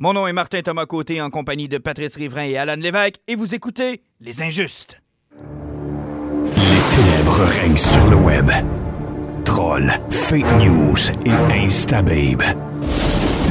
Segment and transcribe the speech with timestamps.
[0.00, 3.34] Mon nom est Martin Thomas Côté en compagnie de Patrice Riverain et Alan Lévesque et
[3.34, 5.02] vous écoutez Les Injustes.
[6.54, 8.48] Les ténèbres règnent sur le web.
[9.44, 10.94] Trolls, fake news
[11.26, 12.44] et instababe.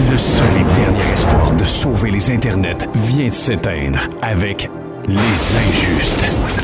[0.09, 4.69] Le seul et dernier espoir de sauver les internets vient de s'éteindre avec
[5.09, 6.63] Les Injustes.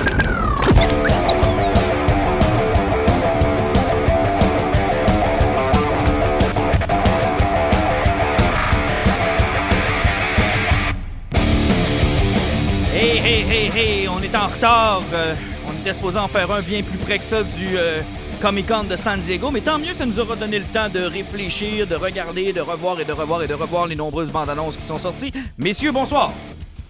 [14.34, 15.02] Est en retard.
[15.14, 15.36] Euh,
[15.68, 18.02] on était supposé en faire un bien plus près que ça du euh,
[18.42, 21.02] Comic Con de San Diego, mais tant mieux, ça nous aura donné le temps de
[21.02, 24.76] réfléchir, de regarder, de revoir et de revoir et de revoir les nombreuses bandes annonces
[24.76, 25.32] qui sont sorties.
[25.58, 26.32] Messieurs, bonsoir.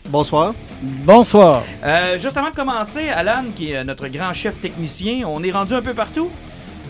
[0.07, 0.53] Bonsoir.
[0.81, 1.63] Bonsoir.
[1.83, 5.73] Euh, juste avant de commencer, Alan, qui est notre grand chef technicien, on est rendu
[5.73, 6.29] un peu partout?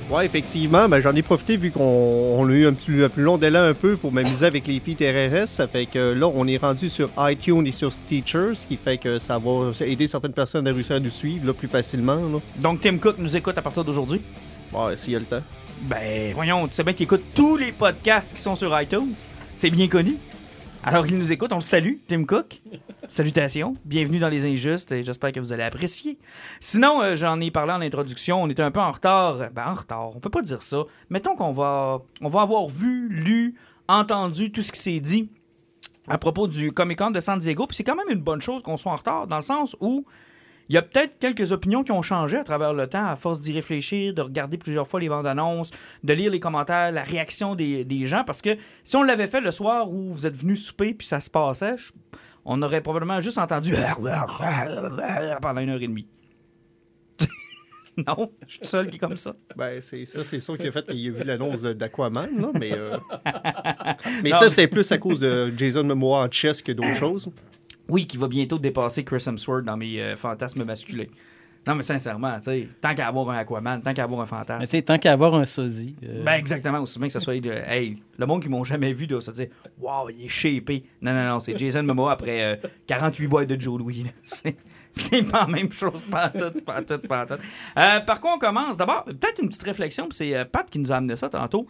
[0.10, 3.24] Ouais, effectivement, ben, j'en ai profité vu qu'on on a eu un, petit, un plus
[3.24, 5.48] long délai un peu pour m'amuser avec les feats RRS.
[5.48, 8.98] Ça fait que là, on est rendu sur iTunes et sur Teachers, ce qui fait
[8.98, 12.16] que ça va aider certaines personnes à réussir à nous suivre là, plus facilement.
[12.16, 12.40] Là.
[12.58, 14.22] Donc Tim Cook nous écoute à partir d'aujourd'hui?
[14.72, 15.42] Ouais, s'il y a le temps.
[15.84, 19.16] Ben, voyons, tu sais bien qu'il écoute tous les podcasts qui sont sur iTunes.
[19.56, 20.18] C'est bien connu.
[20.86, 22.62] Alors, il nous écoute, on le salue, Tim Cook.
[23.08, 26.20] Salutations, bienvenue dans Les Injustes et j'espère que vous allez apprécier.
[26.60, 29.50] Sinon, euh, j'en ai parlé en introduction, on était un peu en retard.
[29.54, 30.84] Ben, en retard, on peut pas dire ça.
[31.10, 33.56] Mettons qu'on va, va avoir vu, lu,
[33.88, 35.30] entendu tout ce qui s'est dit
[36.10, 37.66] à propos du Comic Con de San Diego.
[37.66, 40.06] Puis c'est quand même une bonne chose qu'on soit en retard, dans le sens où
[40.70, 43.40] il y a peut-être quelques opinions qui ont changé à travers le temps, à force
[43.42, 45.72] d'y réfléchir, de regarder plusieurs fois les bandes annonces,
[46.04, 48.24] de lire les commentaires, la réaction des, des gens.
[48.26, 51.20] Parce que si on l'avait fait le soir où vous êtes venu souper puis ça
[51.20, 51.92] se passait, je-
[52.46, 53.74] on aurait probablement juste entendu
[55.42, 56.08] pendant une heure et demie.
[57.98, 59.36] non, je suis le seul qui est comme ça.
[59.56, 62.72] Ben, c'est ça, c'est ça qui a fait qu'il a vu l'annonce d'Aquaman, là, mais...
[62.74, 62.98] euh,
[64.24, 66.96] mais Non, ça, mais- c'était plus à cause de Jason Momoa en chess que d'autres
[66.96, 67.30] choses.
[67.90, 71.06] Oui, qui va bientôt dépasser Chris Hemsworth dans mes euh, fantasmes masculins.
[71.66, 74.60] Non, mais sincèrement, tu sais, tant qu'à avoir un Aquaman, tant qu'à avoir un fantasme.
[74.60, 75.96] Mais tu sais, tant qu'à avoir un sosie.
[76.04, 78.92] euh, Ben exactement, aussi bien que ça soit de, hey, le monde qui m'ont jamais
[78.92, 79.48] vu doit se dire
[79.80, 80.84] Wow, il est shapé.
[81.02, 82.56] Non, non, non, c'est Jason Momoa après euh,
[82.88, 84.06] 48 boîtes de Joe Louis.
[84.24, 87.34] C'est- pas la même chose, pas tout, pas tout, pas tout.
[87.78, 88.78] Euh, par quoi on commence?
[88.78, 91.66] D'abord, peut-être une petite réflexion, puis c'est euh, Pat qui nous a amené ça tantôt.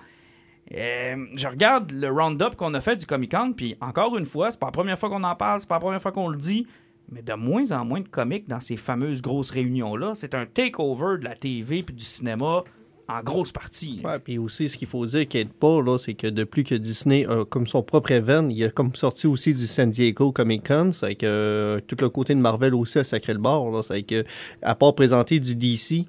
[0.75, 4.59] Euh, je regarde le round-up qu'on a fait du Comic-Con, puis encore une fois, c'est
[4.59, 6.65] pas la première fois qu'on en parle, c'est pas la première fois qu'on le dit,
[7.11, 10.13] mais de moins en moins de comics dans ces fameuses grosses réunions-là.
[10.15, 12.63] C'est un takeover de la TV puis du cinéma
[13.07, 14.01] en grosse partie.
[14.03, 17.25] Ouais, puis aussi, ce qu'il faut dire qui aide pas, c'est que depuis que Disney
[17.25, 20.91] a comme son propre event, il a comme sorti aussi du San Diego Comic Con,
[20.93, 24.03] c'est que euh, tout le côté de Marvel aussi a sacré le bord, là, c'est
[24.03, 24.23] que
[24.61, 26.05] à part présenter du DC,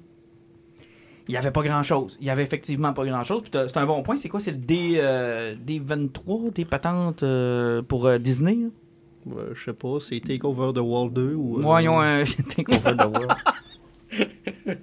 [1.27, 2.17] il n'y avait pas grand-chose.
[2.21, 3.43] Il y avait effectivement pas grand-chose.
[3.51, 4.17] C'est un bon point.
[4.17, 4.39] C'est quoi?
[4.39, 8.57] C'est le D, euh, D23, des patentes euh, pour euh, Disney?
[9.35, 11.59] euh, je sais pas, c'est Takeover the World 2 ou...
[11.59, 12.23] euh, Ouais, ils ont un
[12.55, 13.33] takeover de World.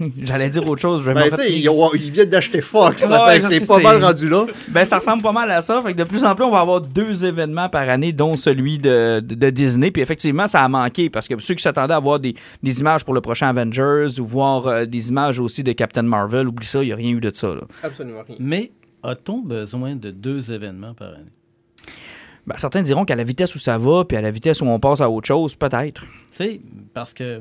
[0.22, 1.02] J'allais dire autre chose.
[1.04, 4.46] Je Ben, ils, viennent d'acheter Fox, Ouais, c'est pas mal rendu là.
[4.68, 5.80] Ben, ça ressemble pas mal à ça.
[5.82, 8.78] Fait que de plus en plus, on va avoir deux événements par année, dont celui
[8.78, 9.90] de, de, de Disney.
[9.90, 13.04] Puis effectivement, ça a manqué parce que ceux qui s'attendaient à voir des, des images
[13.04, 16.82] pour le prochain Avengers ou voir euh, des images aussi de Captain Marvel, oublie ça,
[16.82, 17.48] il n'y a rien eu de ça.
[17.48, 17.62] Là.
[17.82, 18.36] Absolument rien.
[18.38, 21.30] Mais a-t-on besoin de deux événements par année?
[22.46, 24.78] Ben, certains diront qu'à la vitesse où ça va, puis à la vitesse où on
[24.78, 26.02] passe à autre chose, peut-être.
[26.02, 26.60] Tu sais,
[26.94, 27.40] parce que,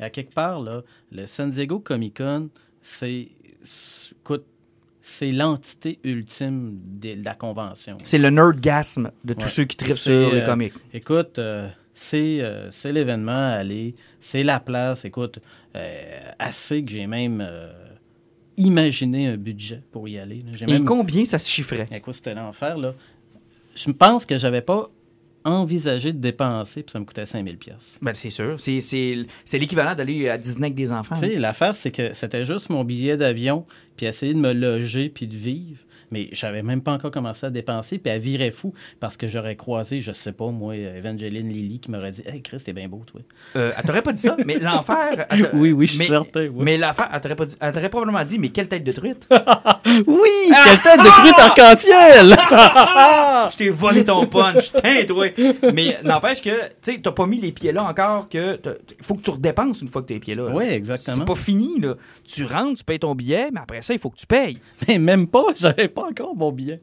[0.00, 0.82] à quelque part, là,
[1.12, 2.48] le San Diego Comic Con,
[2.82, 3.28] c'est.
[3.62, 4.44] c'est- Écoute,
[5.02, 7.96] c'est l'entité ultime de la convention.
[8.02, 9.48] C'est le nerdgasme de tous Ouais.
[9.48, 10.74] ceux qui tripent C'est, sur les euh, comics.
[10.92, 15.04] Écoute, euh, c'est euh, c'est l'événement à aller, c'est la place.
[15.06, 15.38] Écoute,
[16.38, 17.46] assez que j'ai même
[18.56, 20.44] imaginé un budget pour y aller.
[20.54, 21.86] J'ai Et même combien ça se chiffrait?
[21.92, 22.94] Écoute, c'était l'enfer, là.
[23.74, 24.90] Je pense que j'avais pas
[25.50, 27.96] envisagé de dépenser, puis ça me coûtait 5000 pièces.
[28.02, 28.56] Ben, c'est sûr.
[28.58, 29.26] C'est-
[29.58, 31.14] l'équivalent d'aller à Disney avec des enfants.
[31.14, 33.64] Tu sais, l'affaire, c'est que c'était juste mon billet d'avion,
[33.96, 35.78] puis essayer de me loger, puis de vivre.
[36.10, 39.56] Mais j'avais même pas encore commencé à dépenser, puis elle virait fou, parce que j'aurais
[39.56, 43.02] croisé, je sais pas, moi, Evangeline Lilly, qui m'aurait dit Hey, Chris, t'es bien beau,
[43.06, 43.20] toi.
[43.56, 45.26] Euh, elle t'aurait pas dit ça, mais l'enfer.
[45.52, 46.64] Oui, oui, je suis mais- certain, oui.
[46.64, 49.28] Mais l'affaire, elle t'aurait pas dit- elle t'aurait probablement dit, mais quelle tête de truite!
[50.06, 50.28] Oui,
[50.64, 52.36] quelle tête de truite arc-en-ciel
[53.50, 55.26] Je t'ai volé ton punch, Tain, toi!
[55.72, 58.60] Mais n'empêche que, tu sais, t'as pas mis les pieds là encore, que
[59.00, 60.48] faut que tu redépenses une fois que t'es les pieds là.
[60.48, 60.54] là.
[60.54, 61.16] Oui, exactement.
[61.18, 61.94] C'est pas fini, là.
[62.26, 64.58] Tu rentres, tu payes ton billet, mais après ça, il faut que tu payes.
[64.86, 66.80] Mais même pas, j'avais pas encore mon billet.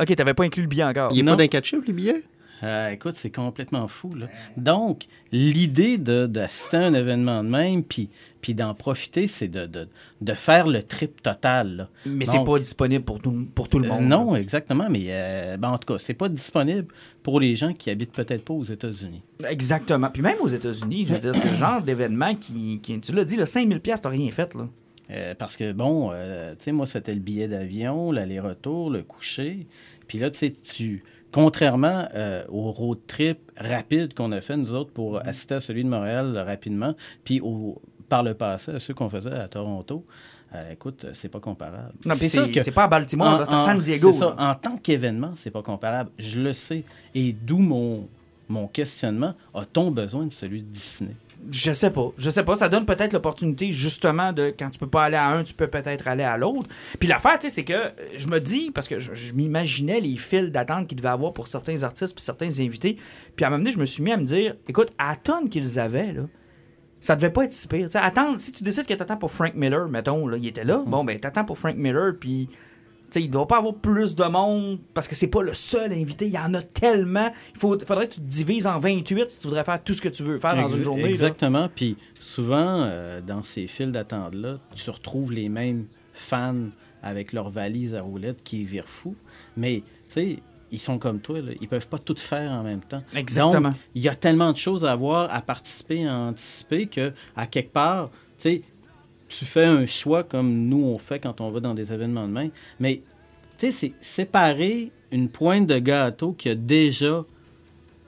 [0.00, 1.10] Ok, t'avais pas inclus le billet encore.
[1.12, 1.32] Il est Non.
[1.32, 2.22] pas d'un 4 chiffres, les billets?
[2.64, 4.14] Euh, écoute, c'est complètement fou.
[4.14, 4.26] Là.
[4.56, 8.08] Donc, l'idée de- d'assister à un événement de même, puis,
[8.40, 9.88] puis d'en profiter, c'est de, de,
[10.22, 11.76] de faire le trip total.
[11.76, 11.88] là.
[12.04, 14.06] Mais c'est pas disponible pour tout, pour tout le euh, monde.
[14.06, 14.88] non, exactement.
[14.90, 16.88] Mais euh, ben, en tout cas, c'est pas disponible
[17.22, 19.22] pour les gens qui habitent peut-être pas aux États-Unis.
[19.48, 20.10] Exactement.
[20.10, 23.24] Puis même aux États-Unis, je veux dire, c'est le genre d'événement qui, qui- Tu l'as
[23.24, 24.68] dit, le 5000$, piastres, t'as rien fait, là.
[25.10, 29.66] Euh, parce que, bon, euh, tu sais, moi, c'était le billet d'avion, l'aller-retour, le coucher.
[30.06, 31.02] Puis là, tu sais, tu.
[31.30, 35.84] Contrairement euh, au road trip rapide qu'on a fait, nous autres, pour assister à celui
[35.84, 40.06] de Montréal euh, rapidement, puis au, par le passé, à ceux qu'on faisait à Toronto,
[40.54, 41.92] euh, écoute, c'est pas comparable.
[42.06, 42.28] Non, c'est
[42.62, 44.10] c'est pas à Baltimore, c'est à en- San Diego.
[44.12, 44.34] c'est ça.
[44.38, 46.10] En tant qu'événement, c'est pas comparable.
[46.18, 46.82] Je le sais.
[47.14, 48.08] Et d'où mon,
[48.48, 49.34] mon questionnement.
[49.52, 51.14] A-t-on besoin de celui de Disney?
[51.50, 52.12] Je sais pas.
[52.18, 52.56] Je sais pas.
[52.56, 55.68] Ça donne peut-être l'opportunité, justement, de quand tu peux pas aller à un, tu peux
[55.68, 56.68] peut-être aller à l'autre.
[56.98, 60.16] Puis l'affaire, tu sais, c'est que je me dis, parce que je, je m'imaginais les
[60.16, 62.96] files d'attente qu'il devait avoir pour certains artistes puis certains invités.
[63.36, 65.16] Puis à un moment donné, je me suis mis à me dire, écoute, à la
[65.16, 66.22] tonne qu'ils avaient, là,
[67.00, 67.86] ça devait pas être si pire.
[67.86, 70.64] Tu sais, attendre, si tu décides que t'attends pour Frank Miller, mettons, là, il était
[70.64, 72.48] là, bon, ben, t'attends pour Frank Miller, puis.
[73.14, 76.26] Il ne doit pas avoir plus de monde parce que c'est pas le seul invité.
[76.26, 77.32] Il y en a tellement.
[77.54, 80.02] Il faut, faudrait que tu te divises en 28 si tu voudrais faire tout ce
[80.02, 81.02] que tu veux faire dans une journée.
[81.02, 81.08] là.
[81.08, 81.68] Exactement.
[81.74, 86.68] Puis souvent, euh, dans ces files d'attente-là, tu retrouves les mêmes fans
[87.02, 89.16] avec leurs valises à roulettes qui virent fous.
[89.56, 90.38] Mais, tu sais,
[90.70, 91.52] ils sont comme toi, là.
[91.60, 93.02] ils peuvent pas tout faire en même temps.
[93.14, 93.74] Exactement.
[93.94, 97.72] Il y a tellement de choses à voir, à participer, à anticiper, que à quelque
[97.72, 98.62] part, tu sais,
[99.28, 102.32] tu fais un choix comme nous on fait quand on va dans des événements de
[102.32, 102.48] main.
[102.80, 103.02] Mais,
[103.58, 107.24] tu sais, c'est séparer une pointe de gâteau qui a déjà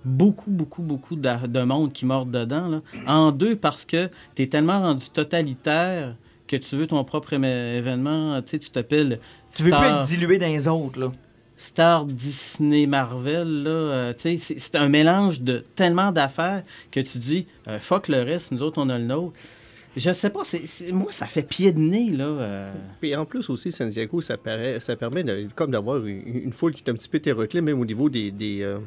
[0.05, 4.43] beaucoup, beaucoup, beaucoup de, de monde qui mord dedans, là, en deux parce que tu
[4.43, 8.40] es tellement rendu totalitaire que tu veux ton propre événement.
[8.43, 9.20] Tu sais, tu t'appelles
[9.55, 11.12] Tu veux plus être dilué dans les autres, là.
[11.56, 17.00] Star Disney Marvel, là, euh, tu sais, c'est- c'est un mélange de tellement d'affaires que
[17.00, 19.34] tu dis, euh, fuck le reste, nous autres, on a le nôtre.
[19.96, 22.25] Je sais pas, c'est c'est- moi, ça fait pied de nez, là.
[22.25, 22.72] euh.
[23.00, 26.72] Puis en plus aussi, San Diego, ça, paraît, ça permet de- comme d'avoir une, foule
[26.72, 28.78] qui est un petit peu hétéroclite, même au niveau des, des, euh,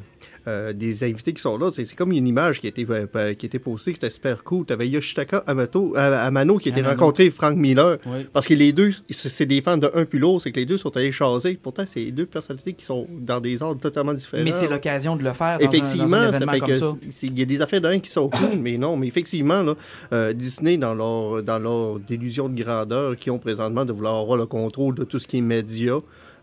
[0.46, 1.70] euh, des invités qui sont là.
[1.70, 4.44] C'est comme une image qui a été, euh, qui a été postée, qui était super
[4.44, 4.66] cool.
[4.66, 6.98] Tu avais Yoshitaka Amato, euh, Amano qui a été Amano.
[7.00, 7.98] rencontré Frank Miller.
[8.06, 8.26] Oui.
[8.32, 10.76] Parce que les deux, c'est des fans de un puis l'autre, c'est que les deux
[10.76, 11.58] sont allés chaser.
[11.62, 14.42] Pourtant, c'est deux personnalités qui sont dans des ordres totalement différents.
[14.44, 16.68] Mais c'est l'occasion de le faire dans un- Effectivement, dans un, ça événement fait comme
[16.68, 16.94] que ça.
[17.22, 19.74] il y a des affaires d'un qui sont cool, mais non, mais effectivement, là,
[20.12, 24.36] euh, Disney, dans leur, dans leur délusion de grandeur qu'ils ont présentement de vouloir avoir
[24.36, 25.94] le contrôle de tout ce qui est média,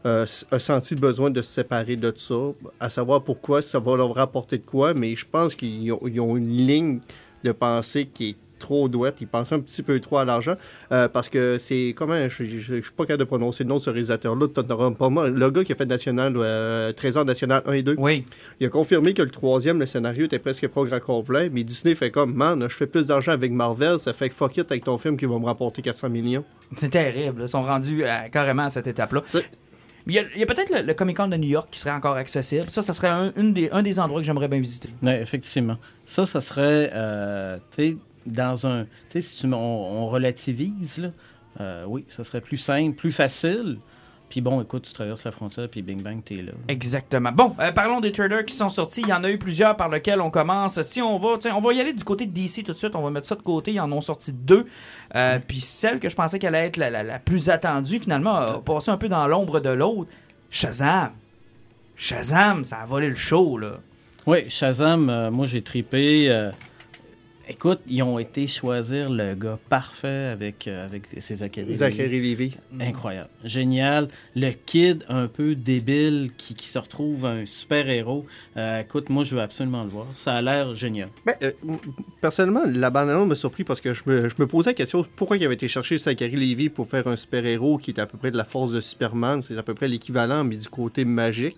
[0.06, 2.36] euh, a senti le besoin de se séparer de ça,
[2.80, 6.50] à savoir pourquoi, ça va leur rapporter de quoi, mais je pense qu'ils ont, une
[6.50, 7.00] ligne
[7.44, 9.16] de pensée qui est trop douette.
[9.22, 10.54] Ils pensent un petit peu trop à l'argent
[10.92, 13.78] euh, parce que c'est comment je, je, je suis pas capable de prononcer le nom
[13.78, 14.48] de ce réalisateur-là.
[14.92, 15.34] pas mal.
[15.34, 17.96] Le gars qui a fait National, euh, Trésor National 1 et 2.
[17.98, 18.24] Oui.
[18.60, 22.12] Il a confirmé que le troisième, le scénario était presque programme complet, mais Disney fait
[22.12, 25.00] comme, man, je fais plus d'argent avec Marvel, ça fait que fuck it avec ton
[25.00, 26.44] film qui va me rapporter 400 millions.
[26.76, 27.42] C'est terrible.
[27.42, 29.24] Ils sont rendus à- carrément à cette étape-là.
[30.08, 32.70] Il y a, peut-être le, Comic Con de New York qui serait encore accessible.
[32.70, 34.90] Ça, ça serait un, une des, un des endroits que j'aimerais bien visiter.
[35.02, 35.78] Oui, effectivement.
[36.06, 38.84] Ça, ça serait, euh, tu sais, dans un...
[38.84, 41.12] Tu sais, si tu, on, on relativise,
[41.60, 43.78] euh, oui, ça serait plus simple, plus facile.
[44.32, 46.54] Puis bon, écoute, tu traverses la frontière, puis bing bang, t'es là.
[46.70, 47.34] Exactement.
[47.34, 49.02] Bon, euh, parlons des trailers qui sont sortis.
[49.02, 50.82] Il y en a eu plusieurs par lesquels on commence.
[50.84, 52.96] Si on va, tiens, on va y aller du côté de DC tout de suite.
[52.96, 53.74] On va mettre ça de côté.
[53.74, 54.66] Ils en ont sorti deux.
[55.16, 58.36] Euh, Puis celle que je pensais qu'elle allait être la, la- la plus attendue, finalement,
[58.36, 60.10] a passé un peu dans l'ombre de l'autre.
[60.50, 61.12] Shazam.
[61.96, 63.74] Shazam, ça a volé le show, là.
[64.26, 66.28] Oui, Shazam, euh, moi j'ai tripé.
[67.52, 71.76] Écoute, ils ont été choisir le gars parfait avec, euh, avec ses académies.
[71.76, 72.58] Zachary Levy.
[72.80, 73.30] Incroyable.
[73.44, 74.08] Génial.
[74.36, 78.24] Le kid un peu débile qui, qui se retrouve un super-héros.
[78.56, 80.08] Euh, écoute, moi je veux absolument le voir.
[80.16, 81.10] Ça a l'air génial.
[81.26, 81.52] Ben, euh,
[82.22, 85.38] personnellement, la bande m'a surpris parce que je me, je me posais la question pourquoi
[85.38, 88.32] il avait été chercher Zachary Levy pour faire un super-héros qui est à peu près
[88.32, 91.58] de la force de Superman, c'est à peu près l'équivalent, mais du côté magique.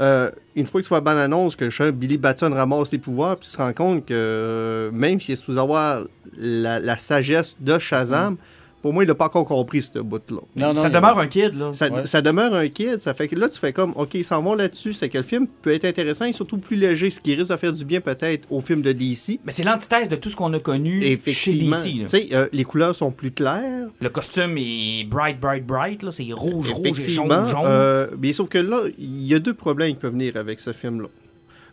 [0.00, 3.36] Euh, une fois que tu vois la bande-annonce que je Billy Batson ramasse les pouvoirs,
[3.36, 6.04] puis tu te rends compte que euh, même s'il est supposé avoir
[6.36, 8.36] la, la sagesse de Shazam,
[8.84, 10.40] pour moi, il n'a pas encore compris ce bout-là.
[10.56, 11.72] Non, non, ça demeure un kid, là.
[11.72, 12.06] Ça, Ouais.
[12.06, 14.54] ça demeure un kid, ça fait que là, tu fais comme, OK, ils s'en vont
[14.54, 17.50] là-dessus, c'est que le film peut être intéressant et surtout plus léger, ce qui risque
[17.50, 19.40] de faire du bien peut-être au film de DC.
[19.46, 21.52] Mais c'est l'antithèse de tout ce qu'on a connu chez.
[21.54, 21.82] DC.
[21.82, 22.06] Tu là.
[22.08, 23.88] sais, euh, les couleurs sont plus claires.
[24.02, 26.02] Le costume est bright, bright, bright.
[26.02, 26.10] là.
[26.12, 27.46] C'est rouge, rouge et jaune, Effectivement.
[27.46, 27.62] jaune.
[27.64, 30.72] euh, mais sauf que là, il y a deux problèmes qui peuvent venir avec ce
[30.74, 31.08] film-là.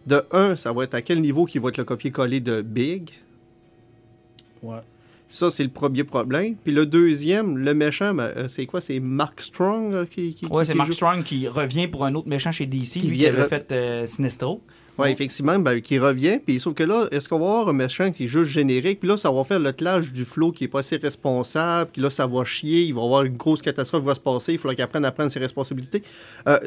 [0.08, 3.10] De un, ça va être à quel niveau qui va être le copier-coller de Big.
[4.64, 4.78] Ouais.
[5.34, 6.56] Ça, c'est le premier problème.
[6.62, 8.82] Puis le deuxième, le méchant, ben, euh, c'est quoi?
[8.82, 10.94] C'est Mark Strong là, qui, qui qui c'est Mark joue?
[10.94, 13.48] Strong qui revient pour un autre méchant chez DC, Qui lui qui vient avait re-
[13.48, 14.62] fait euh, Sinestro.
[14.98, 16.38] Ouais, effectivement, ben, qui revient.
[16.46, 19.00] Puis sauf que là, est-ce qu'on va avoir un méchant qui est juste générique?
[19.00, 21.92] Puis là, ça va faire le clash du flow qui est pas assez responsable.
[21.94, 22.82] Puis là, ça va chier.
[22.84, 24.52] Il va y avoir une grosse catastrophe qui va se passer.
[24.52, 26.04] Il faudra qu'il apprenne à prendre ses responsabilités.
[26.48, 26.60] Euh,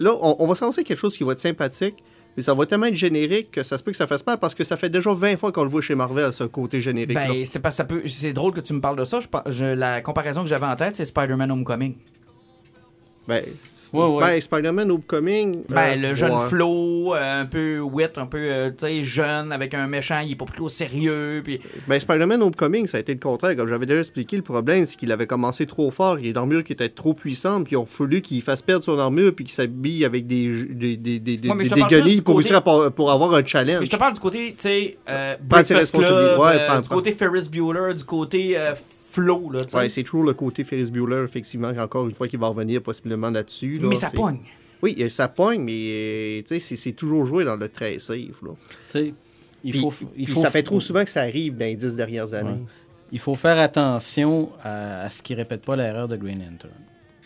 [0.00, 1.94] là, on, on va se lancer quelque chose qui va être sympathique.
[2.36, 4.54] Mais ça va tellement être générique que ça se peut que ça fasse mal parce
[4.54, 7.14] que ça fait déjà 20 fois qu'on le voit chez Marvel, ce côté générique.
[7.14, 7.44] Ben,
[8.06, 9.20] c'est drôle que tu me parles de ça.
[9.46, 11.94] La comparaison que j'avais en tête, c'est Spider-Man Homecoming.
[13.26, 13.42] Ben,
[13.92, 14.20] Ouais, ouais.
[14.22, 15.62] ben, Spider-Man Homecoming.
[15.68, 16.48] Ben, euh, le jeune ouais.
[16.48, 18.70] Flo, euh, un peu wit, un peu, euh,
[19.02, 21.40] jeune, avec un méchant, il est pas pris au sérieux.
[21.44, 23.56] Puis Ben, Spider-Man Homecoming, ça a été le contraire.
[23.56, 26.18] Comme j'avais déjà expliqué, le problème, c'est qu'il avait commencé trop fort.
[26.18, 28.84] Il y a une armure qui était trop puissante, puis a fallu qu'il fasse perdre
[28.84, 32.90] son armure, puis qu'il s'habille avec des, des, des, des, mais guenilles pour côté- par-
[32.92, 33.84] pour avoir un Mais challenge.
[33.84, 38.04] je te parle du côté, tu sais, euh, Breakfast Club, du côté Ferris Bueller, du
[38.04, 38.56] côté
[39.78, 43.30] Ouais, c'est toujours le côté Ferris Bueller, effectivement, encore une fois, qu'il va revenir possiblement
[43.30, 43.78] là-dessus.
[43.78, 43.88] là.
[43.88, 44.40] mais ça pogne.
[44.82, 48.42] Oui, euh, ça pogne, mais euh, tu sais, c'est- toujours joué dans le très safe.
[48.42, 48.50] Là.
[48.50, 49.14] Tu sais,
[49.62, 51.76] il Puis- faut, il puis faut ça fait trop souvent que ça arrive dans les
[51.76, 52.50] dix dernières années.
[52.50, 52.66] Ouais.
[53.12, 56.72] Il faut faire attention à, à ce qui répète pas l'erreur de Green Lantern.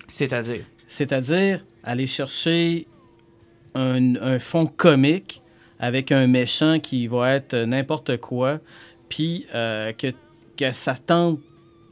[0.06, 0.64] C'est-à-dire?
[0.86, 2.86] C'est-à-dire aller chercher
[3.74, 5.42] un, un fond comique
[5.80, 8.58] avec un méchant qui va être n'importe quoi,
[9.08, 10.08] puis euh, que,
[10.56, 11.40] que ça tente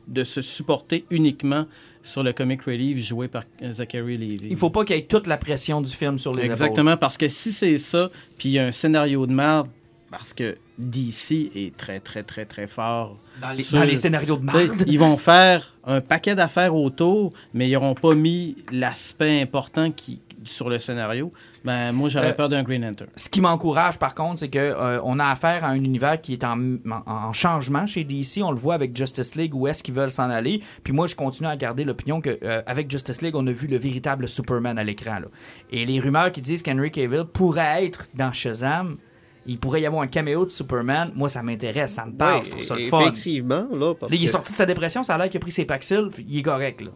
[0.08, 1.66] de se supporter uniquement
[2.02, 4.46] sur le comic relief joué par Zachary Levi.
[4.50, 6.50] Il faut pas qu'il y ait toute la pression du film sur les épaules.
[6.52, 9.68] Exactement, parce que si c'est ça, puis il y a un scénario de merde,
[10.08, 13.18] parce que DC est très, très, très, très fort.
[13.40, 14.84] Dans les, sur- dans les scénarios de merde.
[14.86, 20.20] Ils vont faire un paquet d'affaires autour, mais ils n'auront pas mis l'aspect important qui,
[20.47, 21.31] sur le scénario.
[21.65, 23.11] Ben, moi, j'aurais Euh, peur d'un Green Lantern.
[23.17, 26.33] Ce qui m'encourage, par contre, c'est que euh, on a affaire à un univers qui
[26.35, 28.43] est en, en- en changement chez DC.
[28.43, 30.62] On le voit avec Justice League, où est-ce qu'ils veulent s'en aller.
[30.85, 33.67] Puis moi, je continue à garder l'opinion que euh, avec Justice League, on a vu
[33.67, 35.19] le véritable Superman à l'écran.
[35.21, 35.26] là.
[35.71, 38.97] Et les rumeurs qui disent qu'Henry Cavill pourrait être dans Shazam,
[39.49, 41.12] il pourrait y avoir un caméo de Superman.
[41.15, 43.00] Moi, ça m'intéresse, ça me parle, Ouais, je trouve ça le fun.
[43.03, 43.95] Effectivement, là.
[43.95, 45.65] parce il est que- sorti de sa dépression, ça a l'air qu'il a pris ses
[45.65, 46.81] Paxil, il est correct.
[46.81, 46.91] Là.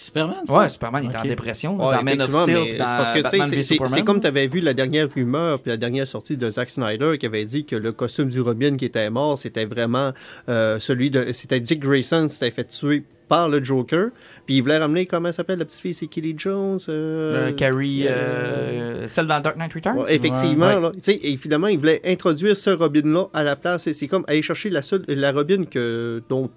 [0.00, 0.58] Superman, ça?
[0.58, 1.76] Ouais, Superman, il est en dépression.
[1.76, 5.60] Ouais, dans Man of Steel, parce que c'est- comme tu avais vu la dernière rumeur
[5.60, 8.76] puis la dernière sortie de Zack Snyder qui avait dit que le costume du Robin
[8.76, 10.12] qui était mort, c'était vraiment
[10.48, 11.32] euh, celui de.
[11.32, 14.08] C'était Dick Grayson qui s'était fait tuer par le Joker.
[14.46, 17.52] Puis il voulait ramener, comment elle s'appelle la petite fille C'est Kelly Jones euh, Euh,
[17.52, 19.98] Carrie, euh, euh, celle dans Dark Knight Returns?
[19.98, 20.80] Ouais, effectivement, Ouais.
[20.80, 23.86] là, tu sais, et finalement, il voulait introduire ce Robin-là à la place.
[23.86, 26.50] Et c'est comme aller chercher la, seule, la Robin que, dont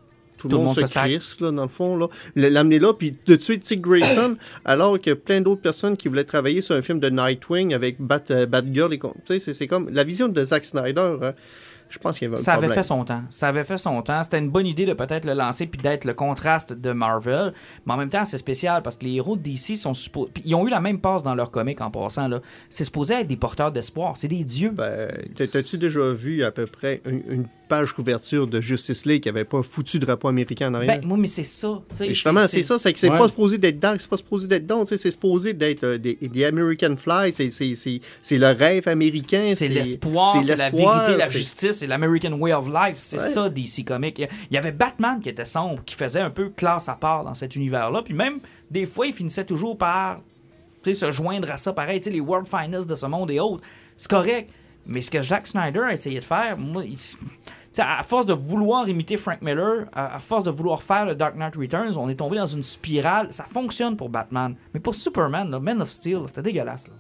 [0.50, 1.98] tout, le monde se crisse, là, dans le fond.
[1.98, 2.08] là.
[2.36, 6.24] L'amener là, puis tout de suite, Dick Grayson, alors que plein d'autres personnes qui voulaient
[6.24, 8.94] travailler sur un film de Nightwing avec Bat, euh, Batgirl.
[8.94, 11.18] et Tu c'est- c'est comme la vision de Zack Snyder.
[11.22, 11.34] hein,
[11.90, 13.22] je pense qu'il y avait un Ça avait fait son temps.
[13.30, 14.24] Ça avait fait son temps.
[14.24, 17.54] C'était une bonne idée de peut-être le lancer puis d'être le contraste de Marvel.
[17.86, 20.32] Mais en même temps, c'est spécial parce que les héros de DC sont supposés.
[20.44, 22.28] Ils ont eu la même passe dans leur comic en passant.
[22.28, 22.42] là.
[22.72, 24.18] C'est supposé être des porteurs d'espoir.
[24.18, 24.72] C'est des dieux.
[24.72, 29.24] Ben, t'as- T'as-tu déjà vu à peu près une, une page couverture de Justice League
[29.24, 31.00] qui avait pas foutu drapeau américain en arrière?
[31.00, 31.80] Ben, moi, mais c'est ça.
[32.02, 33.18] Et justement, c'est ça, c'est que c'est Ouais.
[33.18, 36.16] pas supposé d'être dark, c'est pas supposé d'être don, sais, c'est supposé d'être euh, des,
[36.16, 39.52] des American Fly, c'est- c'est c'est- c'est le rêve américain.
[39.56, 42.98] C'est l'espoir, c'est la l'espoir, vérité, la justice, c'est l'American Way of Life.
[42.98, 43.28] C'est Ouais.
[43.30, 44.18] ça, DC Comics.
[44.20, 46.90] Il y a- il y avait Batman qui était sombre, qui faisait un peu classe
[46.90, 48.02] à part dans cet univers-là.
[48.04, 48.40] Puis même,
[48.70, 50.22] des fois, il finissait toujours par
[50.84, 51.72] tu sais, se joindre à ça.
[51.72, 53.64] Pareil, tu sais, les World Finest de ce monde et autres.
[53.96, 54.50] C'est correct.
[54.86, 56.98] Mais ce que Jack Snyder a essayé de faire, moi, il-
[57.80, 61.36] à force de vouloir imiter Frank Miller, à, à force de vouloir faire le Dark
[61.36, 63.28] Knight Returns, on est tombé dans une spirale.
[63.32, 64.56] Ça fonctionne pour Batman.
[64.74, 66.88] Mais pour Superman, là, Man of Steel, c'était dégueulasse.
[66.88, 66.94] Là.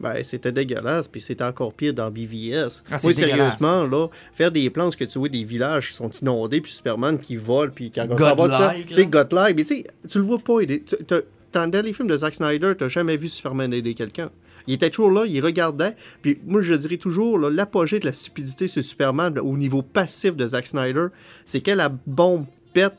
[0.00, 2.82] Ben, c'était dégueulasse, puis c'était encore pire dans BVS.
[2.90, 6.10] Ah, oui, sérieusement, là, faire des plans où que tu vois des villages qui sont
[6.10, 9.56] inondés, puis Superman qui vole, puis quand on s'en va de ça, c'est godlike.
[9.56, 10.58] Mais tu sais, tu le vois pas.
[10.66, 10.80] tu-
[11.52, 14.30] dans les films de Zack Snyder, t'as jamais vu Superman aider quelqu'un.
[14.66, 15.94] Il était toujours là, il regardait.
[16.22, 20.46] Puis moi, je dirais toujours, l'apogée de la stupidité sur Superman au niveau passif de
[20.46, 21.06] Zack Snyder,
[21.44, 22.94] c'est que la bombe pète,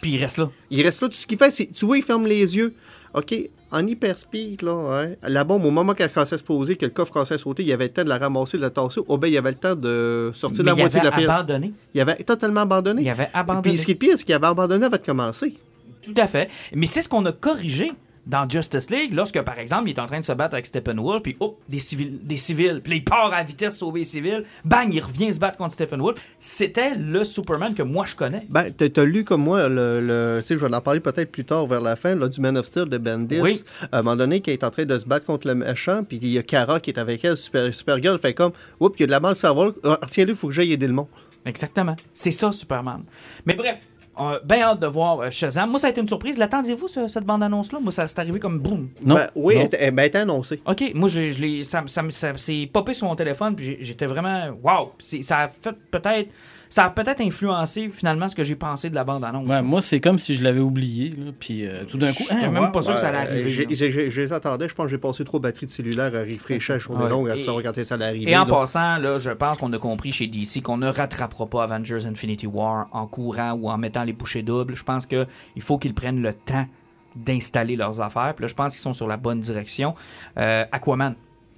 [0.00, 0.50] Puis il reste là.
[0.70, 1.08] il reste là.
[1.08, 2.74] Tout ce qu'il fait, c'est, tu vois, il ferme les yeux.
[3.14, 3.34] OK,
[3.72, 6.92] en hyperspeed, là, hein, la bombe, au moment qu'elle commençait à se poser, que le
[6.92, 9.00] coffre commençait à sauter, il y avait le temps de la ramasser, de la tasser.
[9.08, 11.16] Oh, ben, il y avait le temps de sortir Mais la il moitié de avait
[11.16, 11.30] la file.
[11.30, 11.72] abandonné.
[11.94, 13.02] Il avait totalement abandonné.
[13.02, 13.76] Il avait Puis abandonné.
[13.76, 15.54] ce qui est pire, c'est qu'il avait abandonné avant de commencer.
[16.02, 16.48] Tout à fait.
[16.74, 17.92] Mais c'est ce qu'on a corrigé
[18.26, 21.22] dans Justice League lorsque, par exemple, il est en train de se battre avec Steppenwolf,
[21.22, 24.44] puis hop, des civils, des civils, puis là, il part à vitesse sauver les civils,
[24.64, 26.18] bang, il revient se battre contre Steppenwolf.
[26.38, 28.46] C'était le Superman que moi je connais.
[28.48, 31.44] Ben, t'as lu comme moi, le, le- tu sais, je vais en parler peut-être plus
[31.44, 33.40] tard vers la fin, là, du Man of Steel de Bendis.
[33.40, 33.62] Oui.
[33.92, 36.18] À un moment donné, qui est en train de se battre contre le méchant, puis
[36.20, 39.04] il y a Kara qui est avec elle, Super, Supergirl, fait comme, oups, il y
[39.04, 41.06] a de la mal savoir, ah, tiens-le, il faut que j'aille aider le monde.
[41.44, 41.94] Exactement.
[42.12, 43.04] C'est ça, Superman.
[43.44, 43.76] Mais bref,
[44.18, 45.70] euh, ben hâte de voir euh, Shazam.
[45.70, 46.38] Moi, ça a été une surprise.
[46.38, 47.78] L'attendiez-vous, ce- cette bande-annonce-là?
[47.80, 48.88] Moi, ça s'est arrivé comme boum.
[49.02, 49.14] Non.
[49.16, 49.60] Ben, oui, non.
[49.60, 50.60] elle était- elle m'a été annoncée.
[50.66, 54.50] OK, moi, je, ça, ça, ça, c'est popé sur mon téléphone, puis j'ai- j'étais vraiment...
[54.62, 54.92] Wow!
[54.98, 56.30] Ça a fait peut-être...
[56.68, 59.46] Ça a peut-être influencé, finalement, ce que j'ai pensé de la bande-annonce.
[59.46, 61.10] Ouais, moi, c'est comme si je l'avais oublié.
[61.10, 63.24] là, Puis euh, tout d'un coup, J'étais hein, même pas sûr que ça allait Ouais,
[63.26, 63.50] arriver.
[63.50, 63.68] j'ai- là.
[63.72, 64.68] j'ai- j'ai- Je les attendais.
[64.68, 67.04] Je pense que j'ai passé trop de batterie de cellulaire à réfléchir sur Ouais.
[67.04, 68.30] des longues à Et- savoir quand ça allait arriver.
[68.30, 71.62] Et en passant, là, je pense qu'on a compris chez DC qu'on ne rattrapera pas
[71.64, 74.74] Avengers Infinity War en courant ou en mettant les bouchées doubles.
[74.76, 75.26] Je pense qu'il
[75.60, 76.66] faut qu'ils prennent le temps
[77.14, 78.34] d'installer leurs affaires.
[78.34, 79.94] Puis là, je pense qu'ils sont sur la bonne direction.
[80.38, 81.14] Euh, Aquaman.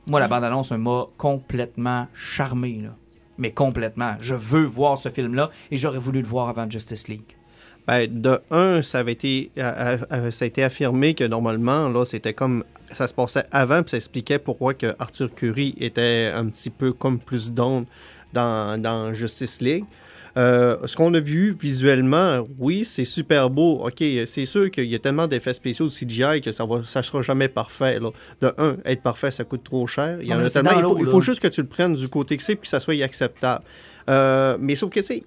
[0.07, 2.81] Moi, la bande-annonce m'a complètement charmé.
[2.83, 2.91] Là.
[3.38, 4.16] Mais complètement.
[4.21, 7.37] Je veux voir ce film-là et j'aurais voulu le voir avant Justice League.
[7.87, 12.64] Ben, de un, ça avait été, ça a été affirmé que normalement, là, c'était comme
[12.92, 16.92] ça se passait avant, puis ça expliquait pourquoi que Arthur Curry était un petit peu
[16.92, 17.87] comme plus d'onde
[18.35, 19.87] dans, dans Justice League.
[20.38, 23.83] Euh, ce qu'on a vu visuellement, oui, c'est super beau.
[23.85, 27.02] Ok, c'est sûr qu'il y a tellement d'effets spéciaux de CGI que ça ne ça
[27.02, 27.99] sera jamais parfait.
[27.99, 28.11] là.
[28.40, 30.18] De un, être parfait, ça coûte trop cher.
[30.23, 30.97] Il y en a tellement.
[30.99, 33.02] Il faut juste que tu le prennes du côté que c'est puis que ça soit
[33.02, 33.64] acceptable.
[34.09, 35.23] Euh, mais sauf que, tu sais,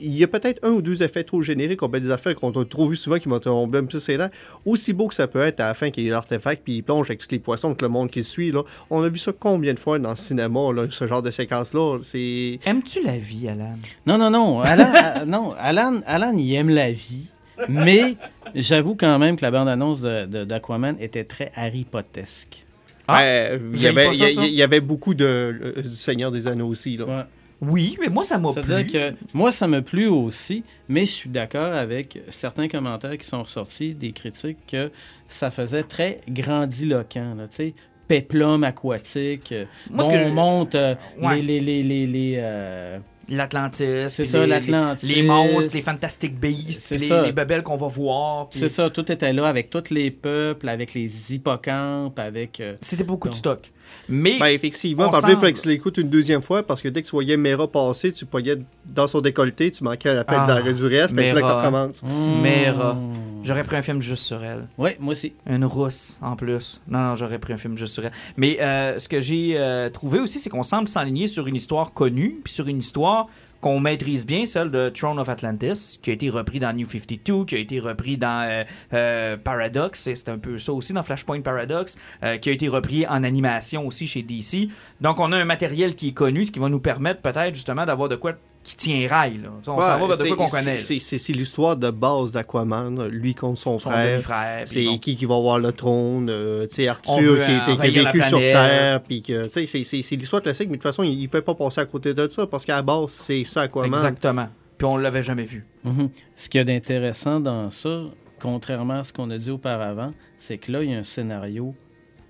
[0.00, 2.50] il y a peut-être un ou deux effets trop génériques, on met des affaires qu'on
[2.50, 4.30] a trop vu souvent qui m'ont tombé un les dents.
[4.64, 6.82] Aussi beau que ça peut être à la fin qu'il y ait l'artefact puis il
[6.82, 8.50] plonge avec tous les poissons, avec le monde qui le suit.
[8.50, 8.62] Là.
[8.90, 11.98] On a vu ça combien de fois dans le cinéma, là, ce genre de séquence-là?
[12.02, 12.58] C'est.
[12.64, 13.72] Aimes-tu la vie, Alan?
[14.06, 14.60] Non, non, non.
[14.60, 17.28] Alan, euh, non, Alan, Alan, il aime la vie.
[17.68, 18.16] Mais
[18.54, 22.64] j'avoue quand même que la bande-annonce de- de- d'Aquaman était très Harry Pottesque.
[23.06, 26.96] Ah, Euh, il, y avait, y y beaucoup de euh, du Seigneur des Anneaux aussi.
[26.96, 27.04] Là.
[27.04, 27.22] Ouais.
[27.60, 28.62] Oui, mais moi, ça m'a plu.
[28.64, 33.26] C'est-à-dire que moi, ça me plu aussi, mais je suis d'accord avec certains commentaires qui
[33.26, 34.90] sont ressortis, des critiques, que
[35.28, 37.34] ça faisait très grandiloquent.
[37.36, 37.74] Là, tu sais,
[38.08, 41.40] péplum aquatique, euh, Moi, que- on monte euh, Ouais.
[41.42, 41.60] les...
[41.60, 42.98] les, les, les, euh,
[43.28, 43.84] L'Atlantis.
[44.08, 45.06] C'est puis ça, les- l'Atlantis.
[45.06, 47.22] Les, les monstres, les Fantastic Beasts, les, ça.
[47.22, 48.48] les bebelles qu'on va voir.
[48.48, 52.58] puis- C'est ça, tout était là avec tous les peuples, avec les hippocampes, avec...
[52.58, 53.70] euh, C'était beaucoup de stock.
[54.08, 56.82] Mais Ben, effectivement, On par exemple, il fallait que tu l'écoutes une deuxième fois parce
[56.82, 60.14] que dès que tu voyais Mera passer, tu voyais dans son décolleté, tu manquais à
[60.14, 61.48] l'appel Ah, de du reste, puis là, Mera.
[61.50, 62.02] tu recommences.
[62.02, 62.94] Mera.
[62.94, 63.40] hmm.
[63.44, 64.66] j'aurais pris un film juste sur elle.
[64.78, 65.32] Ouais, moi aussi.
[65.46, 66.80] Une rousse, en plus.
[66.88, 68.12] Non, non, j'aurais pris un film juste sur elle.
[68.36, 71.92] Mais euh, ce que j'ai euh, trouvé aussi, c'est qu'on semble s'enligner sur une histoire
[71.92, 73.28] connue, puis sur une histoire
[73.60, 77.44] qu'on maîtrise bien, celle de Throne of Atlantis, qui a été repris dans New 52,
[77.44, 81.42] qui a été repris dans euh, euh, Paradox, c'est un peu ça aussi dans Flashpoint
[81.42, 84.68] Paradox, euh, qui a été repris en animation aussi chez DC.
[85.00, 87.84] Donc on a un matériel qui est connu, ce qui va nous permettre peut-être justement
[87.84, 88.32] d'avoir de quoi
[88.70, 89.38] qui tient rail.
[89.42, 89.48] Là.
[89.66, 90.78] On Ouais, s'en va vers de qu'on connaît.
[90.78, 94.22] c'est- C'est c'est l'histoire de base d'Aquaman, lui contre son, Son frère.
[94.66, 94.98] C'est bon.
[94.98, 97.98] qui qui va avoir le trône, euh, tu sais, On Arthur veut qui, était- qui
[97.98, 98.38] a vécu sur.
[98.38, 101.20] Terre, puis que, tu sais, c'est- c'est c'est l'histoire classique, mais de toute façon, il,
[101.20, 103.88] il fait pas passer à côté de ça, parce qu'à la base, c'est ça Aquaman.
[103.92, 104.48] Exactement.
[104.78, 105.66] Puis on l'avait jamais vu.
[105.84, 106.08] Mhm.
[106.36, 108.04] Ce qu'il y a d'intéressant dans ça,
[108.40, 111.74] contrairement à ce qu'on a dit auparavant, c'est que là, il y a un scénario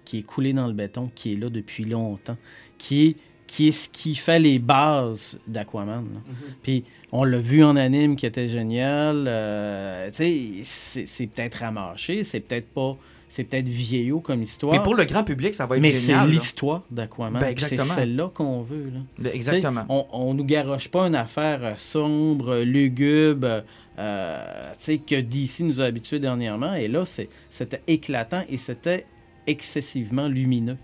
[0.04, 2.36] qui est coulé dans le béton, qui est là depuis longtemps,
[2.78, 3.16] qui est,
[3.50, 6.04] qui est ce qui fait les bases d'Aquaman.
[6.14, 6.20] là.
[6.62, 9.24] Puis on l'a vu en anime qui était génial.
[9.26, 12.96] euh, tu sais, c'est peut-être ramaché, c'est peut-être pas.
[13.28, 14.72] C'est peut-être vieillot comme histoire.
[14.72, 16.28] Mais pour le grand public, ça va être mais c'est génial.
[16.30, 17.40] l'histoire d'Aquaman.
[17.40, 18.90] Ben, c'est celle-là qu'on veut.
[18.92, 19.00] Là.
[19.18, 19.84] Ben, Exactement.
[19.88, 23.62] On, on nous garoche pas une affaire euh, sombre, lugubre,
[23.98, 26.74] euh, tu sais, que DC nous a habitués dernièrement.
[26.74, 27.04] Et là,
[27.50, 29.06] c'était éclatant et c'était
[29.46, 30.76] excessivement lumineux.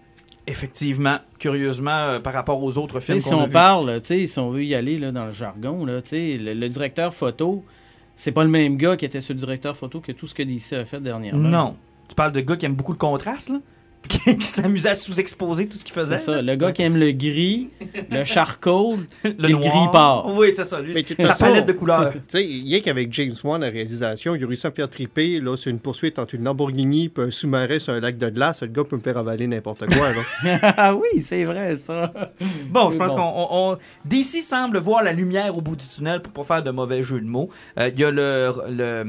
[0.47, 3.53] Effectivement, curieusement, euh, par rapport aux autres films si qu'on a on vus.
[3.53, 6.37] parle, tu sais, si on veut y aller là, dans le jargon, là, tu sais,
[6.39, 7.65] le, le directeur photo,
[8.17, 10.43] c'est pas le même gars qui était sur le directeur photo que tout ce que
[10.43, 11.49] DC a fait dernièrement.
[11.49, 11.77] Non.
[12.09, 13.59] Tu parles de gars qui aiment beaucoup le contraste, là?
[14.07, 16.19] Qui s'amusait à sous-exposer tout ce qu'il faisait.
[16.19, 16.42] C'est ça.
[16.42, 17.69] Le gars qui aime le gris,
[18.11, 20.27] le charcoal, Le, gris part.
[20.35, 20.81] Oui, c'est ça.
[20.81, 22.12] Lui, Mais sa façon- palette de couleurs.
[22.29, 25.40] Tu sais, rien qu'avec James Wan, la réalisation, il a réussi à me faire triper.
[25.40, 28.62] Là, c'est une poursuite entre une Lamborghini et un sous-marin sur un lac de glace.
[28.62, 30.11] Le gars peut me faire avaler n'importe quoi.
[30.12, 30.59] Là.
[30.77, 32.12] ah oui, c'est vrai, ça.
[32.71, 33.23] Bon, je pense bon.
[33.33, 33.47] qu'on.
[33.73, 37.03] on- DC semble voir la lumière au bout du tunnel pour pas faire de mauvais
[37.03, 37.49] jeux de mots.
[37.79, 39.05] Euh, Il y a le, le,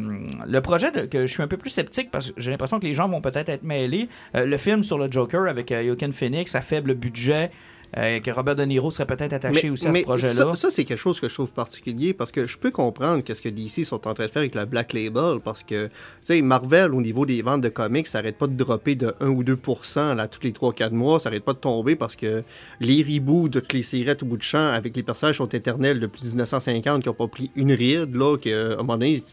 [0.45, 2.85] le projet de- que je suis un peu plus sceptique parce que j'ai l'impression que
[2.85, 4.07] les gens vont peut-être être mêlés.
[4.35, 7.51] Euh, le film sur le Joker avec euh, Joaquin Phoenix à faible budget.
[7.95, 10.33] euh, que Robert De Niro serait peut-être attaché aussi à ce projet-là.
[10.33, 13.41] ça, ça, c'est quelque chose que je trouve particulier parce que je peux comprendre qu'est-ce
[13.41, 16.41] que DC sont en train de faire avec la Black Label parce que, tu sais,
[16.41, 19.43] Marvel, au niveau des ventes de comics, ça arrête pas de dropper de 1 ou
[19.43, 19.57] 2
[19.95, 21.19] là, tous les 3-4 mois.
[21.19, 22.43] Ça arrête pas de tomber parce que
[22.81, 25.99] les reboots de toutes les à tout bout de champ avec les personnages sont éternels
[25.99, 29.23] depuis 1950 qui ont pas pris une ride, là, qu'à un moment donné,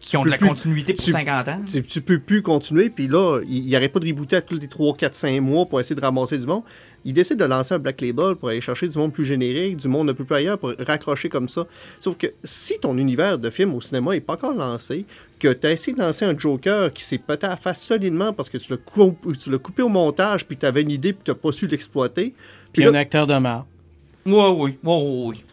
[0.00, 1.60] Qui ont de la plus- continuité pour tu- 50 ans.
[1.70, 4.58] Tu, tu peux plus continuer, puis là, il n'y aurait pas de rebooter à tous
[4.58, 6.62] les 3, 4, 5 mois pour essayer de ramasser du monde.
[7.04, 9.88] Il décide de lancer un Black Label pour aller chercher du monde plus générique, du
[9.88, 11.66] monde un peu plus ailleurs, pour raccrocher comme ça.
[12.00, 15.04] Sauf que si ton univers de film au cinéma n'est pas encore lancé,
[15.38, 18.32] que tu as essayé de lancer un Joker qui s'est pété à la face solidement
[18.32, 21.12] parce que tu l'as cou- tu l'as coupé au montage, puis tu avais une idée,
[21.12, 22.34] puis tu n'as pas su l'exploiter.
[22.72, 23.66] Puis Puis un acteur de marre.
[24.26, 25.44] Oui, oui, oui, oui.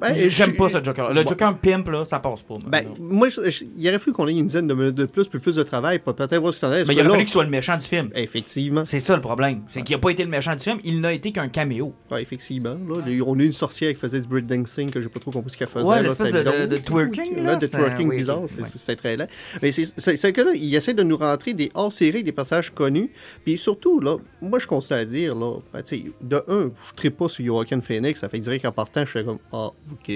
[0.00, 1.12] Ben, J'aime pas ce Joker.
[1.12, 1.28] Le Bon.
[1.30, 2.54] Joker pimp, là, ça passe pas.
[2.66, 5.28] Ben, moi, je- je- il aurait fallu qu'on ait une dizaine de minutes de plus,
[5.28, 6.64] puis plus de travail pour peut-être voir si.
[6.64, 8.08] Mais il aurait fallu qu'il soit le méchant du film.
[8.14, 8.84] Effectivement.
[8.86, 9.62] C'est ça le problème.
[9.68, 11.92] C'est qu'il a pas été le méchant du film, il n'a été qu'un caméo.
[12.10, 12.70] Ouais, effectivement.
[12.88, 15.50] Là, on a eu une sorcière qui faisait du breakdancing que j'ai pas trop compris
[15.50, 15.84] ce qu'elle faisait.
[15.84, 18.42] Ouais, là, l'espèce de- de- de twerking, là, de twerking oui, bizarre.
[18.64, 19.28] C'était très laid.
[19.60, 23.10] Mais c'est- que là, il essaie de nous rentrer des hors-séries, des passages connus.
[23.44, 25.82] Puis surtout, là, moi, je conseille à dire, là, ben,
[26.22, 26.70] de un,
[27.02, 28.20] je ne pas sur Joaquin Phoenix.
[28.20, 30.12] Ça fait direct qu'en partant, je fais comme, ah, OK.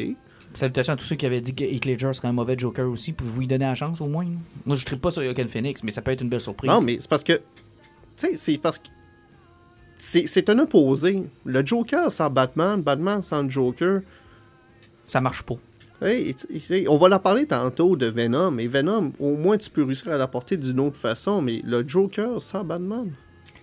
[0.55, 3.13] Salutations à tous ceux qui avaient dit que Heath Ledger serait un mauvais Joker aussi.
[3.13, 4.27] Pouvez-vous lui donner la chance au moins?
[4.65, 6.71] Moi, je ne pas sur Joaquin Phoenix, mais ça peut être une belle surprise.
[6.71, 7.41] Non, mais c'est parce que, tu
[8.17, 8.89] sais, c'est parce que.
[9.99, 11.25] C'est un opposé.
[11.45, 14.03] Le Joker sans Batman, Batman sans Joker.
[15.05, 15.55] Ça marche pas.
[16.03, 16.35] Hey,
[16.89, 18.59] on va la parler tantôt de Venom.
[18.59, 21.41] Et Venom, au moins, tu peux réussir à l'apporter d'une autre façon.
[21.41, 23.11] Mais le Joker sans Batman.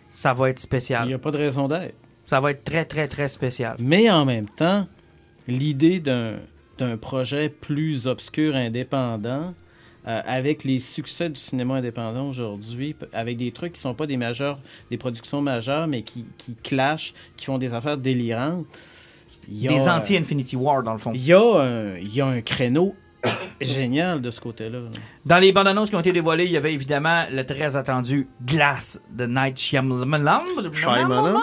[0.10, 1.08] Ça va être Il spécial.
[1.08, 1.96] n'y a pas de raison d'être.
[2.26, 3.76] Ça va être très, très, très spécial.
[3.80, 4.88] Mais en même temps,
[5.48, 6.36] l'idée d'un
[6.78, 9.54] d'un projet plus obscur, indépendant,
[10.08, 14.18] euh, avec les succès du cinéma indépendant aujourd'hui, avec des trucs qui sont pas des
[14.18, 14.58] majeurs,
[14.90, 18.66] des productions majeures, mais qui, qui clashent, qui font des affaires délirantes.
[19.48, 21.12] il y a, Des anti-Infinity War, dans le fond.
[21.14, 22.96] Il y, a un- il y a un créneau
[23.62, 24.80] génial de ce côté-là.
[24.80, 24.90] là.
[25.24, 28.28] Dans les bandes annonces qui ont été dévoilées, il y avait évidemment le très attendu
[28.44, 30.42] Glass de Night Shyamalan.
[30.74, 31.38] Shyamalan.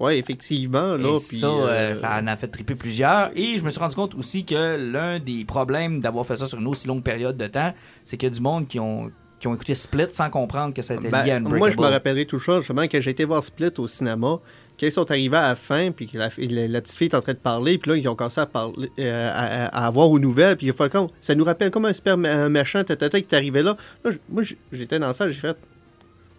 [0.00, 0.96] Ouais, effectivement.
[0.96, 3.30] Là, Et puis, ça, euh, euh, ça en a fait triper plusieurs.
[3.36, 6.58] Et je me suis rendu compte aussi que l'un des problèmes d'avoir fait ça sur
[6.58, 7.74] une aussi longue période de temps,
[8.06, 10.80] c'est qu'il y a du monde qui ont, qui ont écouté Split sans comprendre que
[10.82, 13.44] ça était ben, lié à moi, je me rappellerai toujours, justement, que j'ai été voir
[13.44, 14.38] Split au cinéma.
[14.78, 17.14] Quand ils sont arrivés à la fin, puis que la, la- la petite fille est
[17.14, 19.30] en train de parler, puis là, ils ont commencé à parler, euh,
[19.70, 22.14] à, avoir aux nouvelles, puis il a fait comme, ça nous rappelle comme un super
[22.14, 23.76] un méchant tata qui est arrivé là.
[24.02, 25.58] Là, moi, j'étais dans la salle, j'ai fait,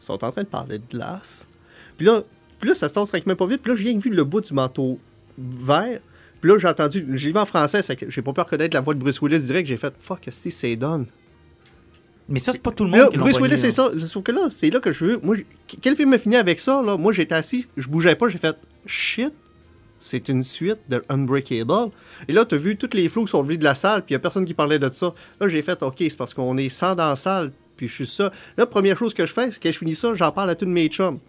[0.02, 1.47] ils sont en train de parler de glace.
[1.97, 2.21] Puis là,
[2.62, 4.54] puis là ça se tasse tranquillement pas vite, puis là, j'ai vu le bout du
[4.54, 5.00] manteau
[5.38, 6.00] vert.
[6.39, 8.82] Puis là, j'ai entendu, j'ai vu en français, c'est que j'ai pas pu reconnaître la
[8.82, 11.06] voix de Bruce Willis direct, j'ai fait, fuck, si c'est Don?
[12.28, 13.91] Mais ça, c'est pas tout le monde Là, qui l'a Bruce Willis, c'est ça.
[14.08, 15.19] Sauf que là, c'est là que je veux.
[15.21, 15.38] Moi,
[15.82, 16.97] quel film a fini avec ça, là?
[16.97, 19.34] Moi, j'étais assis, je bougeais pas, j'ai fait shit.
[20.00, 21.91] C'est une suite de Unbreakable.
[22.28, 24.15] Et là, t'as vu toutes les flots qui sont venus de la salle, puis y
[24.15, 25.13] a personne qui parlait de ça.
[25.39, 28.08] Là, j'ai fait, OK, c'est parce qu'on est 100 dans la salle, puis je suis
[28.08, 28.32] ça.
[28.58, 30.65] Là, première chose que je fais, c'est que je finis ça, j'en parle à tous
[30.65, 31.19] mes chums.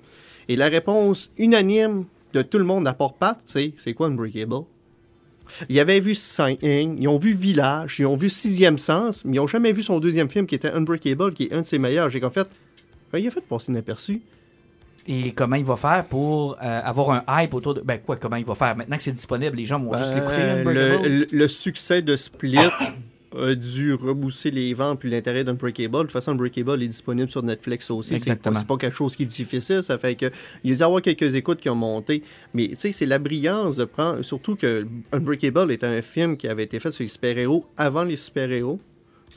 [0.49, 4.65] Et la réponse unanime de tout le monde à part Pat, c'est c'est quoi Unbreakable?
[5.69, 9.41] Ils avaient vu Signing, ils ont vu Village, ils ont vu Sixième Sens, mais ils
[9.41, 12.09] n'ont jamais vu son deuxième film qui était Unbreakable, qui est un de ses meilleurs.
[12.11, 12.49] J'ai comme fait,
[13.13, 14.23] ben, il a fait passer inaperçu.
[15.07, 17.81] Et comment il va faire pour euh, avoir un hype autour de.
[17.81, 18.77] Ben quoi, comment il va faire?
[18.77, 20.37] Maintenant que c'est disponible, les gens vont juste l'écouter.
[20.39, 21.03] Ben, Unbreakable.
[21.03, 22.57] le, le- le succès de Split
[23.39, 25.97] a dû rebousser les ventes puis l'intérêt d'Unbreakable.
[25.97, 28.11] De toute façon, Unbreakable est disponible sur Netflix aussi.
[28.11, 28.55] C'est Exactement.
[28.55, 29.83] pas- C'est pas quelque chose qui est difficile.
[29.83, 30.27] Ça fait que
[30.65, 32.23] il y a dû avoir quelques écoutes qui ont monté.
[32.55, 34.23] Mais tu sais, c'est la brillance de prendre.
[34.23, 38.17] Surtout que Unbreakable est un film qui avait été fait sur les super-héros avant les
[38.17, 38.81] super-héros.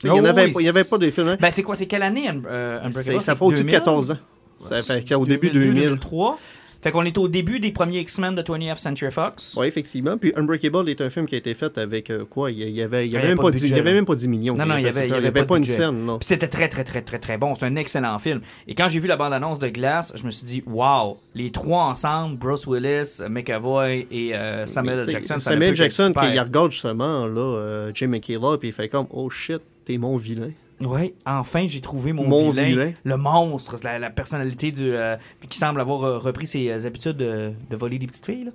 [0.04, 1.28] Il n'y Oh avait, oui, avait pas de film.
[1.28, 1.36] hein.
[1.40, 3.20] Ben c'est quoi C'est quelle année Un- euh, Unbreakable?
[3.22, 3.78] Ça fait au-dessus de 2000?
[3.78, 4.18] 14 ans.
[4.60, 5.82] Ça fait qu'au début 2002, 2000.
[5.90, 6.38] 2003.
[6.82, 9.54] Fait qu'on est au début des premiers X-Men de 20th Century Fox.
[9.56, 10.18] Oui, effectivement.
[10.18, 12.50] Puis Unbreakable est un film qui a été fait avec euh, quoi?
[12.52, 13.66] Il y avait, il y avait, Il y même, avait pas pas de 10, il
[13.66, 14.54] y budget, avait même pas 10 millions.
[14.56, 16.06] Non, non, il y fait avait- avait pas de une scène.
[16.06, 16.18] Là.
[16.18, 17.54] Puis c'était très, très, très, très, très bon.
[17.54, 18.40] C'est un excellent film.
[18.68, 21.84] Et quand j'ai vu la bande-annonce de Glass, je me suis dit, wow, les trois
[21.84, 27.26] ensemble, Bruce Willis, McAvoy et euh, Samuel Mais, Jackson, Samuel Jackson, qui il regarde justement
[27.26, 30.50] là, euh, Jim McKellar, puis il fait comme Oh shit, t'es mon vilain.
[30.80, 32.92] Oui, enfin, j'ai trouvé mon, Mon vilain, vilain.
[33.02, 35.16] le monstre, la, la personnalité du, euh,
[35.48, 38.44] qui semble avoir euh, repris ses euh, habitudes de, de voler des petites filles.
[38.44, 38.50] là.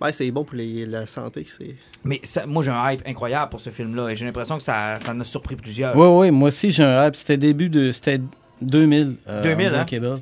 [0.00, 1.44] Ouais, c'est bon pour les- la santé.
[1.48, 4.62] c'est Mais ça- moi, j'ai un hype incroyable pour ce film-là et j'ai l'impression que
[4.62, 5.96] ça, ça en a surpris plusieurs.
[5.96, 7.16] Oui, oui, moi aussi j'ai un hype.
[7.16, 7.90] C'était début de.
[7.90, 8.20] C'était
[8.62, 9.16] 2000.
[9.28, 10.20] euh, 2000, hein?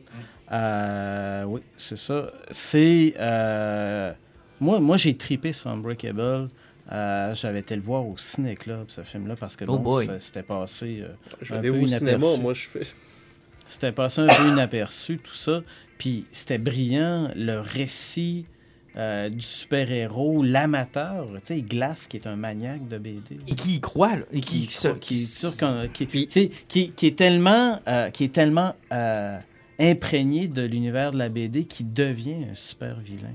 [0.53, 2.31] Euh, oui, c'est ça.
[2.51, 3.15] C'est.
[3.19, 4.13] euh,
[4.61, 6.49] moi, moi j'ai tripé sur Unbreakable.
[6.91, 10.43] Euh, J'avais été le voir au Ciné Club, ce film-là, parce que Oh bon, c'était
[10.43, 11.01] passé.
[11.03, 12.41] euh, Je un vais peu au cinéma, inaperçu.
[12.41, 12.87] moi je fais.
[13.69, 15.63] C'était passé un peu inaperçu, tout ça.
[15.97, 18.45] Puis c'était brillant, le récit
[18.97, 23.39] euh, du super-héros, l'amateur, tu sais, Glass, qui est un maniaque de BD.
[23.47, 26.33] Et qui y croit, là, et qui, qui, qui est sûr qu'on- qui, Puis- tu
[26.43, 29.39] sais, qui, qui est tellement, euh, qui est tellement euh,
[29.81, 33.33] imprégné de l'univers de la BD qui devient un super vilain.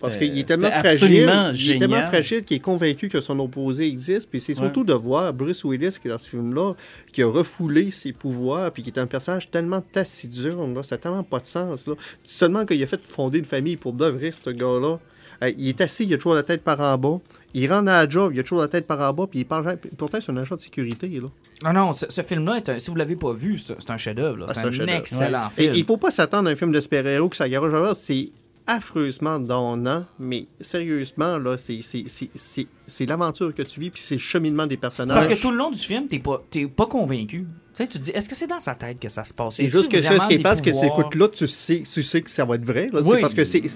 [0.00, 1.08] Parce qu'il est tellement fragile,
[1.54, 4.30] il est tellement fragile qu'il est convaincu que son opposé existe.
[4.30, 6.74] Puis c'est surtout de voir Bruce Willis qui est dans ce film-là,
[7.12, 11.00] qui a refoulé ses pouvoirs, puis qui est un personnage tellement taciturne, là, ça n'a
[11.02, 11.86] tellement pas de sens.
[11.88, 11.94] Là.
[12.22, 14.98] C'est seulement qu'il a fait fonder une famille pour de vrai, ce gars-là.
[15.44, 17.18] Euh, il est assis, il a toujours la tête par en bas.
[17.52, 19.44] Il rentre à la job, il a toujours la tête par en bas, puis il
[19.44, 19.76] parle.
[19.98, 21.08] Pourtant, c'est un agent de sécurité.
[21.08, 21.28] Là.
[21.64, 23.96] Non, non, ce, ce film-là, est un- si vous l'avez pas vu, c'est c'est un
[23.98, 24.46] chef-d'œuvre.
[24.48, 25.74] Ah, C'est un excellent film.
[25.74, 27.96] il faut pas s'attendre à un film de super-héros que ça garage.
[27.96, 28.30] C'est
[28.66, 34.02] affreusement donnant, mais sérieusement, là, c'est- c'est- c'est c'est- c'est l'aventure que tu vis, puis
[34.02, 35.14] c'est le cheminement des personnages.
[35.14, 37.46] parce que tout le long du film, t'es pas, t'es pas convaincu.
[37.74, 39.56] Tu sais, tu te dis, est-ce que c'est dans sa tête que ça se passe?
[39.56, 42.22] C'est juste que ce qui est parce que c'est écoute là, tu sais, tu sais
[42.22, 42.88] que ça va être vrai.
[42.92, 43.00] Oui.
[43.04, 43.68] C'est parce que c'est-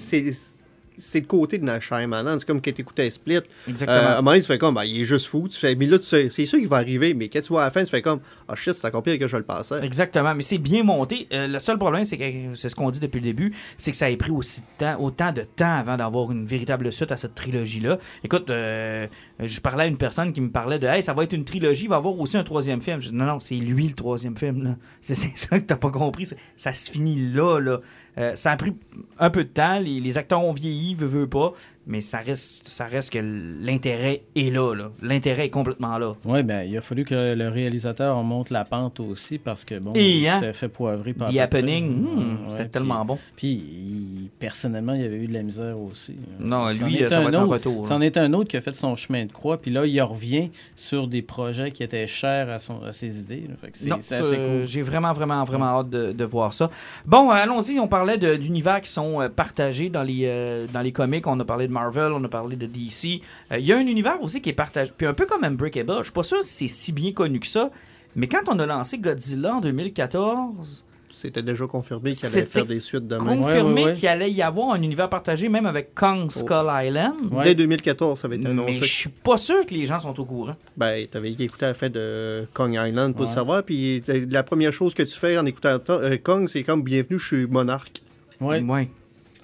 [1.01, 2.39] c'est le côté de Manan.
[2.39, 3.41] C'est comme quand tu écoutais Split.
[3.69, 3.99] Exactement.
[3.99, 5.49] Euh, à un moment donné, tu fais comme, ben, il est juste fou.
[5.49, 7.71] Tu fais, mais là, c'est sûr qu'il va arriver, mais quand tu vois à la
[7.71, 9.83] fin, tu fais comme, ah shit, c'est encore pire que je le pensais.
[9.83, 11.27] Exactement, mais c'est bien monté.
[11.33, 13.97] Euh, le seul problème, c'est que c'est ce qu'on dit depuis le début, c'est que
[13.97, 17.17] ça a pris aussi de temps, autant de temps avant d'avoir une véritable suite à
[17.17, 17.99] cette trilogie-là.
[18.25, 19.07] Écoute, euh,
[19.41, 21.85] je parlais à une personne qui me parlait de Hey, ça va être une trilogie,
[21.85, 23.01] il va y avoir aussi un troisième film.
[23.01, 24.77] Je dis, non, non, c'est lui le troisième film.
[25.01, 26.27] C'est ça que t'as pas compris.
[26.27, 27.59] C'est- Ça se finit là.
[27.59, 27.81] là.
[28.21, 28.75] Euh, ça a pris
[29.19, 31.53] un peu de temps, les, acteurs ont vieilli, veut, veut pas,
[31.91, 34.75] mais ça reste, ça reste que l'intérêt est là.
[34.75, 34.91] là.
[35.03, 36.13] L'intérêt est complètement là.
[36.25, 39.91] Oui, ben, il a fallu que le réalisateur remonte la pente aussi parce que, bon,
[39.97, 41.39] il hein, fait poivrer par The.
[41.39, 43.19] Happening, hmm, Ouais, c'était tellement bon.
[43.37, 46.15] Puis, il- personnellement, il avait eu de la misère aussi.
[46.39, 47.89] Non, lui, est ça va un être un autre- retour.
[47.89, 50.51] C'en est un autre qui a fait son chemin de croix, puis là, il revient
[50.77, 53.49] sur des projets qui étaient chers à, son, à ses idées.
[53.63, 54.65] assez cool.
[54.65, 56.71] J'ai vraiment, vraiment, vraiment hâte de, de voir ça.
[57.05, 57.79] Bon, euh, allons-y.
[57.81, 61.27] On parlait d'univers qui sont euh, partagés dans les, euh, dans les comics.
[61.27, 63.23] On a parlé de Marvel, on a parlé de DC.
[63.53, 64.93] Euh, Il y a un univers aussi qui est partagé.
[64.97, 65.99] Puis un peu comme Unbreakable.
[65.99, 67.71] Je suis pas sûr si c'est si bien connu que ça.
[68.17, 72.81] Mais quand on a lancé Godzilla en 2014, C'était déjà confirmé qu'il allait faire des
[72.81, 73.37] suites demain.
[73.37, 73.95] confirmé ouais, ouais.
[73.95, 77.15] qu'il allait y avoir un univers partagé, même avec Kong Skull Island.
[77.33, 77.45] Ouais.
[77.45, 78.73] Dès 2014, ça avait été Mais annoncé.
[78.75, 80.57] je suis pas sûr que les gens sont au courant.
[80.77, 83.27] Ben, t'avais écouté la fin de Kong Island pour Ouais.
[83.29, 86.63] le savoir, puis euh, la première chose que tu fais en écoutant euh, Kong, c'est
[86.63, 88.03] comme bienvenue, je suis monarque.
[88.41, 88.61] Ouais.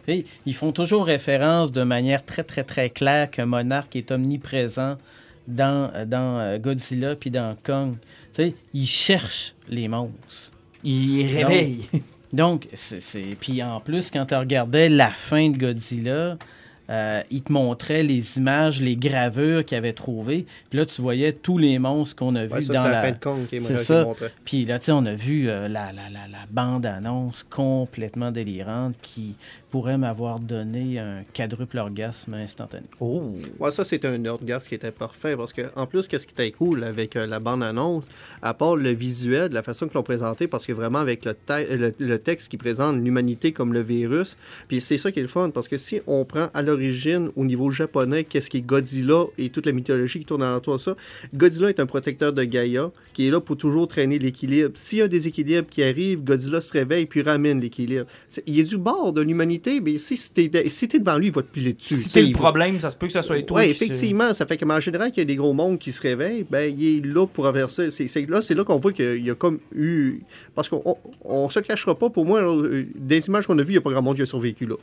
[0.07, 4.97] Puis, ils font toujours référence de manière très, très, très claire que Monarch est omniprésent
[5.49, 7.95] dans, dans euh, Godzilla puis dans Kong.
[8.35, 10.53] Tu sais, ils cherchent les monstres.
[10.85, 11.89] Il réveille.
[12.33, 13.37] Donc, c'est.
[13.41, 16.37] Puis en plus, quand tu regardais la fin de Godzilla,
[16.89, 20.47] euh, il te montrait les images, les gravures qu'il avait trouvées.
[20.71, 23.01] Puis là, tu voyais tous les monstres qu'on a Ouais, vus dans c'est la la.
[23.01, 24.07] fin de Kong qui est C'est ça.
[24.45, 28.95] Puis là, tu sais, on a vu euh, la, la, la, la bande-annonce complètement délirante
[29.03, 29.35] qui
[29.77, 32.87] pourrait m'avoir donné un quadruple orgasme instantané.
[32.99, 33.35] Oh.
[33.59, 36.51] Ouais, ça, c'est un orgasme qui était parfait parce que, en plus, qu'est-ce qui était
[36.51, 38.07] cool avec euh, la bande-annonce,
[38.41, 41.75] à part le visuel, la façon que l'on présentait, parce que vraiment, avec le, te-
[41.75, 45.29] le, le texte qui présente l'humanité comme le virus, puis c'est ça qui est le
[45.29, 49.27] fun, parce que si on prend à l'origine, au niveau japonais, qu'est-ce qui est Godzilla
[49.37, 50.97] et toute la mythologie qui tourne autour de ça,
[51.35, 54.71] Godzilla est un protecteur de Gaïa qui est là pour toujours traîner l'équilibre.
[54.75, 58.07] S'il y a un déséquilibre qui arrive, Godzilla se réveille puis ramène l'équilibre.
[58.47, 61.51] Il est du bord de l'humanité, mais si t'es si devant lui, il va te
[61.53, 61.95] piler dessus.
[61.95, 63.61] Si t'es le va- problème, ça se peut que ça soit toi.
[63.61, 64.33] oui, effectivement.
[64.35, 66.97] Ça fait qu'en général, qu'il y a des gros mondes qui se réveillent, ben, il
[66.99, 67.91] est là pour inverser.
[67.91, 70.21] C'est là, c'est là qu'on voit qu'il y a comme eu.
[70.55, 73.63] Parce qu'on on, se le cachera pas, pour moi, là, euh, des images qu'on a
[73.63, 74.77] vues, il n'y a pas grand monde qui a survécu là.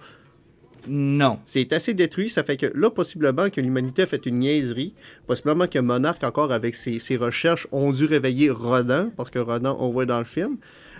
[0.87, 1.39] Non.
[1.45, 4.93] C'est assez détruit, ça fait que là, possiblement que l'humanité a fait une niaiserie.
[5.27, 9.77] Possiblement que Monarch, encore avec ses, ses recherches, ont dû réveiller Rodan, parce que Rodan,
[9.79, 10.57] on voit dans le film.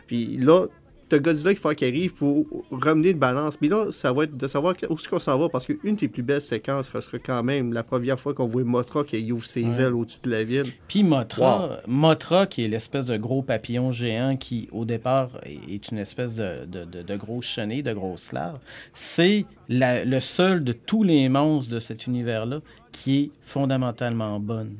[0.07, 0.67] Puis là,
[1.09, 3.55] t'as Godzilla qu'il faut qu'il arrive pour ramener une balance.
[3.61, 6.07] Mais là, ça va être de savoir où est-ce qu'on s'en va, parce qu'une des
[6.07, 9.63] plus belles séquences sera quand même la première fois qu'on voit Mothra qui ouvre ses
[9.63, 9.81] Ouais.
[9.81, 10.65] ailes au-dessus de la ville.
[10.87, 15.97] Puis Mothra, Mothra, qui est l'espèce de gros papillon géant qui, au départ, est- une
[15.97, 18.59] espèce de, de, de, de grosse chenille, de grosse larve,
[18.93, 22.59] c'est la- le seul de tous les monstres de cet univers-là
[22.91, 24.75] qui est fondamentalement bonne.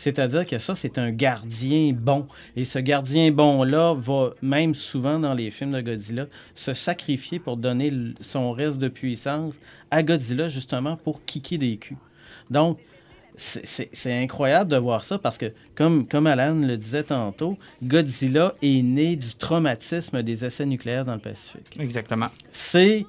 [0.00, 2.26] C'est-à-dire que ça, c'est un gardien bon.
[2.56, 6.24] Et ce gardien bon-là va, même souvent dans les films de Godzilla,
[6.56, 9.56] se sacrifier pour donner son reste de puissance
[9.90, 11.98] à Godzilla, justement, pour kicker des culs.
[12.48, 12.78] Donc,
[13.36, 18.80] c'est incroyable de voir ça parce que, comme, comme Alan le disait tantôt, Godzilla est
[18.80, 21.76] né du traumatisme des essais nucléaires dans le Pacifique.
[21.78, 22.28] Exactement.
[22.52, 23.04] C'est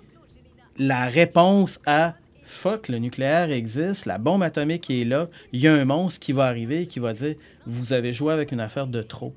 [0.77, 2.15] la réponse à
[2.51, 6.33] fuck, le nucléaire existe, la bombe atomique est là, il y a un monstre qui
[6.33, 7.35] va arriver et qui va dire
[7.65, 9.33] vous avez joué avec une affaire de trop.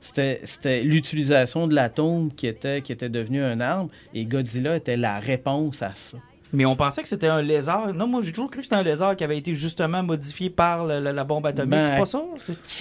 [0.00, 5.20] C'était l'utilisation de l'atome qui était, qui était devenue une arme et Godzilla était la
[5.20, 6.18] réponse à ça.
[6.52, 7.94] Mais on pensait que c'était un lézard.
[7.94, 10.86] Non, moi, j'ai toujours cru que c'était un lézard qui avait été justement modifié par
[10.86, 11.70] la bombe atomique.
[11.70, 12.22] Ben, c'est pas ça?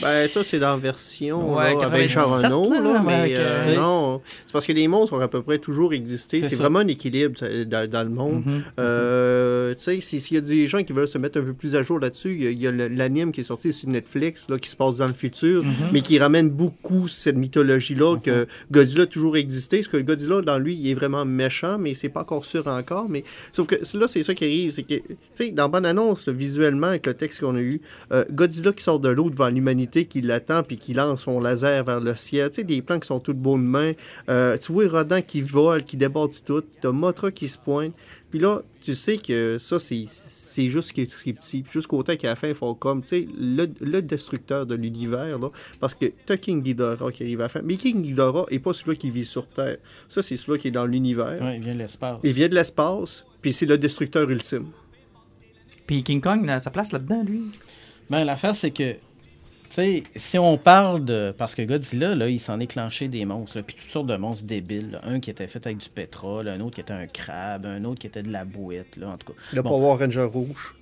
[0.01, 2.25] Ben, ça, c'est dans la version Ouais, là, avec 97, Jean
[2.59, 4.21] Renault, là, là, mais euh, non.
[4.45, 6.41] C'est parce que les monstres ont à peu près toujours existé.
[6.43, 6.55] C'est ça.
[6.57, 8.43] vraiment un équilibre dans, dans le monde.
[8.45, 8.63] Mhm.
[8.79, 11.53] Euh, tu sais, si- s'il y a des gens qui veulent se mettre un peu
[11.53, 14.57] plus à jour là-dessus, il y a- a, l'anime qui est sorti sur Netflix, là,
[14.59, 15.73] qui se passe dans le futur, Mhm.
[15.93, 19.77] mais qui ramène beaucoup cette mythologie-là que Godzilla a toujours existé.
[19.77, 23.07] Parce que Godzilla, dans lui, il est vraiment méchant, mais c'est pas encore sûr encore.
[23.09, 23.23] Mais
[23.61, 26.33] sauf que là, c'est ça qui arrive, c'est que, tu sais, dans bonne annonce, là,
[26.33, 30.05] visuellement, avec le texte qu'on a eu, euh, Godzilla qui sort de l'eau devant l'humanité,
[30.05, 32.49] qui l'attend, puis qui lance son laser vers le ciel.
[32.49, 33.93] Tu sais, des plans qui sont tout beaux de main.
[34.29, 36.63] Euh, tu vois Rodan qui vole, qui déborde tout.
[36.81, 37.93] T'as Motra qui se pointe.
[38.31, 41.65] Puis là, tu sais que ça, c'est juste ce qui est, petit.
[41.69, 45.37] Jusqu'au temps qu'à la fin, ils font comme, tu sais, le, le destructeur de l'univers,
[45.37, 45.49] là.
[45.81, 47.61] Parce que t'as King Ghidorah qui arrive à la fin.
[47.61, 49.77] Mais King Ghidorah est pas celui qui vit sur Terre.
[50.07, 51.41] Ça, c'est celui qui est dans l'univers.
[51.41, 52.19] Ouais, il vient de l'espace.
[52.23, 54.67] Il vient de l'espace, puis c'est le destructeur ultime.
[55.87, 57.41] Puis King Kong, a sa place là-dedans, lui.
[58.09, 58.99] Ben, l'affaire, c'est que, tu
[59.69, 61.33] sais, si on parle de.
[61.37, 64.15] Parce que Godzilla, là, il s'en est clenché des monstres, là, puis toutes sortes de
[64.15, 64.91] monstres débiles.
[64.91, 65.01] là.
[65.03, 67.99] Un qui était fait avec du pétrole, un autre qui était un crabe, un autre
[67.99, 69.39] qui était de la bouette, là, en tout cas.
[69.53, 69.69] Le Bon.
[69.69, 70.75] Power Ranger rouge.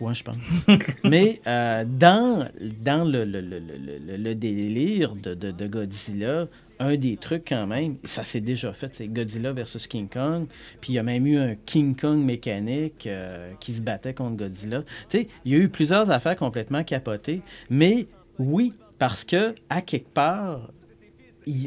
[0.00, 0.36] Je pense.
[1.04, 2.48] Mais euh, dans,
[2.82, 7.98] dans le, le, le, le- délire de, de, de Godzilla, un des trucs quand même,
[8.04, 10.46] ça s'est déjà fait, c'est Godzilla versus King Kong.
[10.80, 14.36] Puis il y a même eu un King Kong mécanique euh, qui se battait contre
[14.36, 14.82] Godzilla.
[15.10, 17.42] Tu sais, il y a eu plusieurs affaires complètement capotées.
[17.68, 18.08] Mais
[18.38, 20.72] oui, parce que à quelque part,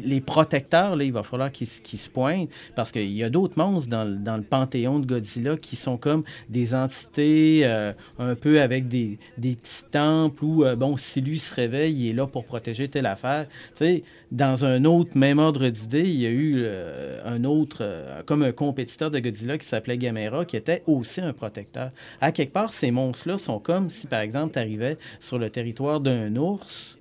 [0.04, 3.88] les protecteurs, là, il va falloir qu'ils se- pointent parce qu'il y a d'autres monstres
[3.88, 9.18] dans, le- panthéon de Godzilla qui sont comme des entités euh, un peu avec des,
[9.38, 13.06] petits temples où, euh, bon, si lui se réveille, il est là pour protéger telle
[13.06, 13.46] affaire.
[13.76, 17.84] Tu sais, dans un autre même ordre d'idée, il y a eu euh, un autre,
[18.26, 21.90] comme un compétiteur de Godzilla qui s'appelait Gamera, qui était aussi un protecteur.
[22.20, 26.00] À quelque part, ces monstres-là sont comme si, par exemple, tu arrivais sur le territoire
[26.00, 26.98] d'un ours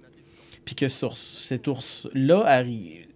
[0.65, 3.07] puis que sur cet ours-là arri-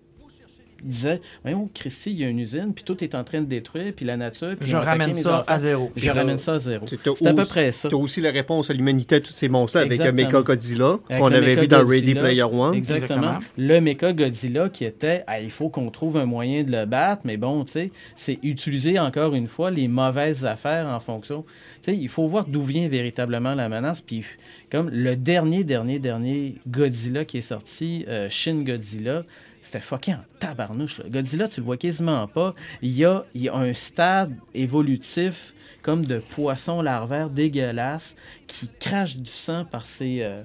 [0.87, 3.45] il disait Voyons, Christy, il y a une usine, puis tout est en train de
[3.45, 4.55] détruire, puis la nature.
[4.59, 5.43] puis Je ramène ça enfants.
[5.51, 5.91] à zéro.
[5.95, 6.85] Je ramène ça à zéro.
[6.87, 7.89] C'est à peu près ça.
[7.89, 10.27] Tu as aussi la réponse à l'humanité à tous ces monstres avec Exactement.
[10.27, 12.15] Mecha Godzilla, qu'on le avait vu dans Ready.
[12.15, 12.73] Player One.
[12.75, 13.39] Exactement.
[13.57, 17.21] Le Mecha Godzilla qui était, Ah, il faut qu'on trouve un moyen de le battre,
[17.25, 21.43] mais bon, tu sais, c'est utiliser encore une fois les mauvaises affaires en fonction.
[21.83, 24.01] Tu sais, il faut voir d'où vient véritablement la menace.
[24.01, 24.23] Puis,
[24.71, 29.23] comme le dernier, dernier, dernier Godzilla qui est sorti, euh, Shin Godzilla,
[29.67, 30.99] c'était fucking en tabarnouche.
[30.99, 31.09] là.
[31.09, 32.53] Godzilla, tu le vois quasiment pas.
[32.81, 38.15] Il y a, y a un stade évolutif comme de poisson larvaire dégueulasse
[38.47, 40.41] qui crache du sang par ses, euh,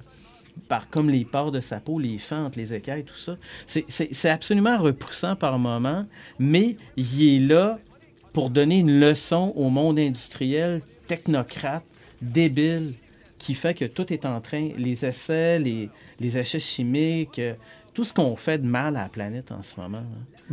[0.67, 3.37] par comme les pores de sa peau, les fentes, les écailles, tout ça.
[3.65, 6.05] C'est absolument repoussant par moment,
[6.37, 7.79] mais il est là
[8.33, 11.85] pour donner une leçon au monde industriel, technocrate,
[12.21, 12.95] débile,
[13.37, 17.53] qui fait que tout est en train, les essais, les, les essais chimiques, euh,
[17.93, 20.03] tout ce qu'on fait de mal à la planète en ce moment.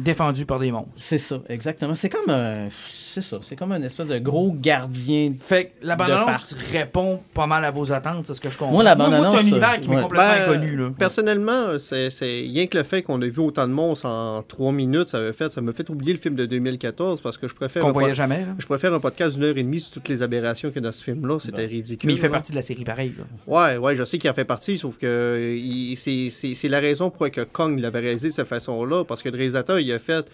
[0.02, 0.90] Défendu par des monstres.
[0.96, 1.94] C'est ça, exactement.
[1.94, 5.32] C'est comme un, c'est ça, c'est comme un espèce de gros gardien.
[5.40, 8.56] Fait que la De bande-annonce répond pas mal à vos attentes, c'est ce que je
[8.58, 8.72] comprends.
[8.74, 10.76] Moi, la c'est un bande-annonce, univers qui m'est complètement Ben, inconnu.
[10.76, 10.90] Là.
[10.98, 14.72] Personnellement, c'est c'est rien que le fait qu'on a vu autant de monstres en trois
[14.72, 17.54] minutes, ça m'a fait, ça m'a fait oublier le film de 2014 parce que je
[17.54, 18.46] préfère, Qu'on voyait pod- jamais.
[18.58, 20.88] je préfère un podcast d'une heure et demie sur toutes les aberrations qu'il y a
[20.90, 21.38] dans ce film-là.
[21.40, 21.70] C'était Bon.
[21.70, 22.06] ridicule.
[22.08, 22.32] Mais il fait là.
[22.34, 23.12] partie de la série pareil.
[23.18, 23.24] là.
[23.46, 26.68] Ouais, ouais, je sais qu'il en fait partie, sauf que euh, il- c'est- c'est c'est
[26.68, 29.89] la raison pour laquelle Kong l'avait réalisé de cette façon-là, parce que le réalisateur, il
[29.92, 30.26] a fait.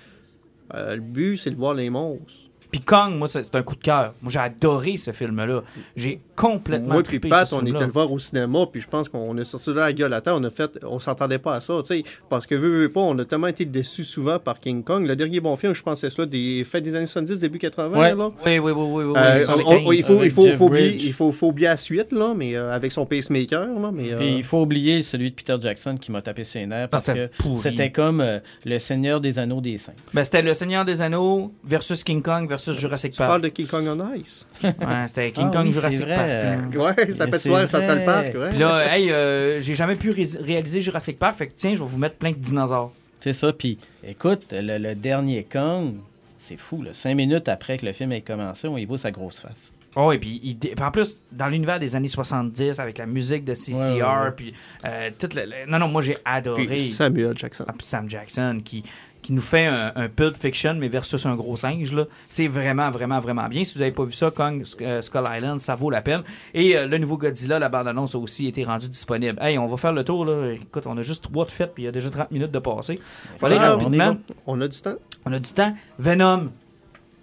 [0.74, 2.45] euh, le but, c'est de voir les monstres.
[2.70, 4.14] Puis Kong, moi, c'est un coup de cœur.
[4.22, 5.62] Moi, j'ai adoré ce film-là.
[5.96, 9.08] J'ai complètement Moi puis trippé Pat, on était le voir au cinéma, puis je pense
[9.08, 11.38] qu'on est sorti de là à la gueule à terre, on a fait, on s'entendait
[11.38, 14.04] pas à ça, tu sais, parce que veux, veux pas, on a tellement été déçus
[14.04, 15.06] souvent par King Kong.
[15.06, 17.98] Le dernier bon film, je pense, c'est celui des fêtes des années 70, début 80,
[17.98, 18.14] Ouais.
[18.14, 18.30] là.
[18.44, 19.04] Oui, oui, oui, oui.
[19.04, 19.94] oui, Euh, sur les on- on- 15.
[19.94, 22.92] il faut, il faut, oublier, il faut, faut oublier la suite, là, mais euh, avec
[22.92, 24.12] son pacemaker, là, mais...
[24.12, 27.08] euh, Puis il faut oublier celui de Peter Jackson qui m'a tapé ses nerfs parce
[27.08, 29.92] Ah, c'était que c'était comme euh, le Seigneur des Anneaux des Saints.
[30.12, 33.30] Ben, c'était Le Seigneur des Anneaux versus King Kong versus Jurassic tu Park.
[33.30, 34.46] parles de King Kong on Ice.
[34.62, 34.72] Ouais,
[35.06, 36.14] c'était King Ah Kong oui, Jurassic vrai.
[36.16, 36.30] Park.
[36.30, 36.78] hein.
[37.04, 38.04] Ouais, ça soir à Central.
[38.04, 38.50] Park, ouais.
[38.50, 41.80] Puis là, hey, euh, j'ai jamais pu ré- réaliser Jurassic Park, fait que tiens, je
[41.82, 42.92] vais vous mettre plein de dinosaures.
[43.20, 43.52] C'est ça.
[43.52, 45.94] Puis écoute, le, le dernier Kong,
[46.38, 46.82] c'est fou.
[46.82, 46.90] Là.
[46.92, 49.72] Cinq minutes après que le film ait commencé, on y voit sa grosse face.
[49.98, 53.06] Oh, et puis, il dé- puis en plus, dans l'univers des années 70, avec la
[53.06, 54.30] musique de CCR, Ouais, ouais, ouais.
[54.36, 54.52] puis
[54.84, 57.64] euh, toute le- le- Non, non, moi, j'ai adoré Puis Samuel Jackson.
[57.66, 58.84] Ah, puis Sam Jackson qui,
[59.26, 61.92] qui nous fait un, un Pulp Fiction, mais versus un gros singe.
[61.92, 62.04] là.
[62.28, 63.64] C'est vraiment, vraiment, vraiment bien.
[63.64, 66.22] Si vous n'avez pas vu ça, Kong euh, Skull Island, ça vaut la peine.
[66.54, 69.36] Et euh, le nouveau Godzilla, la bande-annonce a aussi été rendue disponible.
[69.42, 70.24] Hey, on va faire le tour.
[70.24, 70.52] Là.
[70.52, 72.58] Écoute, on a juste trois de fêtes, puis il y a déjà 30 minutes de
[72.60, 73.00] passé.
[73.38, 74.16] Faut aller Ah, rapidement.
[74.46, 74.94] On a du temps?
[75.24, 75.74] On a du temps.
[75.98, 76.50] Venom.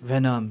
[0.01, 0.49] Venom.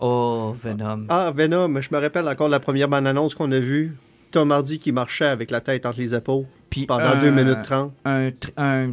[0.00, 1.04] Oh, Venom.
[1.10, 3.94] Ah, Venom, je me rappelle encore de la première bande-annonce qu'on a vue.
[4.30, 7.62] Tom Hardy qui marchait avec la tête entre les épaules Puis pendant un- 2 minutes
[7.62, 7.92] 30.
[8.06, 8.92] un, un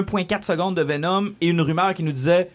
[0.00, 2.50] 1.4 secondes de Venom et une rumeur qui nous disait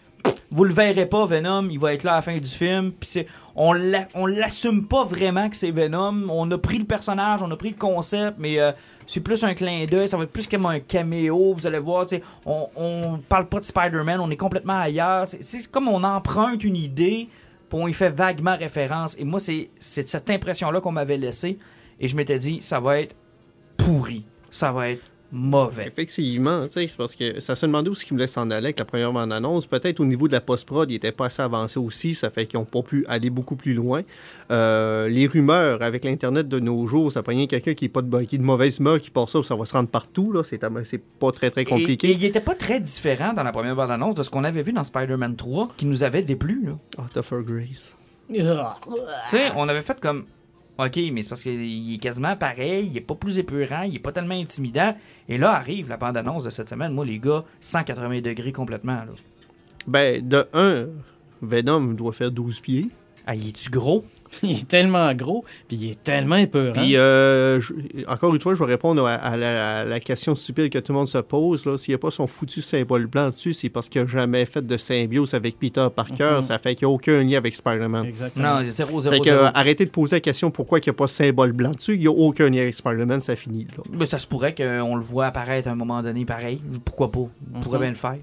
[0.50, 2.92] vous le verrez pas Venom, il va être là à la fin du film.
[2.92, 6.26] Puis on l'a- on l'assume pas vraiment que c'est Venom.
[6.30, 8.72] On a pris le personnage, on a pris le concept, mais euh,
[9.06, 11.52] c'est plus un clin d'œil, ça va être plus comme un caméo.
[11.54, 12.06] Vous allez voir,
[12.46, 15.26] on, on parle pas de Spider-Man, on est complètement ailleurs.
[15.28, 17.28] C'est- comme on emprunte une idée,
[17.68, 19.16] puis on y fait vaguement référence.
[19.18, 21.58] Et moi, c'est c'est cette impression-là qu'on m'avait laissée.
[22.00, 23.14] Et je m'étais dit, ça va être
[23.76, 25.86] pourri, ça va être mauvais.
[25.88, 28.66] Effectivement, tu sais, c'est parce que ça se demandait où ce qu'ils voulaient s'en aller
[28.66, 29.66] avec la première bande-annonce.
[29.66, 32.58] Peut-être au niveau de la post-prod, il n'était pas assez avancé aussi, ça fait qu'ils
[32.58, 34.02] n'ont pas pu aller beaucoup plus loin.
[34.50, 38.02] Euh, les rumeurs avec l'Internet de nos jours, ça prend rien quelqu'un qui est pas
[38.02, 40.42] de, qui est de mauvaise humeur, qui part ça, ça va se rendre partout, là.
[40.44, 42.10] C'est c'est pas très très Et, et compliqué.
[42.12, 44.84] il était pas très différent dans la première bande-annonce de ce qu'on avait vu dans
[44.84, 46.62] Spider-Man 3 qui nous avait déplu.
[46.66, 47.04] Là.
[47.12, 47.96] Topher Grace.
[48.30, 48.40] Tu
[49.30, 50.24] sais, on avait fait comme.
[50.78, 54.00] Ok, mais c'est parce qu'il est quasiment pareil, il est pas plus épeurant, il est
[54.00, 54.96] pas tellement intimidant.
[55.28, 56.92] Et là arrive la bande-annonce de cette semaine.
[56.92, 58.94] Moi, les gars, 180 degrés complètement.
[58.94, 59.12] Là.
[59.88, 60.86] Ben, de un,
[61.42, 62.88] Venom doit faire 12 pieds.
[63.26, 64.04] Ah, il est-tu gros?
[64.42, 66.72] Il est tellement gros, puis il est tellement épeurant.
[66.72, 67.72] Puis, euh, je-
[68.06, 70.92] encore une fois, je vais répondre à, à la, à la question stupide que tout
[70.92, 71.64] le monde se pose.
[71.66, 71.78] là.
[71.78, 74.66] S'il n'y a pas son foutu symbole blanc dessus, c'est parce qu'il n'a jamais fait
[74.66, 76.36] de symbiose avec Peter Parker.
[76.36, 76.42] Mhm.
[76.42, 78.04] Ça fait qu'il n'y a aucun lien avec Spider-Man.
[78.06, 78.56] Exactement.
[78.58, 79.42] Non, c'est 0 C'est 0 que, 0.
[79.44, 81.94] euh, arrêtez de poser la question pourquoi il n'y a pas de symbole blanc dessus.
[81.94, 83.82] Il n'y a aucun lien avec Spider-Man, ça finit là.
[83.92, 86.60] Mais ça se pourrait qu'on le voit apparaître à un moment donné pareil.
[86.84, 87.28] Pourquoi pas?
[87.54, 87.82] Il pourrait Mhm.
[87.84, 88.16] bien le faire.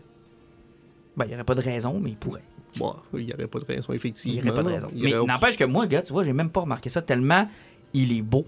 [1.18, 2.42] Ben, il n'y aurait pas de raison, mais il pourrait.
[2.78, 4.42] Bon, il n'y aurait pas de raison, Il effectivement.
[4.42, 4.88] n'y aurait pas de raison.
[4.96, 7.48] Il Mais n'empêche que moi, gars, tu vois, j'ai même pas remarqué ça tellement
[7.94, 8.46] il est beau.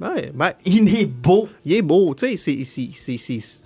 [0.00, 1.48] Ouais, ben, Il est beau.
[1.64, 3.62] il est beau, tu sais, c'est-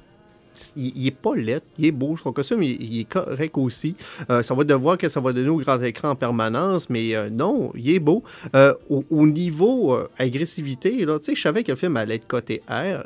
[0.76, 2.16] il, il est pas laid, il est beau.
[2.16, 3.96] Son costume, il, il est correct aussi.
[4.30, 7.14] Euh, ça va de voir que ça va donner au grand écran en permanence, mais
[7.16, 8.22] euh, non, il est beau.
[8.54, 12.16] Euh, au, au niveau euh, agressivité, là, tu sais, je savais que le film allait
[12.16, 13.04] être côté R.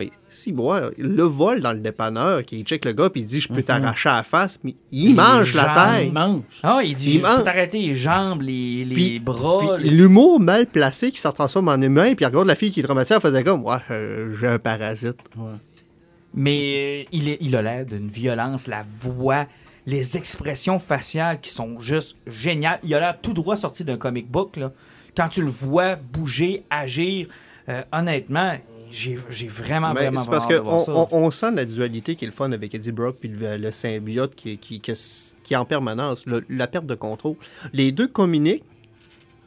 [0.00, 3.38] Mais si, bon, le vol dans le dépanneur, qui check le gars, puis il dit
[3.40, 3.62] Je peux Mhm.
[3.62, 6.06] t'arracher à la face, mais il Les mange la tête.
[6.06, 6.42] Il mange.
[6.62, 7.36] Ah, il dit Il je ment.
[7.36, 9.76] peux t'arrêter les jambes, les, les Puis- bras.
[9.78, 12.80] Les- l'humour mal placé qui s'en transforme en humain, puis il regarde la fille qui
[12.80, 15.18] est traumatisée, elle faisait comme Ouais, euh, j'ai un parasite.
[15.36, 15.52] Ouais.
[16.34, 19.46] Mais euh, il, est, il a l'air d'une violence, la voix,
[19.86, 22.78] les expressions faciales qui sont juste géniales.
[22.84, 24.56] Il a l'air tout droit sorti d'un comic book.
[24.56, 24.72] Là.
[25.16, 27.26] Quand tu le vois bouger, agir,
[27.68, 28.54] euh, honnêtement,
[28.90, 32.24] j'ai j'ai vraiment, Mais vraiment, c'est parce vraiment qu'on on, on sent la dualité qui
[32.24, 34.92] est le fun avec Eddie Brock puis le, le symbiote qui, qui, qui,
[35.44, 37.36] qui est en permanence, le- la perte de contrôle.
[37.72, 38.64] Les deux communiquent,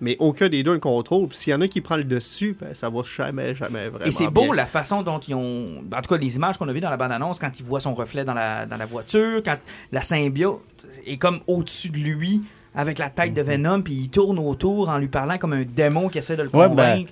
[0.02, 1.28] mais aucun des deux le contrôle.
[1.28, 4.06] Puis s'il y en a qui prend le dessus, ben, ça va jamais, jamais vraiment
[4.06, 4.54] Et c'est beau bien.
[4.56, 5.84] la façon dont ils ont.
[5.94, 7.94] En tout cas, les images qu'on a vues dans la bande-annonce, quand il voit son
[7.94, 9.58] reflet dans la, dans la voiture, quand
[9.92, 10.62] la symbiote
[11.06, 12.42] est comme au-dessus de lui,
[12.76, 13.48] avec la tête de Mhm.
[13.48, 16.50] Venom, puis il tourne autour en lui parlant comme un démon qui essaie de le
[16.50, 17.12] Ouais, ben, convaincre.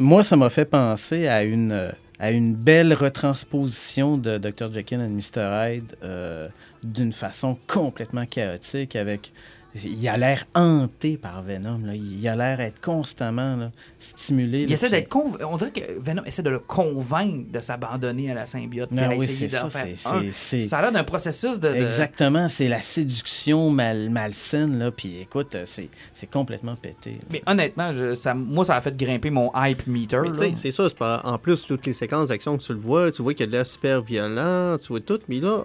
[0.00, 4.72] Moi, ça m'a fait penser à une, à une belle retransposition de Dr.
[4.72, 5.42] Jekyll and Mr.
[5.52, 6.48] Hyde euh,
[6.82, 9.30] d'une façon complètement chaotique avec...
[9.74, 11.78] Il a l'air hanté par Venom.
[11.84, 11.94] Là.
[11.94, 14.62] Il a l'air d'être constamment là, stimulé.
[14.62, 17.60] Il là, essaie puis- d'être conv- On dirait que Venom essaie de le convaincre de
[17.60, 18.88] s'abandonner à la symbiote.
[18.88, 19.70] puis Ah oui, c'est ça.
[19.70, 20.32] faire un.
[20.66, 21.68] Ça a l'air d'un processus de.
[21.68, 24.78] de- Exactement, c'est la séduction mal, malsaine.
[24.78, 24.90] Là.
[24.90, 25.88] Puis écoute, c'est
[26.32, 27.12] complètement pété.
[27.12, 27.18] là.
[27.30, 30.16] Mais honnêtement, je- ça, moi, ça a fait grimper mon hype meter.
[30.56, 33.34] C'est ça, pas- en plus, toutes les séquences d'action que tu le vois, tu vois
[33.34, 35.64] qu'il y a de l'air super violent, tu vois tout, mais là,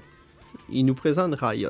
[0.70, 1.70] il nous présente Riot.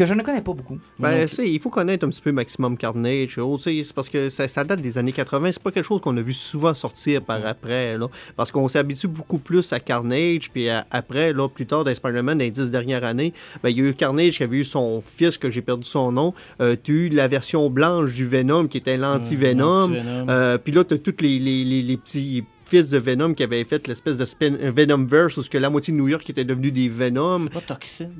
[0.00, 0.78] Que je ne connais pas beaucoup.
[0.98, 4.64] Ben, Donc, il faut connaître un petit peu Maximum Carnage c'est parce que ça, ça
[4.64, 7.98] date des années 80, c'est pas quelque chose qu'on a vu souvent sortir par après,
[7.98, 11.84] là, parce qu'on s'est habitué beaucoup plus à Carnage, puis à- après, là, plus tard,
[11.84, 14.56] dans Spider-Man, dans les dix dernières années, ben, il y a eu Carnage qui avait
[14.56, 16.32] eu son fils, que j'ai perdu son nom,
[16.62, 19.92] euh, tu as eu la version blanche du Venom, qui était l'anti-Venom,
[20.30, 23.42] euh, puis là, tu as tous les, les, les, les petits fils de Venom qui
[23.42, 26.30] avaient fait l'espèce de spin, un Venomverse, où ce que la moitié de New York
[26.30, 27.40] était devenue des Venom.
[27.44, 28.12] C'est pas toxine.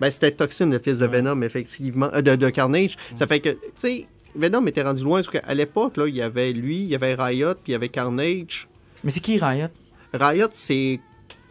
[0.00, 1.06] Ben, c'était Toxin, le fils de.
[1.06, 2.10] Venom, effectivement.
[2.12, 2.96] euh, de, de Carnage.
[3.14, 5.22] Ça fait que, tu sais, Venom était rendu loin.
[5.22, 7.74] Parce qu'à l'époque, là, il y avait lui, il y avait Riot, puis il y
[7.74, 8.68] avait Carnage.
[9.04, 9.68] Mais c'est qui Riot?
[10.12, 11.00] Riot, c'est.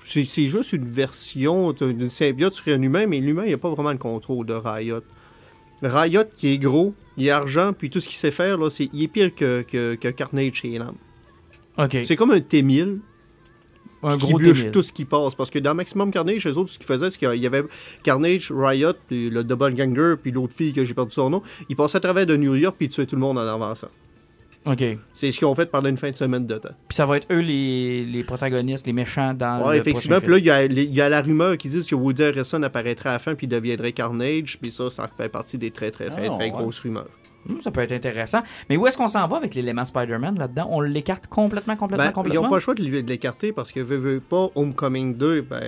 [0.04, 3.72] C'est juste une version d'un- d'une symbiote sur un humain, mais l'humain, il n'a pas
[3.72, 5.02] vraiment le contrôle de Riot.
[5.82, 8.88] Riot, qui est gros, il est argent, puis tout ce qu'il sait faire, là, c'est,
[8.94, 10.96] il est pire que, que, que Carnage chez l'âme.
[11.80, 11.98] Ok.
[12.06, 13.00] C'est comme un T-1000
[14.04, 14.72] un qui gros bûche débile.
[14.72, 15.36] tout ce qui passe.
[15.36, 17.64] Parce que dans Maximum Carnage, les autres, ce qu'ils faisaient, c'est qu'il y avait
[18.04, 21.42] Carnage, Riot, puis le Double Ganger, puis l'autre fille que j'ai perdu son nom.
[21.70, 23.90] Ils passaient à travers de New York, puis ils tuaient tout le monde en avançant.
[24.68, 24.84] OK.
[25.14, 26.74] C'est ce qu'ils ont fait pendant une fin de semaine de temps.
[26.88, 30.20] Puis ça va être eux les, les protagonistes, les méchants dans Ouais, le effectivement.
[30.20, 33.14] Puis là, il y, y a la rumeur qui dit que Woody Harrelson apparaîtrait à
[33.14, 34.58] la fin puis deviendrait Carnage.
[34.60, 36.50] Puis ça, ça fait partie des très, très, très, Ah, très ouais.
[36.50, 37.10] grosses rumeurs.
[37.48, 38.42] Hmm, Ça peut être intéressant.
[38.70, 40.68] Mais où est-ce qu'on s'en va avec l'élément Spider-Man là-dedans?
[40.72, 42.44] On l'écarte complètement, complètement, Ben, ils complètement?
[42.44, 45.62] n'ont pas le choix de l'écarter parce que veut, veut pas Homecoming 2, ben,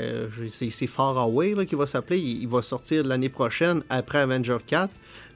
[0.51, 2.19] c'est c'est Far Away là, qui va s'appeler.
[2.19, 4.89] Il, il va sortir l'année prochaine après Avenger 4.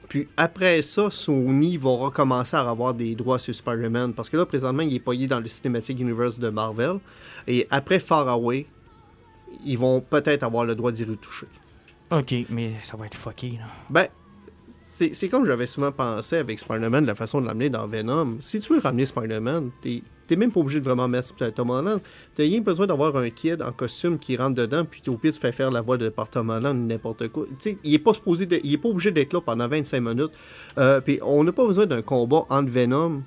[0.08, 4.44] Puis après ça, Sony va recommencer à avoir des droits sur Spider-Man parce que là,
[4.44, 6.98] présentement, il est payé dans le Cinematic Universe de Marvel.
[7.46, 8.66] Et après Far Away,
[9.64, 11.46] ils vont peut-être avoir le droit d'y retoucher.
[12.10, 13.66] OK, mais ça va être fucké, là.
[13.88, 14.08] Ben,
[14.94, 18.36] c'est comme j'avais souvent pensé avec Spider-Man, la façon de l'amener dans Venom.
[18.40, 22.00] Si tu veux ramener Spider-Man, t'es même pas obligé de vraiment mettre Tom Holland.
[22.34, 25.40] T'as rien besoin d'avoir un kid en costume qui rentre dedans, puis au pire, tu
[25.40, 27.46] fais faire la voix de Tom Holland n'importe quoi.
[27.84, 30.32] Il est pas supposé il est pas obligé d'être là pendant 25 minutes.
[30.76, 33.22] Euh, puis on n'a pas besoin d'un combat entre Venom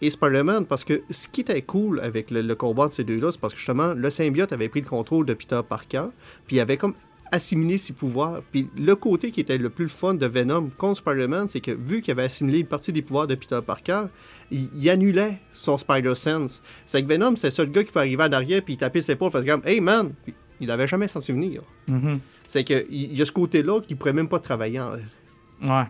[0.00, 3.32] et Spider-Man parce que ce qui était cool avec le, le combat de ces deux-là,
[3.32, 6.06] c'est parce que justement, le symbiote avait pris le contrôle de Peter Parker,
[6.46, 6.94] puis il avait comme
[7.32, 8.42] assimilé ses pouvoirs.
[8.52, 12.00] Puis le côté qui était le plus fun de Venom contre Spider-Man, c'est que vu
[12.00, 14.04] qu'il avait assimilé une partie des pouvoirs de Peter Parker,
[14.50, 16.62] il, il annulait son Spider-Sense.
[16.86, 19.00] C'est que Venom, c'est le seul gars qui peut arriver en arrière puis il tapait
[19.00, 20.12] ses épaules, comme Hey man!
[20.24, 21.62] Puis il avait jamais senti souvenir.
[21.88, 22.20] Mhm.
[22.46, 24.92] C'est que il il y a ce côté-là qui pourrait même pas travailler en.
[25.62, 25.84] Ouais.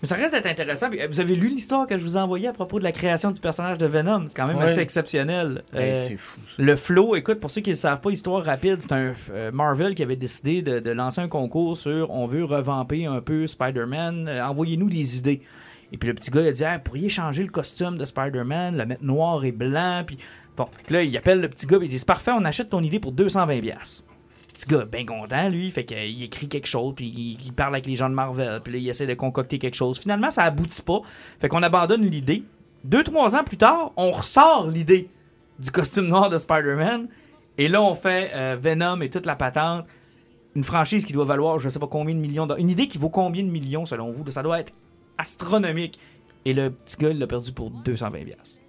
[0.00, 0.88] Mais ça reste d'être intéressant.
[0.92, 3.30] Euh, Vous avez lu l'histoire que je vous ai envoyée à propos de la création
[3.32, 4.24] du personnage de Venom?
[4.28, 4.64] C'est quand même Ouais.
[4.64, 5.62] assez exceptionnel.
[5.74, 6.38] Hey, Euh, c'est fou.
[6.56, 6.62] ça.
[6.62, 9.94] le flow, écoute, pour ceux qui ne savent pas, histoire rapide, c'est un euh, Marvel
[9.96, 14.28] qui avait décidé de, de lancer un concours sur on veut revamper un peu Spider-Man,
[14.28, 15.42] euh, envoyez-nous des idées.
[15.90, 18.76] Et puis le petit gars il a dit ah, pourriez changer le costume de Spider-Man,
[18.76, 20.04] le mettre noir et blanc.
[20.06, 20.18] Puis
[20.56, 22.44] bon, fait que là, il appelle le petit gars et il dit c'est parfait, on
[22.44, 24.04] achète ton idée pour 220$.
[24.58, 27.96] Petit gars, bien content, lui, fait qu'il écrit quelque chose, puis il, parle avec les
[27.96, 29.98] gens de Marvel, puis il essaie de concocter quelque chose.
[29.98, 31.00] Finalement, ça aboutit pas.
[31.40, 32.42] Fait qu'on abandonne l'idée.
[32.84, 35.08] Deux, trois ans plus tard, on ressort l'idée
[35.58, 37.08] du costume noir de Spider-Man.
[37.56, 39.86] Et là, on fait euh, Venom et toute la patente.
[40.54, 42.48] Une franchise qui doit valoir, je sais pas combien de millions.
[42.56, 44.28] Une idée qui vaut combien de millions selon vous?
[44.30, 44.72] Ça doit être
[45.18, 45.98] astronomique.
[46.44, 48.24] Et le petit gars, il l'a perdu pour 220$.
[48.24, 48.60] piastres.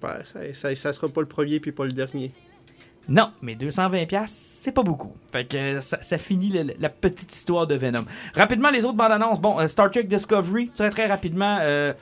[0.00, 2.32] Ben, ça, ça, ça sera pas le premier puis pas le dernier.
[3.08, 5.12] Non, mais 220$, piastres, c'est pas beaucoup.
[5.30, 8.04] Fait que euh, ça, ça finit la petite histoire de Venom.
[8.34, 9.40] Rapidement, les autres bandes annonces.
[9.40, 11.58] Bon, euh, Star Trek Discovery, très très rapidement.
[11.60, 11.92] euh,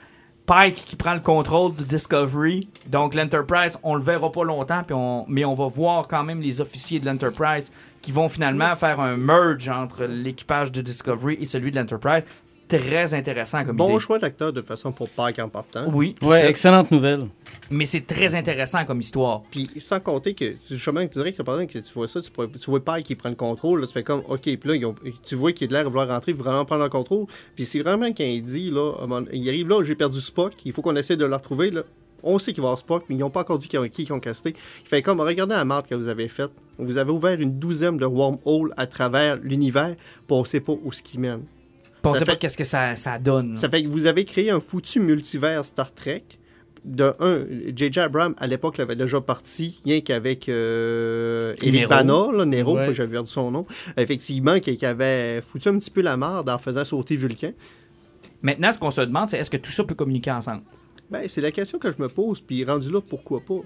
[0.45, 2.69] Pike qui prend le contrôle de Discovery.
[2.85, 6.39] Donc l'Enterprise, on le verra pas longtemps, puis on, mais on va voir quand même
[6.39, 7.71] les officiers de l'Enterprise
[8.03, 12.23] qui vont finalement faire un merge entre l'équipage de Discovery et celui de l'Enterprise.
[12.67, 13.99] Très intéressant comme Bon idée.
[13.99, 15.85] choix d'acteur de façon pour Pike en partant.
[15.93, 17.27] Oui, Ouais, excellente nouvelle.
[17.69, 19.43] mais c'est très intéressant comme histoire.
[19.51, 22.47] Puis sans compter que, justement, tu dirais que pendant que tu vois ça, tu, pourrais-
[22.49, 24.85] tu vois Pike qui prend le contrôle, là, tu fais comme, OK, puis là, ils
[24.85, 27.27] ont- tu vois qu'il a de l'air de vouloir rentrer, vraiment prendre le contrôle.
[27.55, 28.93] Puis c'est vraiment quand il dit, là,
[29.31, 31.83] il arrive là, j'ai perdu Spock, il faut qu'on essaie de le retrouver, là.
[32.23, 34.05] On sait qu'il va avoir Spock, mais ils n'ont pas encore dit qui ont, qui
[34.05, 34.55] qu'ils ont casté.
[34.83, 36.49] Il fait comme, regardez la marque que vous avez faite.
[36.79, 39.95] Vous avez ouvert une douzaine de wormholes à travers l'univers,
[40.25, 41.43] puis on sait pas où ce qui mène.
[42.09, 43.55] On Ça sait pas fait- qu'est-ce que ça, ça donne.
[43.55, 46.23] Ça fait que vous avez créé un foutu multivers Star Trek.
[46.83, 47.45] De un,
[47.75, 47.99] J.J.
[48.01, 51.89] Abrams, à l'époque, l'avait déjà parti, rien qu'avec euh, Eric Nero.
[51.89, 52.93] Bana, là, Nero, Ouais.
[52.93, 53.65] j'avais perdu son nom.
[53.97, 57.53] Effectivement, qui, qui avait foutu un petit peu la merde en faisant sauter Vulcain.
[58.43, 60.61] Maintenant, ce qu'on se demande, c'est est-ce que tout ça peut communiquer ensemble?
[61.09, 63.61] Ben, c'est la question que je me pose, puis rendu là, pourquoi pas?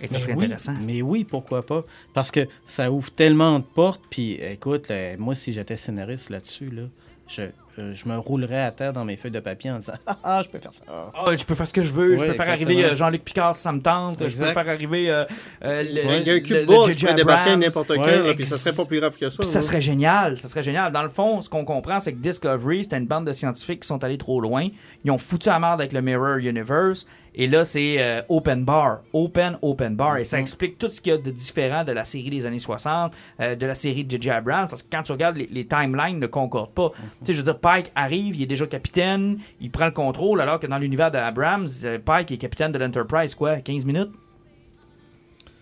[0.00, 0.74] Et ça Mais serait oui, intéressant.
[0.80, 1.84] Mais oui, pourquoi pas?
[2.14, 4.02] Parce que ça ouvre tellement de portes.
[4.10, 6.82] Puis écoute, là, moi, si j'étais scénariste là-dessus, là,
[7.26, 7.42] je,
[7.78, 10.42] euh, je me roulerais à terre dans mes feuilles de papier en disant Ah, ah,
[10.44, 10.84] je peux faire ça.
[10.88, 12.70] Ah, je peux faire ce que je veux, je Ouais, peux faire exactement.
[12.78, 14.52] arriver euh, Jean-Luc Picard si ça me tente, je peux Exact.
[14.54, 15.24] faire arriver euh,
[15.64, 16.66] euh, le, Il y a un le- cube
[16.96, 19.38] qui peut débarquer n'importe quand, Ouais, puis ça serait pas plus grave que ça.
[19.38, 20.90] Puis ça serait génial, ça serait génial.
[20.92, 23.88] Dans le fond, ce qu'on comprend, c'est que Discovery, c'était une bande de scientifiques qui
[23.88, 24.68] sont allés trop loin.
[25.04, 27.06] Ils ont foutu la merde avec le Mirror Universe.
[27.34, 29.00] Et là, c'est euh, open bar.
[29.12, 30.18] Open, open bar.
[30.18, 30.42] Et ça Mhm.
[30.42, 33.54] explique tout ce qu'il y a de différent de la série des années 60, euh,
[33.54, 34.30] de la série de J.J.
[34.30, 34.68] Abrams.
[34.68, 36.88] Parce que quand tu regardes, les, les timelines ne concordent pas.
[36.88, 36.92] Mhm.
[37.20, 40.40] Tu sais, je veux dire, Pike arrive, il est déjà capitaine, il prend le contrôle,
[40.40, 44.10] alors que dans l'univers de Abrams, euh, Pike est capitaine de l'Enterprise, quoi, 15 minutes?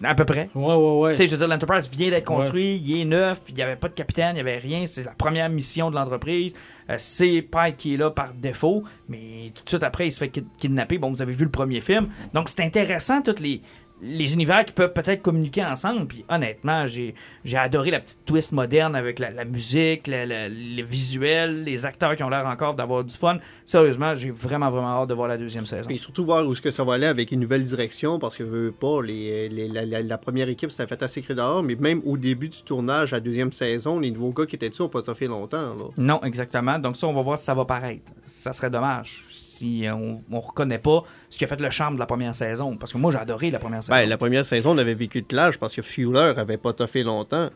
[0.04, 0.48] À peu près.
[0.54, 1.10] Ouais, ouais, ouais.
[1.12, 3.74] Tu sais, je veux dire, l'Enterprise vient d'être construit, il est neuf, il n'y avait
[3.76, 6.54] pas de capitaine, il n'y avait rien, c'est la première mission de l'entreprise.
[6.88, 10.18] Euh, c'est Pike qui est là par défaut, mais tout de suite après, il se
[10.20, 10.98] fait kid- kidnapper.
[10.98, 12.08] Bon, vous avez vu le premier film.
[12.32, 13.60] Donc, c'est intéressant, toutes les,
[14.02, 16.06] les univers qui peuvent peut-être communiquer ensemble.
[16.06, 20.48] Puis honnêtement, j'ai j'ai adoré la petite twist moderne avec la, la musique, la- la-
[20.48, 23.38] les visuels, les acteurs qui ont l'air encore d'avoir du fun.
[23.64, 25.88] Sérieusement, j'ai vraiment, vraiment hâte de voir la deuxième saison.
[25.90, 28.42] Et surtout voir où est-ce que ça va aller avec une nouvelle direction, parce que
[28.42, 32.48] veux pas, les, les- la, première équipe s'était fait assez dehors, mais même au début
[32.48, 35.74] du tournage, la deuxième saison, les nouveaux gars qui étaient dessus n'ont pas fait longtemps.
[35.74, 35.84] Là.
[35.96, 36.78] Non, exactement.
[36.78, 38.12] Donc ça, on va voir si ça va paraître.
[38.26, 42.00] Ça serait dommage si on, on reconnaît pas ce qui a fait le charme de
[42.00, 42.76] la première saison.
[42.76, 43.87] Parce que moi, j'ai adoré la première saison.
[43.88, 47.02] Ben, la première saison, on avait vécu de clash parce que Fueler avait pas toffé
[47.02, 47.48] longtemps.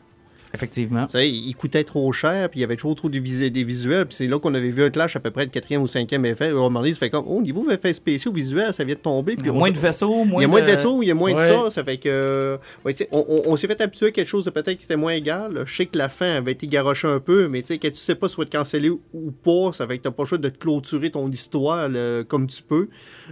[0.55, 1.09] Effectivement.
[1.09, 4.07] Sais, il coûtait trop cher, puis il y avait toujours trop de vis- des visuels,
[4.07, 6.27] puis c'est là qu'on avait vu un clash à peu près le quatrième ou cinquième
[6.27, 6.51] effet.
[6.53, 9.33] Moment donné, ça fait comme, oh, au niveau effets spéciaux, visuels, ça vient de tomber.
[9.33, 11.03] Il Puis y a on- moins de vaisseaux, moins Il y a moins de vaisseaux,
[11.03, 11.49] il y a moins Ouais.
[11.49, 11.71] de ça.
[11.71, 12.59] Ça fait que.
[12.85, 15.13] ouais, on on- on s'est fait habituer à quelque chose de peut-être qui était moins
[15.15, 15.63] égal.
[15.67, 17.97] Je sais que la fin avait été garochée un peu, mais tu sais, que tu
[17.97, 19.01] sais pas si tu vas te canceller ou-
[19.43, 22.63] pas, ça fait que t'as pas le choix de clôturer ton histoire là, comme tu
[22.63, 22.89] peux.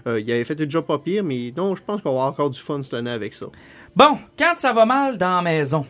[0.06, 2.50] Euh, il avait fait déjà pas pire, mais non, je pense qu'on va avoir encore
[2.50, 3.46] du fun cette année avec ça.
[3.94, 5.84] Bon, quand ça va mal dans la maison,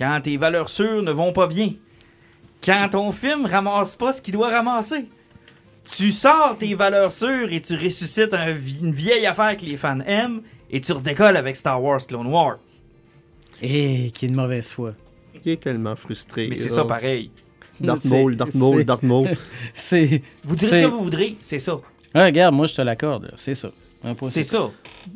[0.00, 1.74] quand tes valeurs sûres ne vont pas bien,
[2.64, 5.04] quand ton film ramasse pas ce qu'il doit ramasser,
[5.94, 10.00] tu sors tes valeurs sûres et tu ressuscites un une vieille affaire que les fans
[10.06, 10.40] aiment
[10.70, 12.58] et tu redécolles avec Star Wars Clone Wars.
[13.60, 14.94] Et qui est de mauvaise foi.
[15.44, 16.48] Il est tellement frustré.
[16.48, 17.30] Mais c'est ça pareil.
[17.78, 19.28] Darth Maul, Darth Maul, Darth Maul.
[19.74, 20.22] C'est.
[20.44, 21.80] Vous direz ce que vous voudrez, c'est ça.
[22.12, 23.32] Ah, regarde, moi, je te l'accorde.
[23.36, 23.70] C'est ça.
[24.30, 24.70] C'est ça.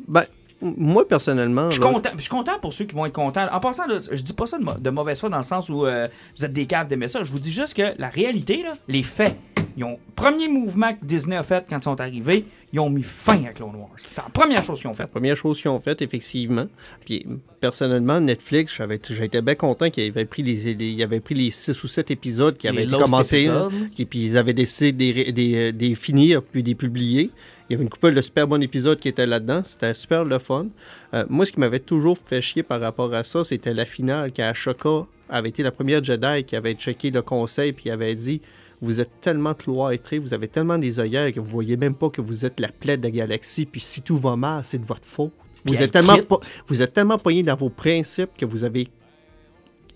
[0.07, 0.23] Ben,
[0.61, 1.69] moi, personnellement.
[1.69, 3.47] Je suis content, je suis content pour ceux qui vont être contents.
[3.51, 5.85] En passant, là, je dis pas ça de, de mauvaise foi dans le sens où
[5.85, 7.23] euh, vous êtes des caves d'aimer ça.
[7.23, 9.35] Je vous dis juste que la réalité, là, les faits,
[9.77, 13.03] ils ont premier mouvement que Disney a fait quand ils sont arrivés, ils ont mis
[13.03, 13.89] fin à Clone Wars.
[14.09, 15.07] C'est la première chose qu'ils ont faite.
[15.07, 16.65] Première chose qu'ils ont faite, effectivement.
[17.05, 17.25] Puis,
[17.59, 21.51] personnellement, Netflix, j'avais j'étais bien content qu'ils avaient pris les, les- ils avaient pris les
[21.51, 23.37] 6 ou 7 épisodes qui avaient été lost commencés.
[23.43, 23.73] épisodes.
[23.99, 24.91] Et puis, ils avaient décidé
[25.31, 27.31] de les, des finir, puis de les publier.
[27.69, 29.61] Il y avait une couple de super bons épisodes qui étaient là-dedans.
[29.65, 30.67] C'était super le fun.
[31.13, 34.31] Euh, moi, ce qui m'avait toujours fait chier par rapport à ça, c'était la finale
[34.35, 38.39] quand Ashoka avait été la première Jedi qui avait checké le conseil puis avait dit
[38.81, 42.21] Vous êtes tellement cloîtrés, vous avez tellement des œillères que vous voyez même pas que
[42.21, 45.05] vous êtes la plaie de la galaxie, puis si tout va mal, c'est de votre
[45.05, 45.31] faute.
[45.63, 48.87] Vous êtes, tellement po- vous êtes tellement poigné dans vos principes que vous avez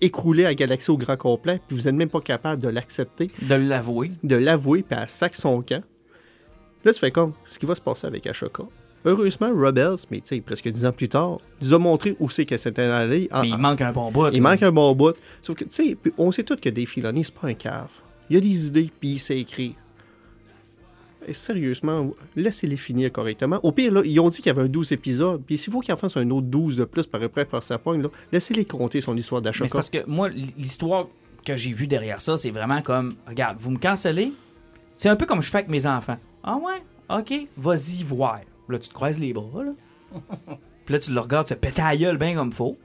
[0.01, 3.53] écroulé la galaxie au grand complet, puis vous n'êtes même pas capable de l'accepter De
[3.55, 4.09] l'avouer.
[4.23, 5.83] de l'avouer, puis elle sac son camp.
[6.83, 8.63] Là, tu fais comme ce qui va se passer avec Ashoka.
[9.05, 12.45] Heureusement, Rebels, mais tu sais, presque dix ans plus tard, nous a montré où c'est
[12.45, 13.27] que c'était allé.
[13.31, 14.25] En- Mais il en- manque un bon bout.
[14.25, 15.15] Ah, il manque un bon bout.
[15.41, 17.91] Sauf que, tu sais, on sait tous que Dave Filoni, c'est pas un cave.
[18.29, 19.71] Il a des idées, puis il sait écrire.
[21.27, 23.59] Et sérieusement, laissez-les finir correctement.
[23.63, 25.79] Au pire, là, ils ont dit qu'il y avait un 12 épisodes, puis s'il faut
[25.81, 28.65] qu'ils en fassent un autre 12 de plus par après par sa pogne, là, laissez-les
[28.65, 29.69] compter son histoire Mais d'Ashoka.
[29.73, 31.07] parce que moi, l'histoire
[31.45, 34.31] que j'ai vue derrière ça, c'est vraiment comme, regarde, vous me cancellez,
[34.97, 36.17] c'est un peu comme je fais avec mes enfants.
[36.43, 36.83] Ah ouais?
[37.09, 38.39] Ok, vas-y voir.
[38.67, 39.71] Là, tu te croises les bras, là.
[40.85, 42.77] Puis là, tu le regardes à la gueule bien comme faut.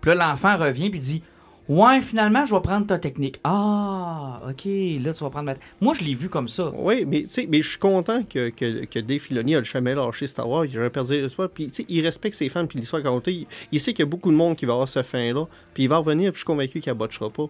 [0.00, 1.22] Puis là, l'enfant revient puis dit,
[1.68, 3.40] ouais, finalement, je vais prendre ta technique.
[3.44, 5.54] Ah, ok, là, tu vas prendre ma...
[5.80, 6.72] Moi, je l'ai vu comme ça.
[6.76, 9.94] Oui, mais, tu sais, mais je suis content que, que, que Dave Filoni a jamais
[9.94, 10.66] lâché Star Wars.
[10.66, 11.48] Il aurait perdu l'espoir.
[11.48, 13.32] Puis, tu sais, il respecte ses fans puis l'histoire qu'il a contée.
[13.32, 15.46] Il, il sait qu'il y a beaucoup de monde qui va avoir ce fin-là.
[15.74, 16.32] Puis, il va revenir.
[16.32, 17.46] Puis, je suis convaincu qu'il abotchera pas.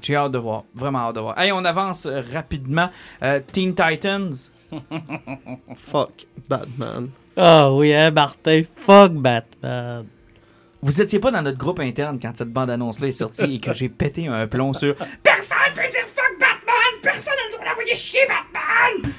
[0.00, 0.64] J'ai hâte de voir.
[0.74, 1.38] Vraiment hâte de voir.
[1.38, 2.90] Hey, on avance rapidement.
[3.22, 4.34] Euh, Teen Titans.
[5.76, 7.08] Fuck Batman.
[7.36, 8.62] Ah oui, hein, Martin?
[8.76, 10.04] Fuck Batman.
[10.80, 13.88] Vous étiez pas dans notre groupe interne quand cette bande-annonce-là est sortie et que j'ai
[13.88, 17.00] pété un plomb sur Personne peut dire fuck Batman!
[17.02, 19.12] Personne n'a le droit d'envoyer chier Batman!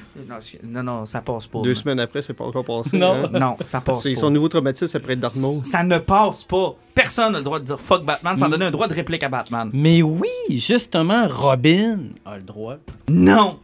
[0.62, 1.60] Non, non, ça passe pas.
[1.62, 2.96] Deux semaines après, c'est pas encore passé.
[2.98, 3.24] Non.
[3.24, 3.30] hein?
[3.38, 4.20] Non, ça passe C'est pas.
[4.20, 5.64] son nouveau traumatisme après Darth Maul.
[5.64, 6.74] Ça ne passe pas.
[6.94, 8.50] Personne n'a le droit de dire fuck Batman sans Mm.
[8.50, 9.70] donner un droit de réplique à Batman.
[9.72, 12.76] Mais oui, justement, Robin a le droit.
[13.08, 13.58] Non!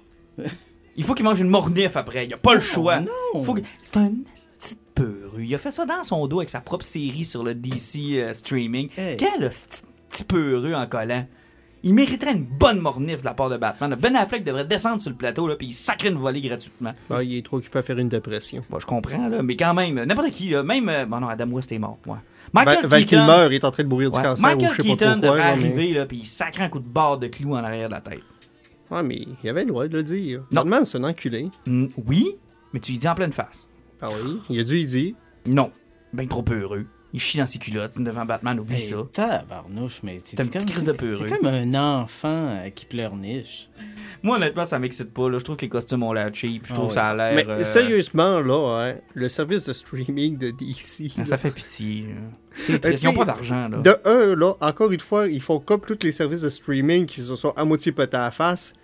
[0.96, 2.26] Il faut qu'il mange une mornif après.
[2.26, 3.00] Il a pas le choix.
[3.00, 3.44] non.
[3.82, 4.10] C'est un
[4.58, 5.40] petit peureux.
[5.42, 8.32] Il a fait ça dans son dos avec sa propre série sur le DC euh,
[8.32, 8.88] streaming.
[8.96, 9.16] Hey.
[9.18, 11.26] Quel petit peureux en collant?
[11.82, 13.96] Il mériterait une bonne mornif de la part de Batman.
[14.00, 16.92] Ben Affleck devrait descendre sur le plateau là, puis il sacrer une volée gratuitement.
[17.10, 18.62] Ah, il est trop occupé à faire une dépression.
[18.70, 20.88] Bon, je comprends, là, mais quand même, n'importe qui, là, même.
[20.88, 21.98] euh, bon, non, Adam West est mort.
[22.06, 22.16] Ouais.
[22.52, 24.76] Michael Val, Keaton, Kilmer est en train de mourir du ouais, cancer Michael ou je
[24.76, 25.20] sais pas Keaton trop quoi.
[25.36, 27.88] devrait mais- arriver, là, puis il sacre un coup de barre de clou en arrière
[27.88, 28.22] de la tête.
[28.90, 30.40] Ah, mais il avait le droit de le dire.
[30.50, 30.62] Non.
[30.62, 31.50] Batman, c'est un enculé.
[31.66, 32.36] Mm, oui,
[32.72, 33.68] mais tu lui dis en pleine face.
[34.00, 35.14] Ah oui, il a dû y dire.
[35.46, 35.70] Non.
[36.12, 36.86] Ben trop peureux.
[37.16, 38.96] Il chie dans ses culottes devant Batman, oublie Hey, ça.
[39.10, 41.26] Tabarnouche, mais T'es un petit crise de peureux.
[41.30, 43.70] C'est comme un enfant euh, qui pleurniche.
[44.22, 45.30] Moi, honnêtement, ça m'excite pas.
[45.30, 45.38] Là.
[45.38, 46.66] Je trouve que les costumes ont l'air cheap.
[46.66, 46.90] Je Ah trouve ouais.
[46.90, 47.34] que ça a l'air.
[47.34, 51.10] Mais euh, sérieusement, là, hein, le service de streaming de DC.
[51.16, 52.04] Ah, là, Ça fait pitié.
[52.68, 52.78] Euh.
[52.92, 53.68] Ils ont tu pas d'argent.
[53.70, 53.78] là.
[53.78, 57.22] De un, là, encore une fois, ils font comme tous les services de streaming qui
[57.22, 58.74] se sont à moitié pétés à la face.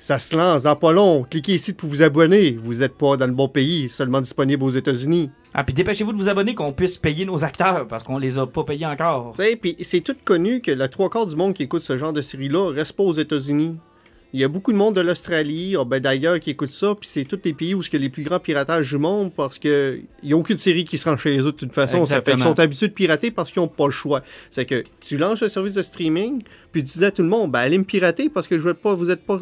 [0.00, 1.26] Ça se lance dans pas long.
[1.28, 2.52] Cliquez ici pour vous abonner.
[2.52, 5.30] Vous n'êtes pas dans le bon pays, seulement disponible aux États-Unis.
[5.52, 8.46] Ah, puis dépêchez-vous de vous abonner qu'on puisse payer nos acteurs parce qu'on les a
[8.46, 9.34] pas payés encore.
[9.38, 12.14] Tu puis c'est tout connu que le trois quarts du monde qui écoute ce genre
[12.14, 13.76] de série-là reste pas aux États-Unis.
[14.32, 17.10] Il y a beaucoup de monde de l'Australie, ah, ben, d'ailleurs, qui écoute ça, puis
[17.12, 19.58] c'est tous les pays où il y a les plus grands piratages du monde parce
[19.58, 22.06] que il y a aucune série qui se rend chez eux de toute façon.
[22.06, 22.56] Ça fait qu'ils Exactement.
[22.56, 24.22] sont habitués de pirater parce qu'ils n'ont pas le choix.
[24.48, 26.42] C'est que tu lances un service de streaming,
[26.72, 28.72] puis tu dis à tout le monde, ben allez me pirater parce que je vais
[28.72, 29.40] pas, vous êtes pas,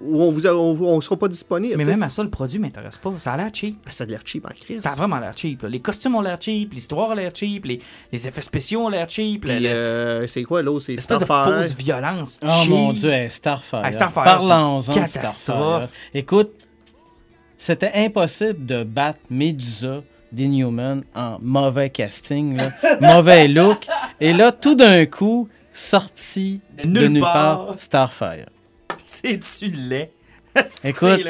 [0.00, 1.76] ou on vous, a- on, on sera pas disponible.
[1.76, 3.12] Mais même à ça, le produit m'intéresse pas.
[3.18, 3.78] Ça a l'air cheap.
[3.84, 4.80] ben, ça a l'air cheap en crise.
[4.82, 5.62] Ça a vraiment l'air cheap.
[5.62, 5.68] là.
[5.68, 7.80] Les costumes ont l'air cheap, l'histoire a l'air cheap, les,
[8.12, 9.42] les effets spéciaux ont l'air cheap.
[9.46, 10.84] Puis, euh, c'est quoi l'autre?
[10.86, 11.62] C'est L'espèce de Starfire.
[11.62, 12.40] fausse violence.
[12.42, 12.70] Oh cheap.
[12.70, 13.84] mon dieu, hey, Starfire.
[13.84, 15.34] Hey, Starfire, Parlons-en catastrophe.
[15.34, 15.88] Starfire.
[16.14, 16.50] Écoute,
[17.58, 22.70] c'était impossible de battre Medusa d'Inhuman en mauvais casting, là,
[23.00, 23.86] mauvais look.
[24.20, 27.66] Et là, tout d'un coup, sorti De de nulle nulle, part.
[27.66, 27.74] part.
[27.78, 28.46] Starfire.
[29.02, 30.10] C'est-tu laid?
[30.64, 31.20] C'est Écoute,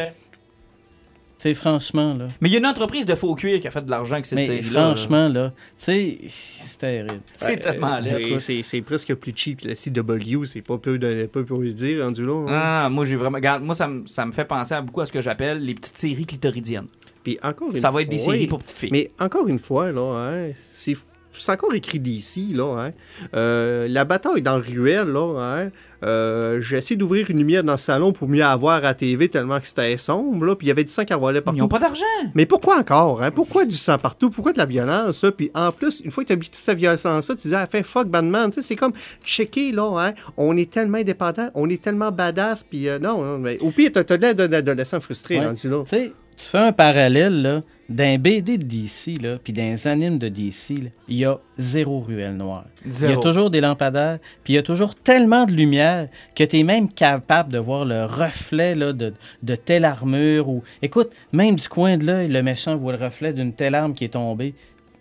[1.38, 2.28] sais, franchement, là.
[2.40, 4.26] Mais il y a une entreprise de faux cuir qui a fait de l'argent avec
[4.26, 4.38] cette
[4.70, 4.94] là.
[4.94, 6.18] franchement, là, tu sais,
[6.64, 7.20] c'est terrible.
[7.34, 8.26] C'est tellement euh, laid.
[8.26, 8.40] c'est-.
[8.40, 12.04] C'est c'est presque plus cheap que la CW, c'est pas peu de pas peu dire
[12.04, 12.44] rendu là.
[12.46, 12.60] hein.
[12.84, 13.36] Ah, moi, j'ai vraiment.
[13.38, 15.74] Regarde, moi, ça, me- ça me fait penser à beaucoup à ce que j'appelle les
[15.74, 16.88] petites séries clitoridiennes.
[17.24, 18.90] Puis encore une Ça va être des séries pour petites filles.
[18.92, 20.94] Mais encore une fois, là, hein, c'est
[21.40, 22.84] c'est encore écrit d'ici, là.
[22.86, 22.90] Hein.
[23.34, 25.70] Euh, la bataille dans Ruelle, là, hein,
[26.02, 29.28] euh, j'ai essayé d'ouvrir une lumière dans le salon pour mieux avoir à la TV
[29.28, 31.58] tellement que c'était sombre, là, puis il y avait du sang qui envolait Ils partout.
[31.60, 32.04] n'ont pas d'argent.
[32.34, 33.22] Mais pourquoi encore?
[33.22, 33.30] Hein?
[33.30, 34.30] Pourquoi du sang partout?
[34.30, 35.22] Pourquoi de la violence?
[35.22, 35.32] Là?
[35.32, 37.82] Puis en plus, une fois que tu as toute cette violence-là, tu dis, ah, fait
[37.82, 38.50] fuck Batman.
[38.50, 38.92] Tu sais, c'est comme
[39.24, 40.14] checker, là, hein?
[40.36, 43.90] on est tellement indépendant, on est tellement badass, puis euh, non, non, mais au pire,
[43.92, 45.46] t'as t'as l'air d'un adolescent frustré Ouais.
[45.46, 45.82] rendu là.
[45.84, 47.60] Tu sais, tu fais un parallèle, là,
[47.90, 52.36] d'un BD de DC, là, puis d'un anime de DC, il y a zéro ruelle
[52.36, 52.64] noire.
[52.86, 56.44] Il y a toujours des lampadaires, puis il y a toujours tellement de lumière que
[56.44, 59.12] tu es même capable de voir le reflet là, de,
[59.42, 60.48] de telle armure.
[60.48, 60.62] Ou...
[60.82, 64.04] Écoute, même du coin de l'œil, le méchant voit le reflet d'une telle arme qui
[64.04, 64.54] est tombée.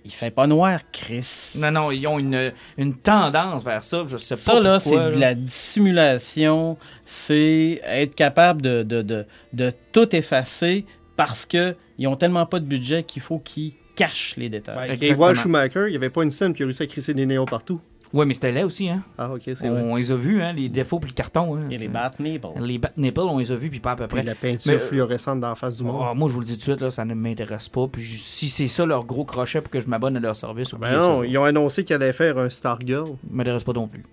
[0.06, 1.52] Il fait pas noir, Chris.
[1.58, 4.04] Non, non, ils ont une, une tendance vers ça.
[4.08, 4.40] Je sais pas.
[4.40, 6.78] Ça, là, c'est de la dissimulation.
[7.06, 10.86] C'est être capable de, de, de, de tout effacer
[11.20, 14.92] parce qu'ils ont tellement pas de budget qu'il faut qu'ils cachent les détails.
[14.92, 17.14] Ouais, et voir Schumacher, il n'y avait pas une scène qui a réussi à crisser
[17.14, 17.82] des néons partout.
[18.14, 19.04] Ouais, mais c'était laid aussi, hein.
[19.18, 19.82] Ah, ok, c'est vrai.
[19.82, 21.58] On les a vus, hein, les défauts puis le carton.
[21.58, 21.68] Hein.
[21.70, 22.48] Et les bat nipples.
[22.62, 24.24] Les bat nipples, on les a vus, puis pas à peu près.
[24.24, 26.02] la peinture Mais, euh, fluorescente dans la face du monde.
[26.08, 27.86] Ah, moi, je vous le dis tout de suite, là, ça ne m'intéresse pas.
[27.90, 30.98] Puis si c'est ça leur gros crochet pour que je m'abonne à leur service, ben
[30.98, 31.28] non, ça.
[31.28, 33.18] ils ont annoncé qu'ils allaient faire un Stargirl.
[33.30, 34.06] m'intéresse pas non plus.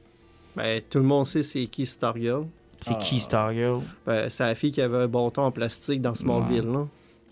[0.56, 2.46] Ben, tout le monde sait c'est qui Stargirl.
[2.80, 3.00] C'est Ah.
[3.02, 3.80] qui Stargirl?
[4.06, 6.86] Ben, c'est la fille qui avait un bâton en plastique dans Smallville, là.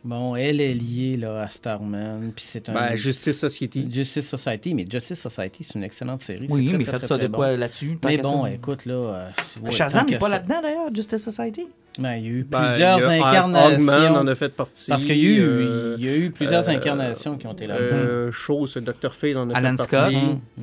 [0.04, 2.74] Bon, elle est liée là, à Starman, puis c'est un...
[2.74, 3.86] Ben, Justice Society.
[3.90, 6.46] Justice Society, mais Justice Society, c'est une excellente série.
[6.50, 7.38] Oui, très, mais très, faites très, ça très de bon.
[7.38, 7.98] quoi là-dessus?
[8.04, 8.50] Mais bon, ça.
[8.50, 8.92] écoute, là...
[8.94, 9.28] euh,
[9.62, 11.66] ouais, Shazam n'est pas là-dedans d'ailleurs, Justice Society?
[11.96, 13.76] Ben, il y a eu Ben, plusieurs a incarnations.
[13.76, 14.90] Hogman en a fait partie.
[14.90, 17.52] Parce qu'il y, a eu- euh, il y a eu plusieurs euh, incarnations qui ont
[17.52, 17.76] été là.
[17.76, 19.14] Euh, chose, Dr.
[19.14, 20.00] Fate en a Alan fait Scott.
[20.00, 20.16] partie.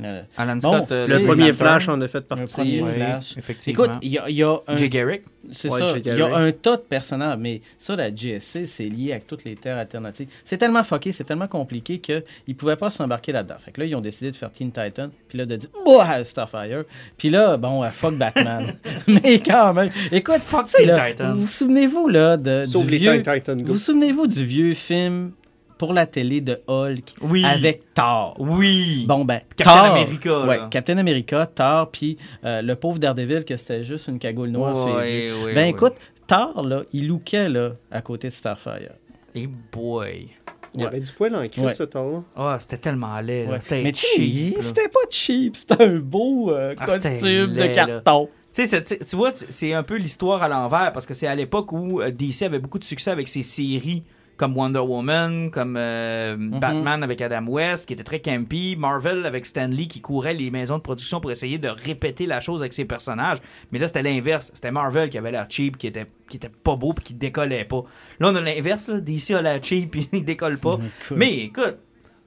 [0.03, 0.91] Euh, Alan Bon, Scott.
[0.91, 1.55] euh, Le premier Lantern.
[1.55, 2.53] Flash en a fait Le partie.
[2.53, 3.37] premier Oui, Flash.
[3.37, 3.83] effectivement.
[3.85, 4.75] Écoute, il y a, il y a un...
[4.77, 5.21] Jay Garrick.
[5.53, 5.93] C'est Ouais, ça.
[5.97, 9.43] Il y a un tas de personnages, mais ça, la GSC, c'est lié avec toutes
[9.43, 10.27] les terres alternatives.
[10.45, 13.55] C'est tellement fucké, c'est tellement compliqué qu'ils ne pouvaient pas s'embarquer là-dedans.
[13.63, 16.23] Fait que là, ils ont décidé de faire Teen Titan, puis là, de dire «Ouah,
[16.25, 16.83] Starfire».
[17.17, 18.75] Puis là, bon, fuck Batman.
[19.07, 21.33] mais quand même, écoute, Fuck Teen là, Titan.
[21.35, 23.23] Vous vous souvenez-vous, là, de, Sauf du les vieux...
[23.23, 23.71] Vous Go.
[23.73, 25.31] vous souvenez-vous du vieux film
[25.77, 27.43] pour la télé de Hulk Oui.
[27.45, 28.35] avec Thor?
[28.39, 29.05] Oui.
[29.07, 30.67] Bon, ben, Captain Thor, America, Ouais, là.
[30.69, 34.99] Captain America, Thor, puis euh, le pauvre Daredevil, que c'était juste une cagoule noire sur
[34.99, 35.33] les yeux.
[35.45, 35.69] ouais, ben ouais.
[35.69, 35.93] écoute,
[36.27, 38.91] Thor, là, il lookait là, à côté de Starfire.
[39.33, 40.27] Et boy.
[40.73, 41.73] Il y avait du poil en Ouais.
[41.73, 42.23] ce temps-là.
[42.35, 43.45] Ah, c'était tellement laid.
[43.59, 44.55] C'était Mais tu sais, cheap.
[44.61, 48.29] c'était pas cheap, c'était un beau euh, Ah, costume laid, de carton.
[48.53, 52.11] Tu vois, c'est- un peu l'histoire à l'envers parce que c'est à l'époque où euh,
[52.11, 54.03] DC avait beaucoup de succès avec ses séries
[54.37, 56.59] comme Wonder Woman, comme euh, Mhm.
[56.59, 60.49] Batman avec Adam West, qui était très campy, Marvel avec Stan Lee qui courait les
[60.49, 63.37] maisons de production pour essayer de répéter la chose avec ses personnages.
[63.71, 64.49] Mais là, c'était l'inverse.
[64.55, 67.65] C'était Marvel qui avait l'air cheap, qui était, qui était pas beau puis qui décollait
[67.65, 67.83] pas.
[68.19, 68.89] Là, on a l'inverse.
[68.89, 70.73] DC a l'air cheap puis il décolle pas.
[71.03, 71.17] Écoute.
[71.17, 71.77] Mais écoute,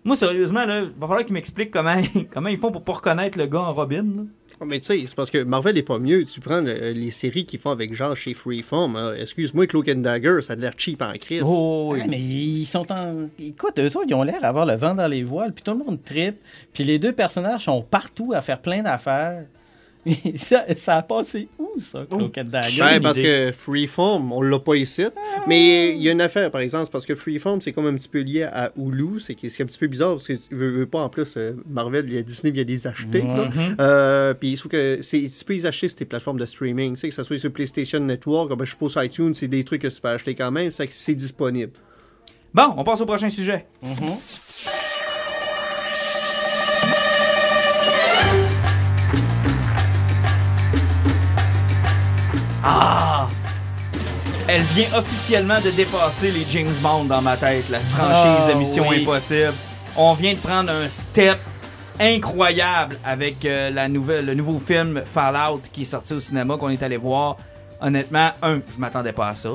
[0.04, 1.96] moi, sérieusement, là, va falloir qu'ils m'expliquent comment,
[2.32, 4.02] comment ils font pour pas reconnaître le gars en Robin.
[4.04, 4.22] là.
[4.66, 6.24] Mais tu sais, c'est parce que Marvel est pas mieux.
[6.24, 8.96] Tu prends le- les séries qu'ils font avec genre chez Freeform.
[8.96, 9.14] hein.
[9.18, 11.42] Excuse-moi, Cloak and Dagger, ça a l'air cheap en crise.
[11.44, 12.00] Oh, oui.
[12.00, 13.28] Ouais, mais ils sont en.
[13.38, 15.78] Écoute, eux autres, ils ont l'air d'avoir le vent dans les voiles, puis tout le
[15.84, 16.36] monde tripe.
[16.72, 19.44] Puis les deux personnages sont partout à faire plein d'affaires.
[20.38, 22.80] Ça, ça a passé où, ça, Cloquette Dagger?
[22.80, 23.26] Ben, parce idée.
[23.26, 25.04] que Freeform, on l'a pas ici.
[25.46, 28.08] Mais il y a une affaire, par exemple, parce que Freeform, c'est comme un petit
[28.08, 29.20] peu lié à Hulu.
[29.20, 31.34] C'est qui- c'est un petit peu bizarre parce que tu veux, veux pas, en plus,
[31.36, 33.22] euh, Marvel, il y a Disney, il y a des achetés.
[33.22, 33.46] là.
[33.46, 33.76] Mhm.
[33.80, 36.46] Euh, Puis il se trouve que c'est- tu peux les acheter sur tes plateformes de
[36.46, 36.94] streaming.
[36.94, 39.82] Tu sais, que ce soit sur PlayStation Network, ben, je suppose iTunes, c'est des trucs
[39.82, 40.70] que tu peux acheter quand même.
[40.70, 41.72] C'est que c'est disponible.
[42.52, 43.66] Bon, on passe au prochain sujet.
[43.82, 44.83] Mhm.
[52.66, 53.28] Ah!
[54.48, 58.58] Elle vient officiellement de dépasser les James Bond dans ma tête, la franchise Ah, de
[58.58, 59.02] Mission oui.
[59.02, 59.52] Impossible.
[59.96, 61.38] On vient de prendre un step
[62.00, 66.70] incroyable avec euh, la nouvelle, le nouveau film Fallout qui est sorti au cinéma qu'on
[66.70, 67.36] est allé voir.
[67.80, 69.50] Honnêtement, un, je m'attendais pas à ça.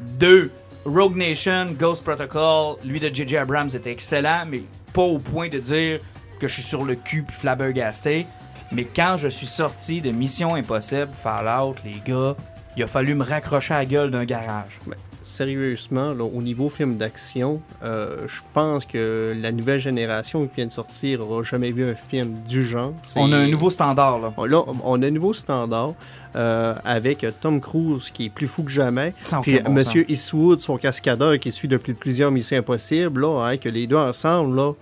[0.00, 0.52] Deux,
[0.84, 3.38] Rogue Nation, Ghost Protocol, lui de J.J.
[3.38, 6.00] Abrams était excellent, mais pas au point de dire
[6.38, 8.26] que je suis sur le cul puis flabbergasté.
[8.74, 12.34] Mais quand je suis sorti de Mission Impossible, Fallout, les gars,
[12.76, 14.80] il a fallu me raccrocher à la gueule d'un garage.
[15.22, 20.66] Sérieusement, là, au niveau film d'action, euh, je pense que la nouvelle génération qui vient
[20.66, 22.92] de sortir n'aura jamais vu un film du genre.
[23.16, 24.32] On a un nouveau standard, là.
[24.36, 25.94] On- Là, on a un nouveau standard
[26.36, 29.14] euh, avec Tom Cruise qui est plus fou que jamais.
[29.40, 33.68] Puis bon Monsieur Eastwood, son cascadeur qui suit depuis plusieurs missions impossibles, là, hein, que
[33.68, 34.72] les deux ensemble, là,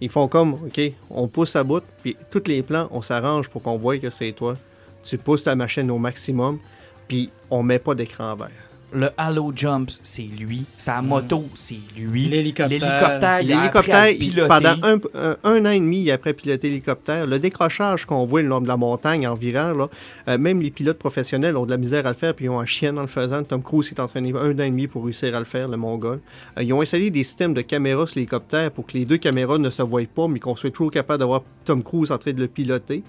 [0.00, 0.80] ils font comme, OK,
[1.10, 4.32] on pousse à bout, puis tous les plans, on s'arrange pour qu'on voie que c'est
[4.32, 4.56] toi.
[5.02, 6.58] Tu pousses la machine au maximum,
[7.06, 8.67] puis on met pas d'écran vert.
[8.90, 10.64] Le Halo Jump, c'est lui.
[10.78, 12.26] Sa moto, c'est lui.
[12.28, 13.42] L'hélicoptère.
[13.42, 17.26] L'hélicoptère, il pendant un, un- un an et demi, il a appris à piloter l'hélicoptère.
[17.26, 19.88] Le décrochage qu'on voit le long de la montagne environ, là,
[20.28, 22.60] euh, même les pilotes professionnels ont de la misère à le faire, puis ils ont
[22.60, 23.42] un chien en le faisant.
[23.42, 26.20] Tom Cruise s'est entraîné un an et demi pour réussir à le faire, le Mongol.
[26.56, 29.58] Euh, ils ont installé des systèmes de caméras sur l'hélicoptère pour que les deux caméras
[29.58, 32.40] ne se voient pas, mais qu'on soit toujours capable d'avoir Tom Cruise en train de
[32.40, 33.02] le piloter.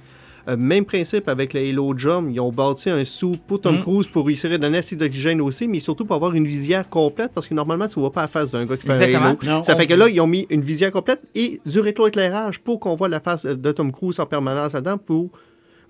[0.48, 3.82] Euh, même principe avec le Halo Jump, ils ont bâti un sou pour Tom Mm.
[3.82, 7.32] Cruise pour réussir à donner assez d'oxygène aussi, mais surtout pour avoir une visière complète,
[7.34, 9.26] parce que normalement, tu ne vois pas la face d'un gars qui fait Exactement.
[9.26, 9.38] un Halo.
[9.58, 12.80] Non, Ça fait que là, ils ont mis une visière complète et du rétroéclairage pour
[12.80, 15.30] qu'on voit la face de Tom Cruise en permanence là-dedans pour...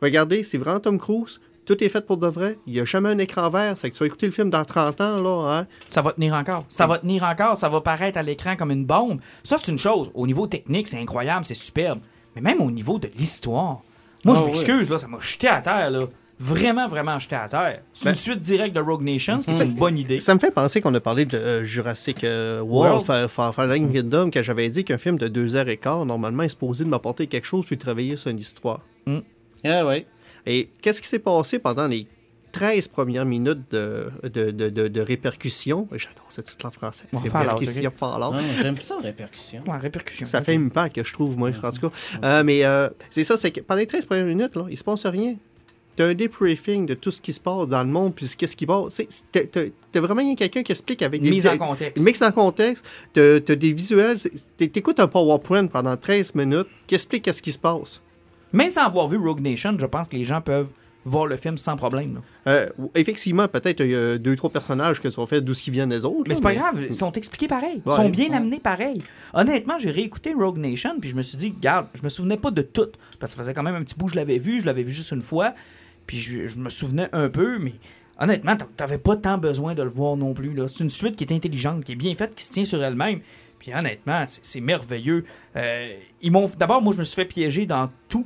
[0.01, 1.41] Regardez, c'est vraiment Tom Cruise.
[1.65, 2.57] Tout est fait pour de vrai.
[2.65, 3.73] Il n'y a jamais un écran vert.
[3.77, 5.67] C'est que tu vas écouter le film dans 30 ans, là, hein.
[5.87, 6.65] Ça va tenir encore.
[6.69, 7.57] Ça va tenir encore.
[7.57, 9.19] Ça va paraître à l'écran comme une bombe.
[9.43, 10.09] Ça, c'est une chose.
[10.15, 11.99] Au niveau technique, c'est incroyable, c'est superbe.
[12.35, 13.81] Mais même au niveau de l'histoire,
[14.25, 16.07] moi, je Ah, m'excuse, là, ça m'a jeté à terre, là.
[16.41, 17.81] Vraiment, vraiment jeté à terre.
[17.91, 20.21] C'est Ben- une suite directe de Rogue Nation, ce qui est C'est- une bonne idée.
[20.21, 23.03] Ça me fait penser qu'on a parlé de euh, Jurassic euh, World.
[23.03, 26.85] World, Fa- Fa- Fallen Kingdom, que j'avais dit qu'un film de 2h15, normalement, est supposé
[26.85, 28.79] de m'apporter quelque chose puis travailler sur une histoire.
[29.65, 30.05] Ah ouais.
[30.45, 32.07] Et qu'est-ce qui s'est passé pendant les
[32.51, 35.87] 13 premières minutes de, de, de, de, de répercussion?
[35.91, 37.05] J'adore ce titre en français.
[37.11, 38.33] Bon, Répercussion, Fallout.
[38.61, 39.63] J'aime ça, répercussion.
[39.67, 40.25] Ouais, répercussion.
[40.25, 41.95] Ça fait une que je trouve, moi, en tout cas.
[42.23, 44.83] Euh, mais euh, c'est ça, c'est que pendant les 13 premières minutes, là, il se
[44.83, 45.35] passe rien.
[45.95, 48.65] T'as un débriefing de tout ce qui se passe dans le monde, puis qu'est-ce qui
[48.65, 49.01] passe.
[49.31, 51.29] T'as vraiment quelqu'un qui explique avec des...
[51.29, 52.01] Mise en contexte.
[52.03, 54.17] Mise en contexte, t'as des visuels.
[54.57, 58.01] T'écoutes un PowerPoint pendant 13 minutes qui explique qu'est-ce qui se passe.
[58.53, 60.69] Même sans avoir vu Rogue Nation, je pense que les gens peuvent
[61.05, 62.21] voir le film sans problème.
[62.47, 65.71] Euh, effectivement, peut-être il y a deux, trois personnages qui sont faits d'où ce qui
[65.71, 66.25] viennent des autres.
[66.27, 67.81] Mais c'est pas grave, ils sont expliqués pareil.
[67.85, 67.95] Ils Ouais.
[67.95, 68.35] sont bien Ouais.
[68.35, 69.01] amenés pareil.
[69.33, 72.51] Honnêtement, j'ai réécouté Rogue Nation, puis je me suis dit, regarde, je me souvenais pas
[72.51, 72.87] de tout.
[73.19, 74.91] Parce que ça faisait quand même un petit bout, je l'avais vu, je l'avais vu
[74.91, 75.53] juste une fois,
[76.05, 77.73] puis je, je me souvenais un peu, mais
[78.19, 80.53] honnêtement, t'a- t'avais pas tant besoin de le voir non plus.
[80.67, 83.21] C'est une suite qui est intelligente, qui est bien faite, qui se tient sur elle-même.
[83.59, 85.23] Puis honnêtement, c'est merveilleux.
[85.55, 88.25] Euh, ils m'ont D'abord, moi, je me suis fait piéger dans tout,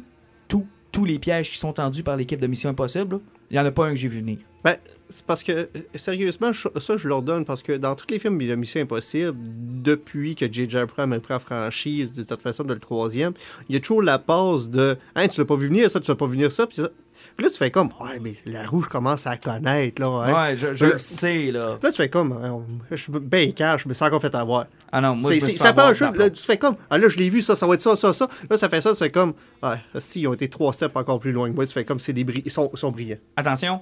[0.93, 3.19] tous les pièges qui sont tendus par l'équipe de Mission Impossible.
[3.51, 4.37] Il y en a pas un que j'ai vu venir.
[4.63, 4.77] Ben,
[5.09, 8.17] c'est parce que, euh, sérieusement, je- ça, je leur donne parce que dans tous les
[8.19, 10.77] films de Mission Impossible, depuis que J.J.
[10.77, 13.33] Abrams a pris la franchise, de cette façon, de le troisième,
[13.67, 16.09] il y a toujours la pause de Hein, tu l'as pas vu venir, ça, tu
[16.09, 16.65] l'as pas vu venir, ça.
[16.65, 16.89] Puis, ça.
[17.35, 20.07] Puis là, tu fais comme Ouais, mais la roue, je commence à connaître, là.
[20.07, 20.49] hein.
[20.51, 21.79] Ouais, je, je Le- le sais, là.
[21.81, 24.67] Là, tu fais comme Hein, Je suis bien cash, mais c'est encore fait avoir.
[24.95, 26.75] Ah non, moi, C'est- je me suis ça fait un jeu, là, tu fais comme
[26.89, 28.27] Ah là, je l'ai vu, ça, ça va être ça, ça, ça.
[28.49, 29.33] Là, ça fait ça, tu fais comme
[29.63, 31.65] Ouais, si, ils ont été trois steps encore plus loin que moi.
[31.65, 33.17] Tu fais comme c'est des bri- ils sont, ils sont brillants.
[33.35, 33.81] Attention.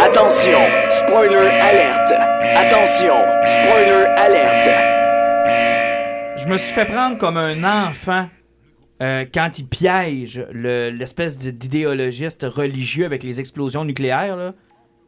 [0.00, 0.58] Attention,
[0.90, 2.12] spoiler alerte.
[2.56, 3.14] Attention,
[3.46, 4.70] spoiler alerte.
[6.38, 8.28] Je me suis fait prendre comme un enfant
[9.00, 14.36] euh, quand il piège le- l'espèce d'idéologiste religieux avec les explosions nucléaires.
[14.36, 14.52] là.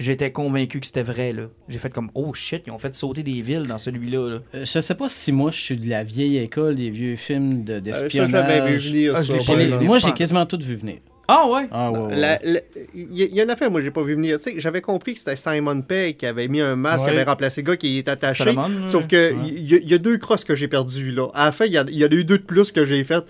[0.01, 1.33] J'étais convaincu que c'était vrai.
[1.33, 1.45] là.
[1.69, 4.29] J'ai fait comme oh shit, ils ont fait sauter des villes dans celui-là.
[4.31, 4.39] là.
[4.55, 7.65] Euh, Je sais pas si moi je suis de la vieille école des vieux films
[7.65, 8.89] de- Euh, ça, j'avais vu d'espionnage.
[8.91, 10.97] venir, Ah, ça, J'ai moi j'ai quasiment tout vu venir.
[11.27, 11.69] Ah ouais?
[11.71, 12.17] Ah ouais, ouais.
[12.17, 12.61] La- la-
[12.95, 14.37] Il y, a une affaire, moi, j'ai pas vu venir.
[14.37, 17.13] Tu sais, j'avais compris que c'était Simon Pegg qui avait mis un masque, Ouais.
[17.13, 18.45] qui avait remplacé le gars qui est attaché.
[18.45, 18.87] Solomon, là.
[18.87, 21.29] Sauf que il y, y a deux crosses que j'ai perdues, là.
[21.33, 23.25] À la fin, il y, y en a eu deux de plus que j'ai faites.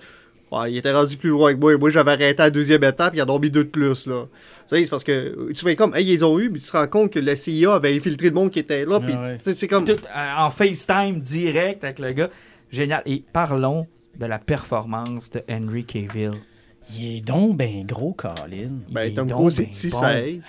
[0.51, 1.73] Ouais, il était rendu plus loin que moi.
[1.73, 3.69] Et moi, j'avais arrêté à la deuxième étape, il y en a mis deux de
[3.69, 4.27] plus, là.
[4.67, 6.77] Tu sais, c'est parce que tu fais comme, hey, ils ont eu, mais tu te
[6.77, 8.99] rends compte que la CIA avait infiltré le monde qui était là.
[8.99, 9.37] Ah Puis, ouais.
[9.41, 9.85] sais, c'est comme.
[9.85, 12.29] Tout euh, en FaceTime direct avec le gars.
[12.71, 13.01] Génial.
[13.05, 13.87] Et parlons
[14.19, 16.31] de la performance de Henry Cavill.
[16.93, 18.69] Il est donc ben gros, Colin.
[18.89, 19.99] Ben, Il est Tom donc Cruise, c'est ben petit, bon.
[19.99, 20.41] ça aide.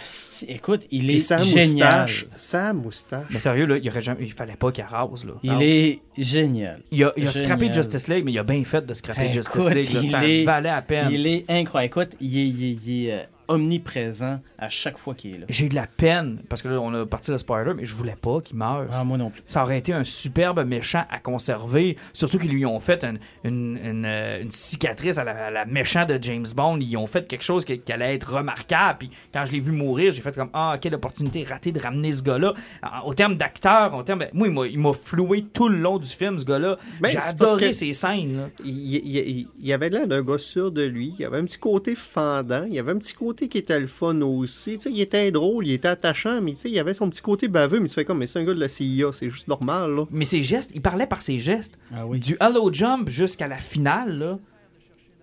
[0.48, 2.02] Écoute, il est sa génial.
[2.02, 2.26] moustache.
[2.36, 3.26] Sa moustache.
[3.30, 5.24] Mais sérieux, là, il, aurait jamais, il fallait pas qu'il rase.
[5.24, 5.32] Là.
[5.42, 5.60] Il Non.
[5.62, 6.80] est génial.
[6.92, 7.44] Il a, il a Génial.
[7.46, 9.92] scrappé Justice League, mais il a bien fait de scraper Écoute, Justice League.
[9.94, 10.02] là.
[10.02, 11.08] ça est- valait à peine.
[11.10, 11.86] Il est incroyable.
[12.00, 15.46] Écoute, il est, il est- il est, euh, omniprésent à chaque fois qu'il est là.
[15.48, 17.94] J'ai eu de la peine, parce que là, on a parti le spoiler, mais je
[17.94, 18.86] voulais pas qu'il meure.
[18.92, 19.42] Ah, moi non plus.
[19.46, 21.96] Ça aurait été un superbe méchant à conserver.
[22.12, 25.64] Surtout qu'ils lui ont fait une, une- une, euh, une cicatrice à la, à la
[25.66, 26.78] méchant de James Bond.
[26.80, 28.98] Ils ont fait quelque chose qui, qui allait être remarquable.
[29.00, 32.12] Puis quand je l'ai vu mourir, j'ai fait comme Ah, quelle opportunité ratée de ramener
[32.14, 32.54] ce gars-là.
[32.82, 34.24] En- Au terme d'acteur, au terme.
[34.32, 36.76] Moi, il m'a- il m'a floué tout le long du film, ce gars-là.
[37.00, 38.36] Ben, J'ai adoré ces scènes.
[38.38, 38.48] Là.
[38.64, 41.14] Il, il- il- il avait l'air d'un gars sûr de lui.
[41.18, 42.64] Il avait un petit côté fendant.
[42.70, 44.76] Il avait un petit côté qui était le fun aussi.
[44.76, 47.22] Tu sais, il était drôle, il était attachant, mais tu sais, il avait son petit
[47.22, 47.78] côté baveux.
[47.78, 50.04] Mais tu fais comme, mais c'est un gars de la CIA, c'est juste normal, là.
[50.10, 51.78] Mais ses gestes, il parlait par ses gestes.
[51.94, 52.18] Ah oui.
[52.18, 54.38] Du Hello Jump jusqu'à la finale, là,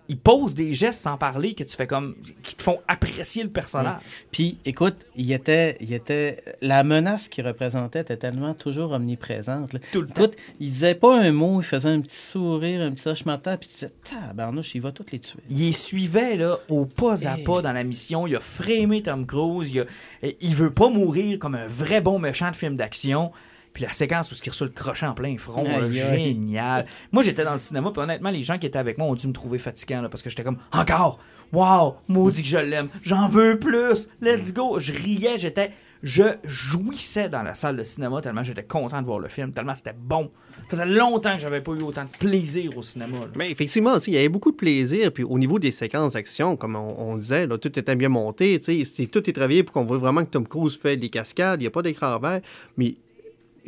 [0.08, 2.14] il pose des gestes sans parler que tu fais comme.
[2.42, 4.00] qui te font apprécier le personnage.
[4.32, 9.72] Puis, écoute, il était, il était, la menace qu'il représentait était tellement toujours omniprésente.
[9.72, 9.80] là.
[9.92, 10.14] Tout le temps.
[10.60, 13.60] Il disait pas un mot, il faisait un petit sourire, un petit hochement de tête,
[13.60, 15.40] puis tu disais, tabarnouche, il va toutes les tuer.
[15.48, 18.26] Il suivait là, au pas à pas dans la mission.
[18.26, 19.70] Il a frémé Tom Cruise.
[19.72, 23.32] Il, a- il veut pas mourir comme un vrai bon méchant de film d'action.
[23.74, 26.86] Puis la séquence où il reçoit le crochet en plein front, là, génial.
[27.12, 29.26] Moi, j'étais dans le cinéma, puis honnêtement, les gens qui étaient avec moi ont dû
[29.26, 31.18] me trouver fatigant, là, parce que j'étais comme, encore,
[31.52, 34.78] wow, maudit que je l'aime, j'en veux plus, let's go.
[34.78, 35.72] Je riais, j'étais,
[36.04, 39.74] je jouissais dans la salle de cinéma tellement j'étais content de voir le film, tellement
[39.74, 40.30] c'était bon.
[40.70, 43.18] Ça faisait longtemps que j'avais pas eu autant de plaisir au cinéma.
[43.18, 43.26] là.
[43.36, 45.12] Mais effectivement, il y avait beaucoup de plaisir.
[45.12, 48.58] Puis au niveau des séquences d'action, comme on, on disait, là, tout était bien monté.
[48.58, 51.60] Tout est travaillé pour qu'on voit vraiment que Tom Cruise fait des cascades.
[51.60, 52.40] Il n'y a pas d'écran vert.
[52.78, 52.94] Mais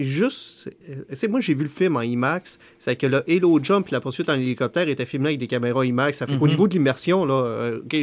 [0.04, 3.86] juste, euh, tu moi j'ai vu le film en IMAX, c'est que le Halo Jump
[3.88, 6.18] et la poursuite en hélicoptère était filmé avec des caméras IMAX.
[6.18, 7.96] Ça fait qu'au niveau de l'immersion, là, euh, ok,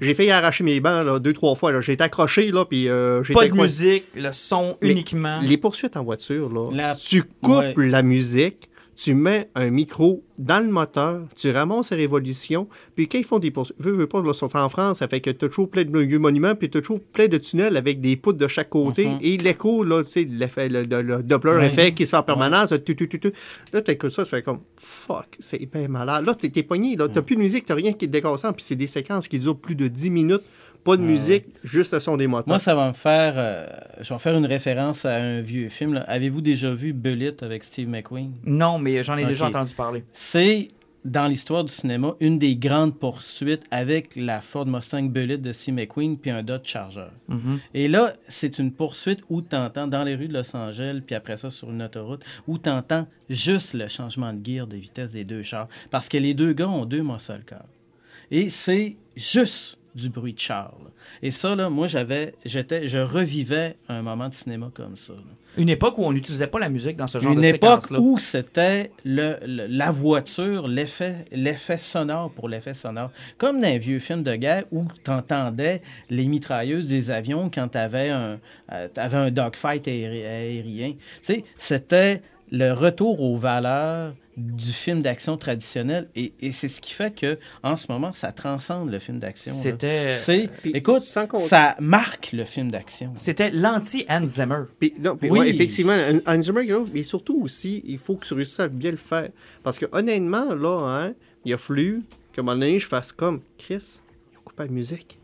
[0.00, 1.72] j'ai fait, arracher mes bancs là, deux, trois fois.
[1.72, 1.80] là.
[1.80, 5.40] J'ai été accroché, là, puis euh, j'ai Pas de musique, le son Mais uniquement.
[5.42, 7.88] Les poursuites en voiture, là, La- tu coupes Ouais.
[7.88, 13.18] la musique, tu mets un micro dans le moteur, tu ramasses les révolutions, puis quand
[13.18, 15.36] ils font des poursuites, veux, veux pas, ils sont en France, ça fait que tu
[15.36, 18.48] toujours plein de vieux monuments, puis tu toujours plein de tunnels avec des poutres de
[18.48, 19.18] chaque côté, Mhm.
[19.20, 21.66] et l'écho, là, tu sais, l'effet, le, le- le Doppler Ouais.
[21.66, 23.32] effet qui se fait en permanence, tu, tu, tu, tu.
[23.72, 26.24] là, t'écoutes ça, tu fais comme, fuck, c'est hyper malade.
[26.24, 28.64] Là, t'es t'es pogné, là, t'as plus de musique, t'as rien qui est décassant, puis
[28.64, 30.42] c'est des séquences qui durent plus de 10 minutes,
[30.86, 32.46] pas de musique, juste le son des moteurs.
[32.46, 33.66] Moi, ça va me faire, euh,
[34.00, 36.04] je vais en faire une référence à un vieux film.
[36.06, 38.34] Avez-vous déjà vu Bullet avec Steve McQueen?
[38.44, 40.04] Non, mais j'en ai déjà entendu parler.
[40.12, 40.68] C'est,
[41.04, 45.74] dans l'histoire du cinéma, une des grandes poursuites avec la Ford Mustang Bullet de Steve
[45.74, 47.08] McQueen puis un Dodge Charger.
[47.26, 47.58] Mhm.
[47.74, 51.16] Et là, c'est une poursuite où tu entends dans les rues de Los Angeles, puis
[51.16, 55.12] après ça sur une autoroute, où tu entends juste le changement de gear de vitesse
[55.12, 55.66] des deux chars.
[55.90, 57.66] Parce que les deux gars ont deux muscle cars.
[58.30, 60.74] Et c'est juste du bruit de char.
[60.84, 60.90] là.
[61.22, 65.14] Et ça, là, moi, j'avais, j'étais, je revivais un moment de cinéma comme ça.
[65.14, 65.20] là.
[65.56, 67.98] Une époque où on n'utilisait pas la musique dans ce genre Une de époque séquence-là.
[68.00, 73.10] où c'était le, le- la voiture, l'effet, l'effet sonore pour l'effet sonore.
[73.38, 75.80] Comme dans un vieux film de guerre où tu entendais
[76.10, 78.38] les mitrailleuses des avions quand tu avais un,
[78.72, 80.92] euh, un dogfight aéri- aérien.
[80.92, 82.20] Tu sais, c'était
[82.52, 87.38] le retour aux valeurs du film d'action traditionnel et, et c'est ce qui fait que
[87.62, 89.50] en ce moment ça transcende le film d'action.
[89.52, 93.12] C'était c'est Puis, écoute ça marque le film d'action.
[93.16, 94.64] c'était l'anti-Hans Zimmer.
[94.78, 95.38] Puis, non, puis Oui.
[95.38, 98.90] ouais, effectivement, un- Hans Zimmer, mais surtout aussi, il faut que tu réussisses à bien
[98.90, 99.30] le faire.
[99.62, 101.14] Parce que honnêtement, là, hein,
[101.44, 104.00] il a fallu qu'à un moment donné, je fasse comme Chris,
[104.32, 105.18] ils ont coupé la musique.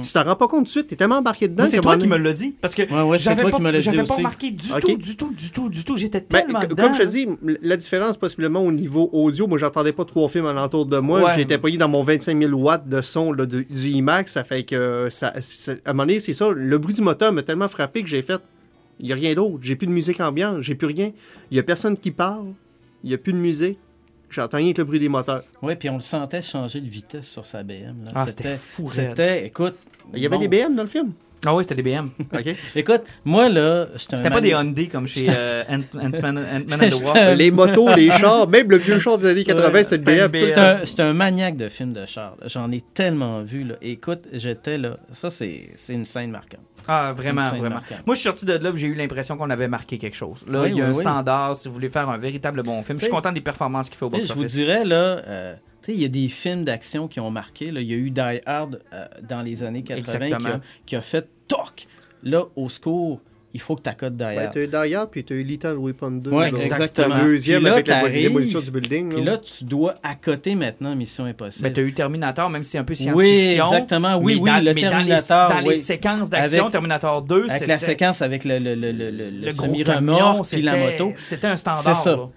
[0.00, 2.06] Tu t'en rends pas compte tout de suite, t'es tellement embarqué dedans c'est toi qui
[2.06, 2.54] me l'as dit.
[2.60, 4.80] Parce que Ouais, ouais, j'avais pas, qui me l'as dit j'avais pas remarqué du Ok.
[4.80, 5.96] tout, du tout, du tout, du tout.
[5.96, 6.82] J'étais Ben, tellement c- dedans.
[6.84, 7.26] comme je te dis,
[7.62, 11.32] la différence possiblement au niveau audio, moi j'entendais pas trois films alentour de moi, Ouais.
[11.36, 14.62] j'étais payé dans mon 25 000 watts de son là, du, du IMAX, ça fait
[14.64, 17.68] que ça, ça- à un moment donné, c'est ça, le bruit du moteur m'a tellement
[17.68, 18.40] frappé que j'ai fait,
[19.00, 21.10] il y a rien d'autre, j'ai plus de musique ambiante, j'ai plus rien,
[21.50, 22.46] il y a personne qui parle,
[23.02, 23.78] il y a plus de musique,
[24.34, 25.44] j'entends rien que le bruit des moteurs.
[25.62, 28.04] Oui, puis on le sentait changer de vitesse sur sa BM.
[28.04, 28.12] là.
[28.14, 28.88] Ah, c'était fou.
[28.88, 29.76] C'était, écoute.
[30.12, 30.42] Il y avait bon.
[30.42, 31.12] des BM dans le film?
[31.46, 32.10] Ah oui, c'était des BM.
[32.32, 32.54] OK?
[32.74, 36.38] Écoute, moi, là, C'était pas des Hyundai comme chez euh, Ant- Ant-Man
[36.72, 37.36] and the Wasp.
[37.36, 40.20] les motos, les chars, même le vieux char des années 80, Ouais, c'était le c'était
[40.22, 40.84] un BM.
[40.86, 42.36] J'étais un, un maniaque de films de char.
[42.40, 42.48] là.
[42.48, 43.64] J'en ai tellement vu.
[43.64, 43.74] Là.
[43.82, 44.96] Écoute, j'étais là.
[45.12, 46.60] Ça, c'est c'est une scène marquante.
[46.86, 47.76] Ah, vraiment, C'est une vraiment.
[47.76, 48.06] marquante.
[48.06, 50.44] Moi, je suis sorti de là j'ai eu l'impression qu'on avait marqué quelque chose.
[50.48, 51.00] Là, Oui, il y a oui, un oui.
[51.00, 52.98] standard si vous voulez faire un véritable bon film.
[52.98, 54.52] Je suis content des performances qu'il fait au sais, Je vous box-office.
[54.54, 57.70] dirais, là, euh, tu sais, il y a des films d'action qui ont marqué.
[57.70, 57.80] Là.
[57.80, 60.54] Il y a eu Die Hard euh, dans les années 80 qui Exactement.
[60.56, 61.86] a, qui a fait toc.
[62.22, 63.20] Là, au secours,
[63.52, 64.50] il faut que tu accotes Hard.
[64.52, 66.30] t'as eu Die Hard, puis t'as eu Little Weapon 2.
[66.30, 67.14] Ouais, exactement.
[67.16, 69.14] Le deuxième Puis là, avec la démolition du building.
[69.14, 71.68] Puis là, tu dois accoter maintenant Mission Impossible.
[71.68, 73.66] Mais tu as eu Terminator, même si c'est un peu Oui, science-fiction.
[73.66, 74.16] exactement.
[74.16, 75.76] Oui, mais oui, dans, le mais dans les- Terminator, Dans les, oui.
[75.76, 79.52] séquences d'action, Terminator 2, Avec la c'était- séquence avec le, le, le, le, le, le
[79.52, 81.12] gros camion, puis la c'était- moto.
[81.16, 81.96] C'était un standard.
[81.96, 82.16] C'est ça.
[82.16, 82.28] là.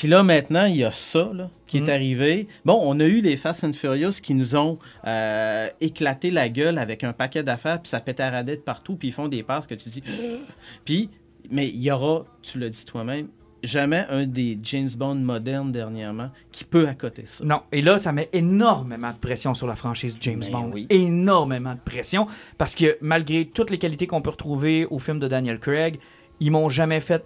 [0.00, 1.84] Puis là, maintenant, il y a ça là, qui Mm.
[1.84, 2.46] est arrivé.
[2.64, 6.78] Bon, on a eu les Fast and Furious qui nous ont euh, éclaté la gueule
[6.78, 9.66] avec un paquet d'affaires, puis ça pète à radette partout, puis ils font des passes
[9.66, 10.02] que tu dis.
[10.86, 11.10] puis,
[11.50, 13.28] mais il y aura, tu l'as dit toi-même,
[13.62, 17.44] jamais un des James Bond modernes dernièrement qui peut accoter ça.
[17.44, 20.70] Non, et là, ça met énormément de pression sur la franchise James Ben Bond.
[20.72, 20.86] oui.
[20.88, 22.26] Énormément de pression.
[22.56, 25.98] Parce que malgré toutes les qualités qu'on peut retrouver au film de Daniel Craig,
[26.40, 27.22] ils m'ont jamais fait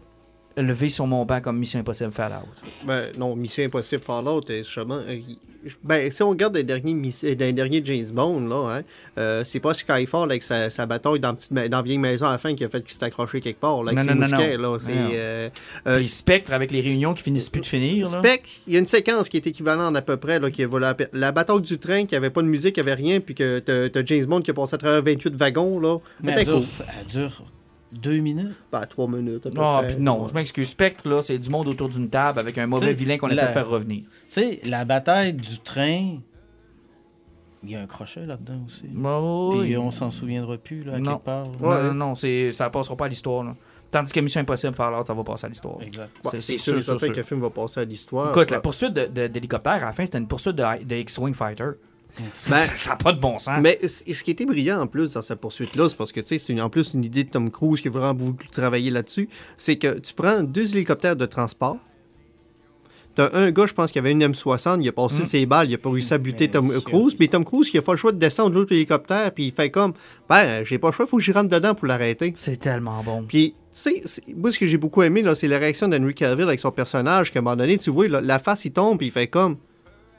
[0.57, 2.47] lever sur mon banc comme Mission Impossible Fallout.
[2.87, 4.99] Ben, non, Mission Impossible Fallout, euh, justement.
[5.09, 5.19] euh,
[5.83, 6.95] ben, si on regarde les derniers,
[7.25, 8.83] euh, les derniers James Bond, là, hein,
[9.17, 12.33] euh, c'est pas Skyfall avec sa, sa bataille dans, petite dans la vieille maison à
[12.33, 13.83] la fin qui a fait qu'il s'est accroché quelque part.
[13.83, 14.73] Là, avec Non, ses non, non, mousquets, non.
[14.75, 14.79] là.
[14.79, 15.49] C'est, euh,
[15.87, 18.05] euh, Spectre avec les réunions qui finissent plus de finir.
[18.11, 18.19] là.
[18.19, 20.67] Spec, il y a une séquence qui est équivalente à peu près, là, qui est
[20.67, 23.35] voilà, la, la bataille du train, qui avait pas de musique, qui avait rien, puis
[23.35, 25.97] que t'as t'as James Bond qui a passé à travers 28 wagons, là.
[26.23, 26.61] Mais cool.
[26.61, 26.65] dure,
[27.01, 27.43] elle dure
[27.95, 28.55] deux minutes?
[28.73, 29.97] Ben, 3 minutes, à peu Ah, près.
[29.97, 30.29] non, Ouais.
[30.29, 30.69] je m'excuse.
[30.69, 33.43] Spectre, là, c'est du monde autour d'une table avec un mauvais T'sais, vilain qu'on essaie
[33.43, 34.03] la- de faire revenir.
[34.03, 36.17] Tu sais, la bataille du train,
[37.63, 38.83] il y a un crochet là-dedans aussi.
[39.63, 41.13] Puis on s'en souviendra plus, là, à Non.
[41.13, 41.45] quelque part.
[41.47, 41.51] là.
[41.61, 41.83] Non, Ouais.
[41.85, 43.43] non, non, c'est- ça passera pas à l'histoire.
[43.45, 43.55] là.
[43.91, 45.77] Tandis que Mission Impossible Fallout, ça va passer à l'histoire.
[45.81, 46.11] Exact.
[46.25, 48.31] Ouais, c'est- sûr, sûr, sûr, que le film va passer à l'histoire.
[48.31, 51.33] Écoute, la poursuite de- de- d'hélicoptère, à la fin, c'était une poursuite de, de X-Wing
[51.33, 51.71] Fighter.
[52.49, 53.59] Ben, ça n'a pas de bon sens.
[53.61, 56.71] Mais ce qui était brillant en plus dans cette poursuite-là, c'est parce que c'est en
[56.71, 59.29] plus une idée de Tom Cruise qui a vraiment voulu travailler là-dessus.
[59.57, 61.79] C'est que tu prends deux hélicoptères de transport.
[63.17, 65.25] T'as un gars, je pense, qui avait une M60, il a passé Mm.
[65.25, 66.73] ses balles, il a pas réussi à buter Tom.
[66.83, 67.15] Cruise.
[67.15, 69.53] Puis Tom Cruise, il a pas le choix de descendre de l'autre hélicoptère, puis il
[69.53, 69.93] fait comme,
[70.29, 72.33] ben, j'ai pas le choix, faut que j'y rentre dedans pour l'arrêter.
[72.37, 73.23] C'est tellement bon.
[73.23, 76.15] Puis, tu sais, c'est- moi, ce que j'ai beaucoup aimé, là, c'est la réaction d'Henry
[76.15, 78.99] Cavill avec son personnage, qu'à un moment donné, tu vois, là, la face, il tombe,
[78.99, 79.59] puis il fait comme.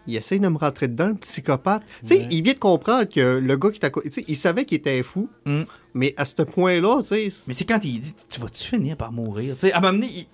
[0.08, 1.84] Il essaie de me rentrer dedans, le psychopathe.
[2.01, 2.28] Tu sais, Ouais.
[2.32, 3.89] il vient de comprendre que le gars qui t'a.
[3.89, 5.64] Tu sais, il savait qu'il était fou, Mm.
[5.93, 7.43] mais à ce point-là, tu sais.
[7.47, 9.56] Mais c'est quand il dit Tu vas-tu finir par mourir?
[9.56, 10.28] Tu sais, À un moment donné,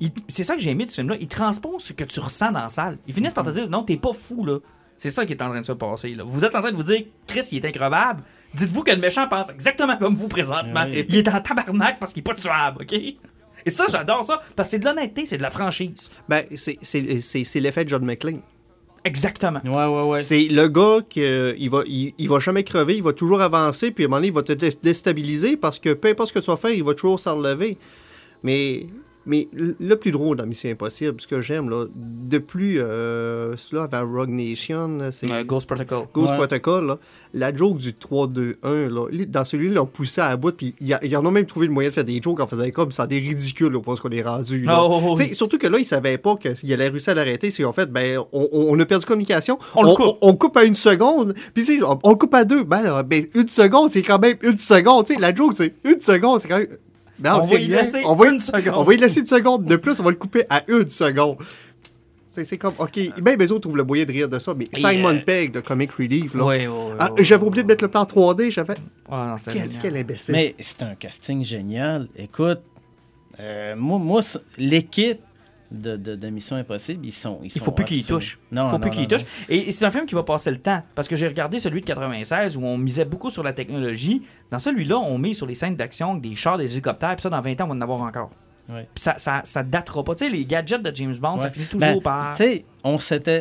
[0.00, 1.16] il- c'est ça que j'ai aimé de ce film-là.
[1.20, 2.98] Il transpose ce que tu ressens dans la salle.
[3.06, 4.58] Ils finissent par te dire Non, t'es pas fou, là.
[4.98, 6.14] C'est ça qui est en train de se passer.
[6.14, 6.22] Là.
[6.24, 8.22] Vous êtes en train de vous dire Chris, il est increvable.
[8.54, 10.84] Dites-vous que le méchant pense exactement comme vous présentement.
[10.88, 11.04] Oui.
[11.08, 12.92] Il est en tabarnak parce qu'il est pas tuable, OK?
[12.92, 14.40] Et ça, j'adore ça.
[14.54, 16.10] Parce que c'est de l'honnêteté, c'est de la franchise.
[16.28, 18.40] Ben, c'est l'effet de John McClane.
[19.04, 19.60] Exactement.
[19.64, 20.22] Ouais, ouais, ouais.
[20.22, 23.90] C'est le gars qui il va, il, il va jamais crever, il va toujours avancer,
[23.90, 26.34] puis à un moment donné, il va te dé- déstabiliser parce que peu importe ce
[26.34, 27.78] que tu vas faire, il va toujours s'en relever.
[28.44, 28.86] Mais,
[29.26, 33.84] mais le plus drôle dans Mission Impossible, ce que j'aime, là, de plus, euh, cela
[33.84, 36.06] avant Rogue Nation, c'est Ghost Protocol.
[36.12, 36.36] Ghost Ouais.
[36.36, 36.98] Protocol, là,
[37.34, 40.98] la joke du 3-2-1, là, dans celui-là, ils l'ont poussé à la bout, puis ils
[41.02, 43.06] ils en ont même trouvé le moyen de faire des jokes en faisant comme ça,
[43.06, 44.62] des ridicules, là, parce qu'on est rendu.
[44.62, 44.82] là.
[44.82, 45.34] Oh, oh, Tu sais, oui.
[45.34, 47.50] Surtout que là, ils savaient pas qu'il allait réussir à l'arrêter.
[47.50, 49.58] C'est en fait, ben, on, a perdu communication.
[49.74, 50.18] On le coupe.
[50.20, 51.34] On, on coupe à une seconde.
[51.54, 52.64] Puis, on, on le coupe à deux.
[52.64, 55.06] Ben, là, ben, une seconde, c'est quand même une seconde.
[55.06, 56.68] Tu sais, la joke, c'est une seconde, c'est quand même.
[57.22, 58.74] Non, On va y laisser on va, une seconde.
[58.76, 59.64] On va y laisser une seconde.
[59.64, 61.36] De plus, on va le couper à une seconde.
[62.30, 62.98] C'est c'est comme, OK.
[63.22, 64.54] Même les autres trouvent le moyen de rire de ça.
[64.54, 66.44] Mais Et, Simon euh, Pegg de Comic Relief, là.
[66.98, 68.50] Ah, J'avais oublié de mettre le plan 3D.
[68.50, 68.74] J'avais.
[69.10, 70.34] Ah, non, Quel, imbécile.
[70.34, 72.08] Mais c'est un casting génial.
[72.16, 72.60] Écoute,
[73.38, 74.20] euh, moi, moi
[74.56, 75.20] l'équipe
[75.72, 77.38] de, de, de Mission Impossible, ils sont.
[77.42, 78.38] Ils Il sont faut plus qu'il y absolument- touche.
[78.50, 79.22] Non, Il faut non, plus qu'il y non, touche.
[79.22, 79.26] non.
[79.48, 80.82] Et, c'est un film qui va passer le temps.
[80.94, 84.22] Parce que j'ai regardé celui de 96 où on misait beaucoup sur la technologie.
[84.50, 87.14] Dans celui-là, on met sur les scènes d'action des chars, des hélicoptères.
[87.16, 88.30] Puis ça, dans 20 ans, on va en avoir encore.
[88.68, 88.86] Ouais.
[88.94, 90.14] Ça, ça, ça datera pas.
[90.14, 92.36] Tu sais, les gadgets de James Bond, ça finit toujours Ben, par.
[92.36, 92.96] Tu sais, on,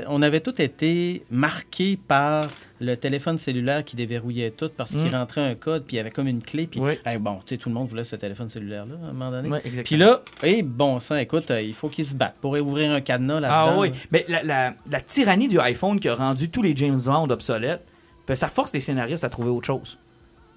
[0.07, 2.45] on avait tous été marqués par
[2.81, 5.15] le téléphone cellulaire qui déverrouillait tout parce qu'il Mm.
[5.15, 6.65] rentrait un code, puis il y avait comme une clé.
[6.67, 9.29] Puis, hey, bon, tu sais, tout le monde voulait ce téléphone cellulaire-là à un moment
[9.31, 9.49] donné.
[9.63, 9.83] Exactement.
[9.83, 12.99] Puis là, hey, bon sang, écoute, euh, il faut qu'ils se battent pour ouvrir un
[13.01, 13.73] cadenas là-dedans.
[13.75, 13.91] Ah oui.
[14.11, 17.85] Mais la, la- la tyrannie du iPhone qui a rendu tous les James Bond obsolètes,
[18.27, 19.97] ben, ça force les scénaristes à trouver autre chose.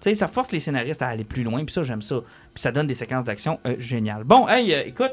[0.00, 2.16] Tu sais, ça force les scénaristes à aller plus loin, puis ça, j'aime ça.
[2.52, 4.24] Puis ça donne des séquences d'action euh, géniales.
[4.24, 5.12] Bon, hey, euh, écoute,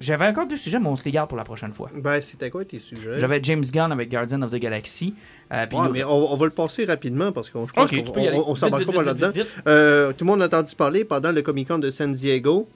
[0.00, 1.90] j'avais encore deux sujets, mais on se les garde pour la prochaine fois.
[1.94, 3.18] Ben, c'était quoi tes sujets?
[3.20, 5.14] J'avais James Gunn avec Guardian of the Galaxy.
[5.52, 7.84] euh, puis Ouais, nous- mais on, on va le passer rapidement parce qu'on je pense
[7.84, 8.38] Ok, qu'on- tu peux y aller.
[8.38, 9.30] on, on s'embarque Vite, pas là-dedans.
[9.66, 12.68] Euh, tout le monde a entendu parler pendant le Comic Con de San Diego.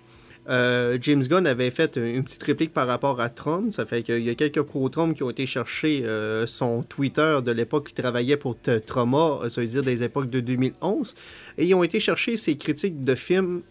[0.47, 3.70] euh, James Gunn avait fait une petite réplique par rapport à Tron.
[3.70, 7.51] Ça fait qu'il y a quelques pro-Tron qui ont été chercher euh, son Twitter de
[7.51, 8.55] l'époque qui travaillait pour
[8.87, 11.14] Trauma, ça veut dire des époques de 2011.
[11.57, 13.62] Et ils ont été chercher ses critiques de films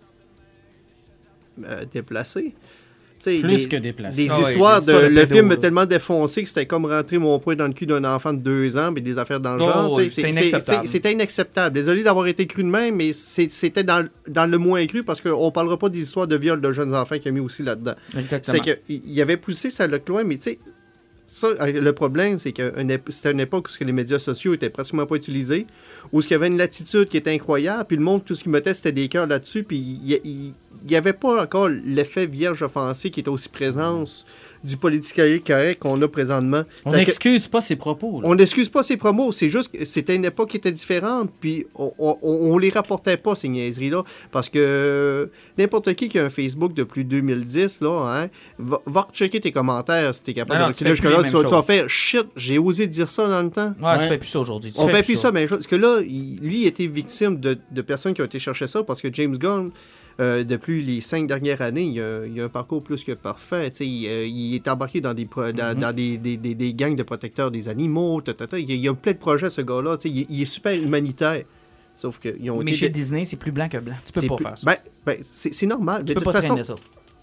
[1.63, 2.55] euh, déplacés.
[3.23, 4.15] Plus des- que déplacé.
[4.25, 4.91] des Ah histoires des de.
[4.91, 7.73] histoires de le film est tellement défoncé que c'était comme rentrer mon poing dans le
[7.73, 9.93] cul d'un enfant de deux ans, mais des affaires dans le Oh, genre.
[9.95, 10.87] oui, c'était inacceptable.
[10.87, 11.75] C'était inacceptable.
[11.75, 15.51] Désolé d'avoir été cru de même, mais c'était dans, dans le moins cru parce qu'on
[15.51, 17.95] parlera pas des histoires de viol de jeunes enfants qu'il a mis aussi là-dedans.
[18.17, 18.57] Exactement.
[18.63, 20.59] C'est qu'il avait poussé ça le loin, mais tu sais.
[21.25, 22.73] Ça, euh, le problème, c'est que
[23.09, 25.65] c'était une époque où ce que les médias sociaux étaient pratiquement pas utilisés,
[26.11, 28.43] où ce qu'il y avait une latitude qui était incroyable, puis le monde, tout ce
[28.43, 30.53] qu'il mettait, c'était des cœurs là-dessus, puis il
[30.87, 34.03] n'y avait pas encore l'effet vierge offensé qui était aussi présent
[34.63, 36.63] du politically correct qu'on a présentement.
[36.85, 38.21] On n'excuse pas ses propos.
[38.21, 38.27] là.
[38.29, 41.67] on n'excuse pas ses promos, c'est juste que c'était une époque qui était différente, puis
[41.75, 46.29] on, on, on les rapportait pas, ces niaiseries-là, parce que n'importe qui qui a un
[46.29, 50.71] Facebook depuis 2010, là, hein, va, va checker tes commentaires si t'es capable non, de
[50.71, 53.73] reculer jusque-là, tu, tu vas faire «Shit, j'ai osé dire ça dans le temps».
[53.81, 54.71] Ouais, tu fais plus ça aujourd'hui.
[54.77, 57.37] On fais fait plus plus ça, mais parce que là, il- lui, il était victime
[57.39, 59.71] de, de personnes qui ont été chercher ça parce que James Gunn,
[60.19, 63.69] euh, depuis les cinq dernières années, il a, il a un parcours plus que parfait.
[63.79, 65.79] Il, euh, il est embarqué dans des, pro- dans, Mhm.
[65.81, 68.21] dans des, des- des- des gangs de protecteurs des animaux.
[68.53, 69.97] Il, y a, plein de projets, ce gars-là.
[70.05, 71.43] Il, il est super humanitaire.
[71.95, 72.79] Sauf qu'ils ont Mais été.
[72.79, 73.95] chez Disney, c'est plus blanc que blanc.
[74.05, 74.65] Tu peux c'est pas plus- faire ça.
[74.65, 76.03] Ben, ben, c'est c'est normal.
[76.05, 76.75] tu peux toute pas façon, traîner ça.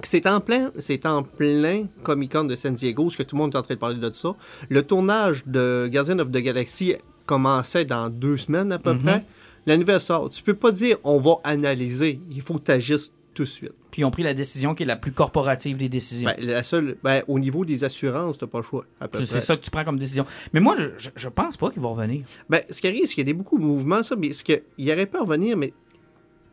[0.05, 3.43] c'est en plein, c'est en plein Comic Con de San Diego, ce que tout le
[3.43, 4.35] monde est en train de parler de ça.
[4.69, 6.95] Le tournage de Guardian of the Galaxy
[7.27, 9.03] commençait dans deux semaines à peu Mhm.
[9.03, 9.25] près.
[9.67, 10.31] La nouvelle sort.
[10.31, 12.21] Tu peux pas dire on va analyser.
[12.31, 13.73] Il faut que tu agisses tout de suite.
[13.91, 16.31] Puis ils ont pris la décision qui est la plus corporative des décisions.
[16.37, 18.85] Ben, la seule, ben, au niveau des assurances, t'as pas le choix.
[19.01, 20.27] À C'est ça que tu prends comme décision.
[20.53, 22.25] Mais moi, je, je, pense pas qu'ils vont revenir.
[22.49, 24.45] Ben, ce qui arrive, c'est qu'il y a des beaucoup de mouvements, ça, mais ce
[24.45, 25.73] que, il aurait pu revenir, mais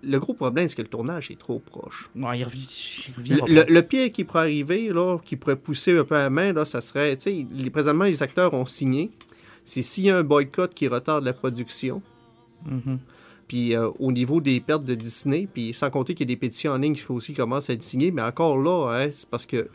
[0.04, 2.10] le gros problème, c'est que le tournage est trop proche.
[2.16, 3.72] Ouais, il revi- il Le, le- pas.
[3.72, 6.66] le pire qui pourrait arriver, là, qui pourrait pousser un peu à la main, là,
[6.66, 9.12] ça serait, tu sais, présentement, les acteurs ont signé.
[9.66, 12.02] C'est s'il y a un boycott qui retarde la production,
[12.66, 13.00] Mhm.
[13.48, 16.40] puis euh, au niveau des pertes de Disney, puis sans compter qu'il y a des
[16.40, 19.46] pétitions en ligne qui aussi commencent à être signées, mais encore là, hein, c'est parce
[19.46, 19.70] que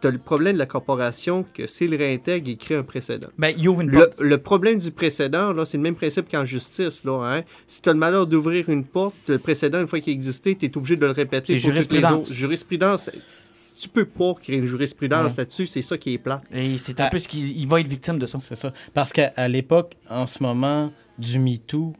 [0.00, 3.26] tu as le problème de la corporation que s'il réintègre, il crée un précédent.
[3.38, 4.20] Ben, il ouvre une Le, porte.
[4.20, 7.04] le problème du précédent, là, c'est le même principe qu'en justice.
[7.04, 7.42] Là, hein.
[7.66, 10.66] Si tu as le malheur d'ouvrir une porte, le précédent, une fois qu'il existait, tu
[10.66, 11.58] es obligé de le répéter.
[11.58, 12.28] C'est pour toutes les jurisprudence.
[12.30, 12.32] autres.
[12.32, 13.10] Jurisprudence,
[13.76, 15.38] tu peux pas créer une jurisprudence Ouais.
[15.38, 16.42] là-dessus, c'est ça qui est plat.
[16.52, 17.10] Et c'est un Ah.
[17.10, 18.38] peu ce qu'il il va être victime de ça.
[18.40, 18.72] C'est ça.
[18.94, 21.94] Parce qu'à l'époque, en ce moment, du MeToo,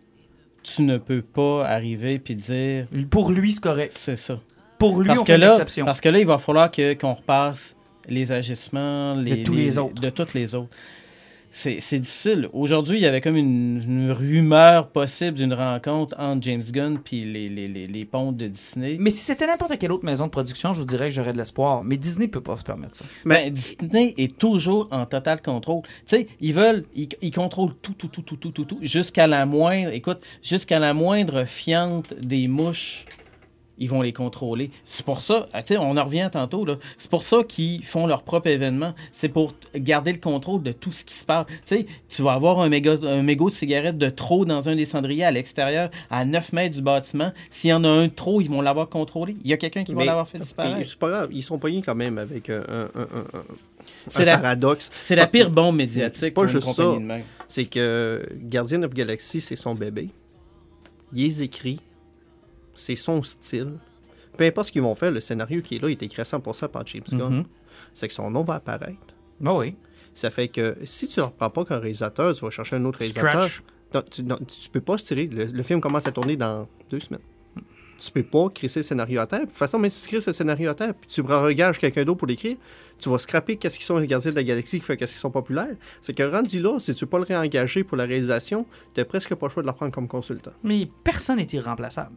[0.75, 3.93] tu ne peux pas arriver puis dire Pour lui, c'est correct.
[3.95, 4.39] c'est ça.
[4.79, 5.85] Pour lui, Parce on que, fait une là, exception.
[5.87, 7.77] parce que là, il va falloir qu'on repasse
[8.09, 10.01] les agissements les, tous les autres.
[10.01, 10.71] De toutes les autres.
[11.59, 12.51] C'est difficile.
[12.53, 17.25] Aujourd'hui, il y avait comme une, une rumeur possible d'une rencontre entre James Gunn puis
[17.25, 18.97] les, les, les, les pontes de Disney.
[18.99, 21.39] Mais si c'était n'importe quelle autre maison de production, je vous dirais que j'aurais de
[21.39, 21.83] l'espoir.
[21.83, 23.07] Mais Disney peut pas se permettre ça.
[23.25, 25.81] Ben, Disney est toujours en total contrôle.
[26.07, 29.27] Tu sais, ils veulent, ils, ils contrôlent tout, tout, tout, tout, tout, tout, tout, jusqu'à
[29.27, 33.07] la moindre, écoute, jusqu'à la moindre fiente des mouches,
[33.79, 34.71] ils vont les contrôler.
[34.85, 37.85] C'est pour ça, ah, tu sais, on en revient tantôt, là, c'est pour ça qu'ils
[37.85, 38.95] font leur propre événement.
[39.13, 41.47] C'est pour garder le contrôle de tout ce qui se passe.
[41.49, 44.77] Tu sais, tu vas avoir un, méga, un mégot de cigarette de trop dans un
[44.77, 47.33] des cendriers à l'extérieur, à 9 mètres du bâtiment.
[47.51, 49.37] S'il y en a un de trop, ils vont l'avoir contrôlé.
[49.45, 50.89] Il y a quelqu'un qui va l'avoir fait disparaître.
[50.89, 54.91] C'est pas grave, ils sont pognés quand même avec un, un- un- un- la- paradoxe.
[55.03, 56.83] C'est la pire bombe médiatique C'est pas juste ça.
[57.49, 60.09] C'est que Guardian of Galaxy, c'est son bébé.
[61.13, 61.81] Il les écrit.
[62.77, 63.73] C'est son style.
[64.37, 66.25] Peu importe ce qu'ils vont faire, le scénario qui est là, il est écrit à
[66.25, 67.39] 100% par James Gunn.
[67.39, 67.45] Mhm.
[67.95, 68.97] C'est que son nom va apparaître.
[69.41, 69.75] Ben oui.
[70.15, 72.99] Ça fait que si tu ne reprends pas comme réalisateur, tu vas chercher un autre
[72.99, 73.49] réalisateur.
[73.95, 75.27] Non, tu, tu peux pas se tirer.
[75.27, 77.21] Le, le film commence à tourner dans deux semaines.
[77.99, 79.41] Tu peux pas crisser le scénario à terre.
[79.41, 82.05] De toute façon, même si tu crisses le scénario à terre, puis tu regages quelqu'un
[82.05, 82.57] d'autre pour l'écrire,
[82.99, 85.19] tu vas scraper qu'est-ce qui sont les gardiens de la galaxie qui fait qu'est-ce qui
[85.19, 85.75] sont populaires.
[86.03, 89.35] C'est que rendu là, si tu veux pas le réengager pour la réalisation, tu presque
[89.35, 90.53] pas le choix de la prendre comme consultant.
[90.63, 92.15] Mais personne n'est irremplaçable.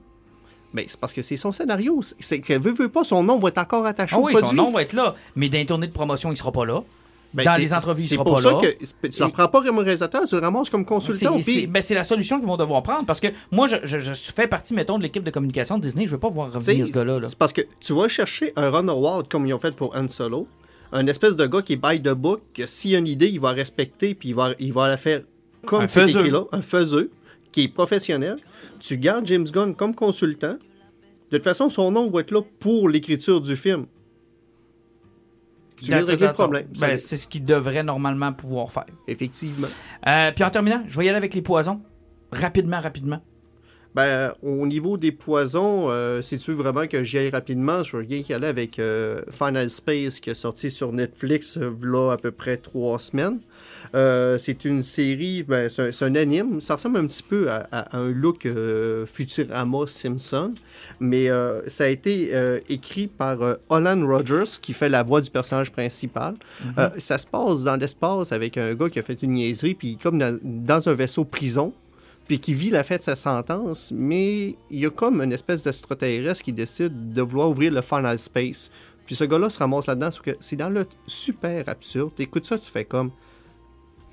[0.74, 2.00] Mais c'est parce que c'est son scénario.
[2.20, 4.40] C'est que veut, veut pas, son nom va être encore attaché Ah au oui, son
[4.42, 4.58] produit.
[4.58, 5.16] nom va être là.
[5.36, 6.84] Mais dans les tournées de promotion, il sera pas là.
[7.32, 8.60] Ben, dans les entrevues, il c'est sera pour pas ça là.
[8.60, 11.36] que tu ne prends pas comme réalisateur, tu le ramasses comme consultant.
[11.42, 14.14] C'est c'est- ben, la solution qu'ils vont devoir prendre parce que moi, je, je- je
[14.14, 16.08] fais partie, mettons, de l'équipe de communication de Disney.
[16.08, 17.20] Je veux pas voir revenir ce gars-là.
[17.20, 17.30] là.
[17.30, 20.10] C'est parce que tu vas chercher un Ron Howard comme ils ont fait pour Han
[20.10, 20.48] Solo,
[20.92, 23.30] un espèce de gars qui est by the book, que s'il y a une idée,
[23.30, 25.22] il va respecter, puis il va, il va la faire
[25.68, 27.12] comme Un c'est écrit là, un faiseux,
[27.52, 28.38] qui est professionnel.
[28.80, 30.58] Tu gardes James Gunn comme consultant.
[31.32, 33.86] De toute façon, son nom va être là pour l'écriture du film.
[35.78, 36.68] Tu viens de régler le problème.
[36.80, 38.86] Ben, c'est ce qu'il devrait normalement pouvoir faire.
[39.08, 39.68] Effectivement.
[40.08, 41.82] Euh, puis en terminant, je vais y aller avec les poisons.
[42.32, 43.22] Rapidement, rapidement.
[43.96, 47.98] Ben, au niveau des poisons, euh, si tu veux vraiment que j'y aille rapidement, je
[47.98, 52.18] veux bien y aller avec euh, Final Space qui est sorti sur Netflix là à
[52.18, 53.40] peu près trois semaines.
[53.96, 56.62] Euh, c'est une série, ben, c'est un, un anime.
[56.62, 60.54] Ça ressemble un petit peu à, à un look euh, Futurama Simpson,
[61.00, 63.38] mais euh, ça a été euh, écrit par
[63.70, 66.36] Holland Rogers qui fait la voix du personnage principal.
[66.78, 69.98] Euh, ça se passe dans l'espace avec un gars qui a fait une niaiserie, puis
[69.98, 71.74] comme dans, dans un vaisseau prison
[72.28, 75.64] puis qui vit la fin de sa sentence, mais il y a comme une espèce
[75.64, 78.70] d'extraterrestre qui décide de vouloir ouvrir le Final Space.
[79.08, 80.10] Puis ce gars-là se ramasse là-dedans,
[80.40, 82.12] c'est dans le super absurde.
[82.16, 83.10] T'écoutes ça, tu fais comme.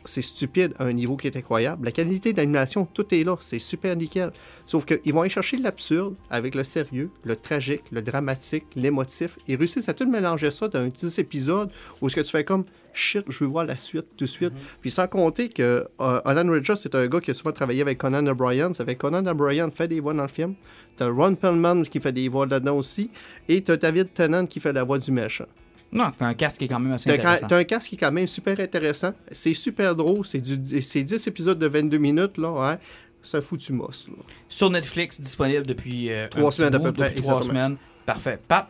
[0.07, 1.85] C'est stupide à un niveau qui est incroyable.
[1.85, 3.37] La qualité d'animation, tout est là.
[3.41, 4.33] C'est super nickel.
[4.67, 9.39] Sauf qu'ils vont aller chercher l'absurde avec le sérieux, le tragique, le dramatique, l'émotif.
[9.47, 11.71] Ils réussissent à tout mélanger ça dans un 10 épisodes
[12.01, 12.65] où ce que tu fais comme
[12.97, 14.53] shit, je veux voir la suite tout de suite.
[14.81, 17.99] Puis sans compter que euh, Alan Ridgers, c'est un gars qui a souvent travaillé avec
[17.99, 18.73] Conan O'Brien.
[18.73, 20.55] Ça fait que Conan O'Brien fait des voix dans le film.
[20.97, 23.11] T'as Ron Perlman qui fait des voix là-dedans aussi.
[23.49, 25.47] Et t'as David Tennant qui fait la voix du méchant.
[25.97, 27.47] Non, c'est un casque qui est quand même assez T'as intéressant.
[27.49, 29.13] t'as un casque qui est quand même super intéressant.
[29.33, 30.25] C'est super drôle.
[30.27, 32.39] C'est du- c'est 10 épisodes de 22 minutes.
[32.39, 32.51] là.
[32.53, 32.79] Ouais.
[33.23, 34.09] C'est un foutu mosse.
[34.49, 37.77] Sur Netflix, disponible depuis euh, Trois semaines à peu près, trois semaines.
[38.05, 38.39] Parfait.
[38.47, 38.69] Pat,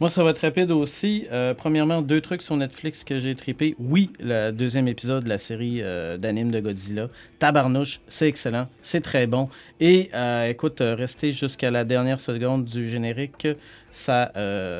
[0.00, 1.26] Moi, ça va être rapide aussi.
[1.30, 3.76] Euh, premièrement, deux trucs sur Netflix que j'ai trippé.
[3.78, 7.08] Oui, le deuxième épisode de la série euh, d'anime de Godzilla.
[7.38, 9.48] Tabarnouche, c'est excellent, c'est très bon.
[9.78, 13.46] Et euh, écoute, restez jusqu'à la dernière seconde du générique.
[13.92, 14.32] Ça,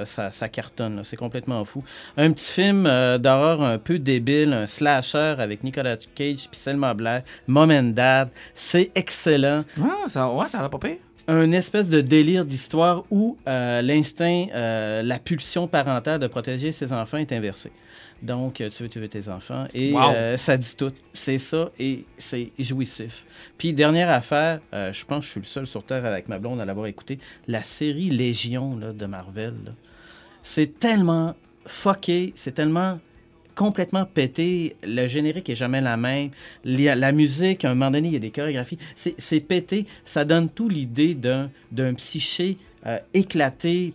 [0.06, 1.84] ça, cartonne, c'est complètement fou.
[2.16, 7.22] Un petit film d'horreur un peu débile, un slasher avec Nicolas Cage puis Selma Blair,
[7.46, 8.30] Mom and Dad.
[8.56, 10.96] C'est excellent ah, ça, ouais, ça a pas pire.
[11.28, 16.92] Un espèce de délire d'histoire où euh, l'instinct, euh, la pulsion parentale de protéger ses
[16.92, 17.72] enfants est inversée.
[18.22, 20.12] Donc, euh, tu veux tuer tes enfants et Wow.
[20.14, 20.92] euh, ça dit tout.
[21.12, 23.24] C'est ça et c'est jouissif.
[23.58, 26.60] Puis, dernière affaire, je pense que je suis le seul sur Terre avec ma blonde
[26.60, 27.18] à l'avoir écouté,
[27.48, 29.54] la série Légion là, de Marvel.
[30.42, 31.34] C'est tellement
[31.66, 32.98] fucké, c'est tellement
[33.54, 34.76] complètement pété.
[34.82, 36.30] Le générique est jamais la même.
[36.64, 38.78] La, musique, à un moment donné, il y a des chorégraphies.
[38.96, 39.86] C'est pété.
[40.04, 43.94] Ça donne tout l'idée d'un psyché euh, éclaté,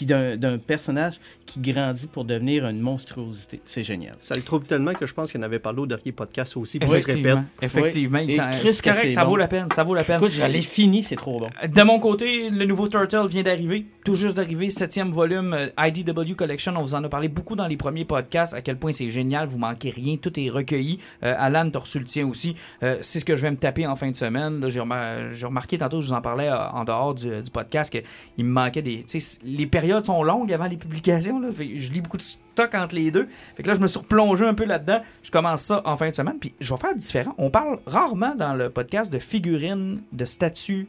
[0.00, 3.60] puis d'un personnage qui grandit pour devenir une monstruosité.
[3.66, 4.14] C'est génial.
[4.18, 6.78] Ça le trouve tellement que je pense qu'il en avait parlé au dernier podcast aussi.
[6.78, 7.08] Puis se répète.
[7.10, 7.44] Effectivement.
[7.60, 8.18] Effectivement.
[8.20, 8.24] Oui.
[8.28, 9.30] il Et s'en- Chris, correct, ça bon.
[9.30, 9.66] vaut la peine.
[9.74, 10.16] Ça vaut la peine.
[10.20, 11.50] Écoute, je l'ai fini, c'est trop bon.
[11.68, 16.34] De mon côté, le nouveau Turtle vient d'arriver, tout juste d'arriver, septième volume euh, IDW
[16.34, 16.72] Collection.
[16.76, 19.48] On vous en a parlé beaucoup dans les premiers podcasts, à quel point c'est génial,
[19.48, 20.98] vous manquez rien, tout est recueilli.
[21.24, 22.54] Euh, Alan, t'as reçu le tien aussi.
[22.82, 24.64] Euh, c'est ce que je vais me taper en fin de semaine.
[24.68, 27.90] J'ai remar- j'ai remarqué tantôt, je vous en parlais euh, en dehors du, du podcast,
[27.92, 29.04] qu'il me manquait des...
[29.06, 31.40] tu sais, Les périodes sont longues avant les publications.
[31.40, 33.28] Là, Fait je lis beaucoup de stock entre les deux.
[33.56, 35.00] Fait que là, je me suis replongé un peu là-dedans.
[35.22, 36.38] Je commence ça en fin de semaine.
[36.38, 37.34] Puis je vais faire différent.
[37.38, 40.88] On parle rarement dans le podcast de figurines, de statues,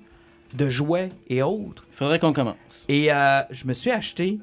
[0.54, 1.86] de jouets et autres.
[1.92, 2.56] Il faudrait qu'on commence.
[2.88, 4.40] Et euh, je me suis acheté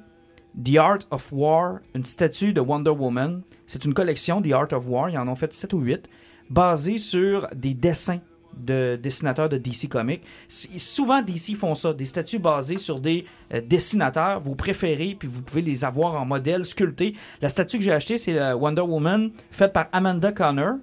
[0.63, 3.43] The Art of War, une statue de Wonder Woman.
[3.67, 6.09] C'est une collection, The Art of War, ils en ont fait 7 ou 8,
[6.51, 8.21] basée sur des dessins
[8.59, 10.23] de dessinateurs de DC Comics.
[10.49, 13.25] Souvent, DC font ça, des statues basées sur des
[13.55, 17.15] euh, dessinateurs, vos préférés, puis vous pouvez les avoir en modèle sculpté.
[17.41, 20.77] La statue que j'ai achetée, c'est la Wonder Woman, faite par Amanda Connor.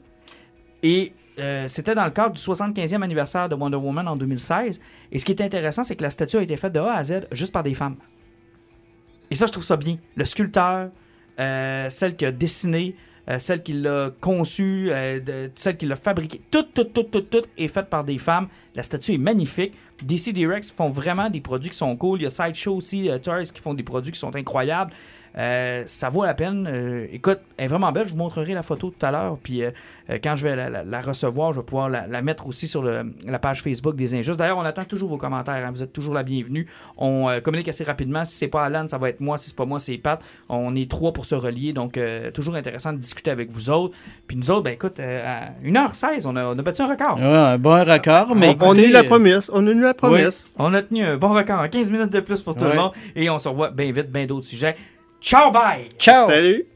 [0.84, 4.80] Et euh, c'était dans le cadre du 75e anniversaire de Wonder Woman en 2016.
[5.11, 7.03] Et ce qui est intéressant, c'est que la statue a été faite de A à
[7.03, 7.97] Z juste par des femmes.
[9.31, 9.97] Et ça, je trouve ça bien.
[10.15, 10.89] Le sculpteur,
[11.39, 16.41] euh, celle qui a dessiné, euh, celle qui l'a conçu, euh, celle qui l'a fabriqué,
[16.52, 18.47] tout, tout, tout, tout, tout est fait par des femmes.
[18.76, 19.73] La statue est magnifique.
[20.02, 22.19] DC Direct font vraiment des produits qui sont cool.
[22.19, 24.91] Il y a Sideshow aussi, euh, Toys qui font des produits qui sont incroyables.
[25.38, 26.68] Euh, ça vaut la peine.
[26.72, 28.06] Euh, écoute, elle est vraiment belle.
[28.06, 29.38] Je vous montrerai la photo tout à l'heure.
[29.44, 29.72] Puis euh,
[30.24, 32.82] quand je vais la, la- la recevoir, je vais pouvoir la, la mettre aussi sur
[32.82, 34.40] le- la page Facebook des Injustes.
[34.40, 35.66] D'ailleurs, on attend toujours vos commentaires.
[35.66, 35.72] hein.
[35.74, 36.68] Vous êtes toujours la bienvenue.
[36.98, 38.24] On euh, communique assez rapidement.
[38.24, 39.38] Si c'est pas Alan, ça va être moi.
[39.38, 40.22] Si c'est pas moi, c'est Pat.
[40.48, 41.74] On est trois pour se relier.
[41.74, 43.94] Donc, euh, toujours intéressant de discuter avec vous autres.
[44.28, 47.18] Puis nous autres, ben écoute, euh, à 1h16, on a, on a battu un record.
[47.18, 49.52] Ouais, un bon record, mais on, on a eu la promesse.
[49.53, 50.49] On a eu la promesse.
[50.57, 51.70] On a tenu un bon record.
[51.70, 52.91] 15 minutes de plus pour tout le monde.
[53.18, 54.78] Et on se revoit bien vite, bien d'autres sujets.
[55.26, 55.89] Ciao, bye!
[55.97, 56.27] Ciao!
[56.27, 56.74] Salut!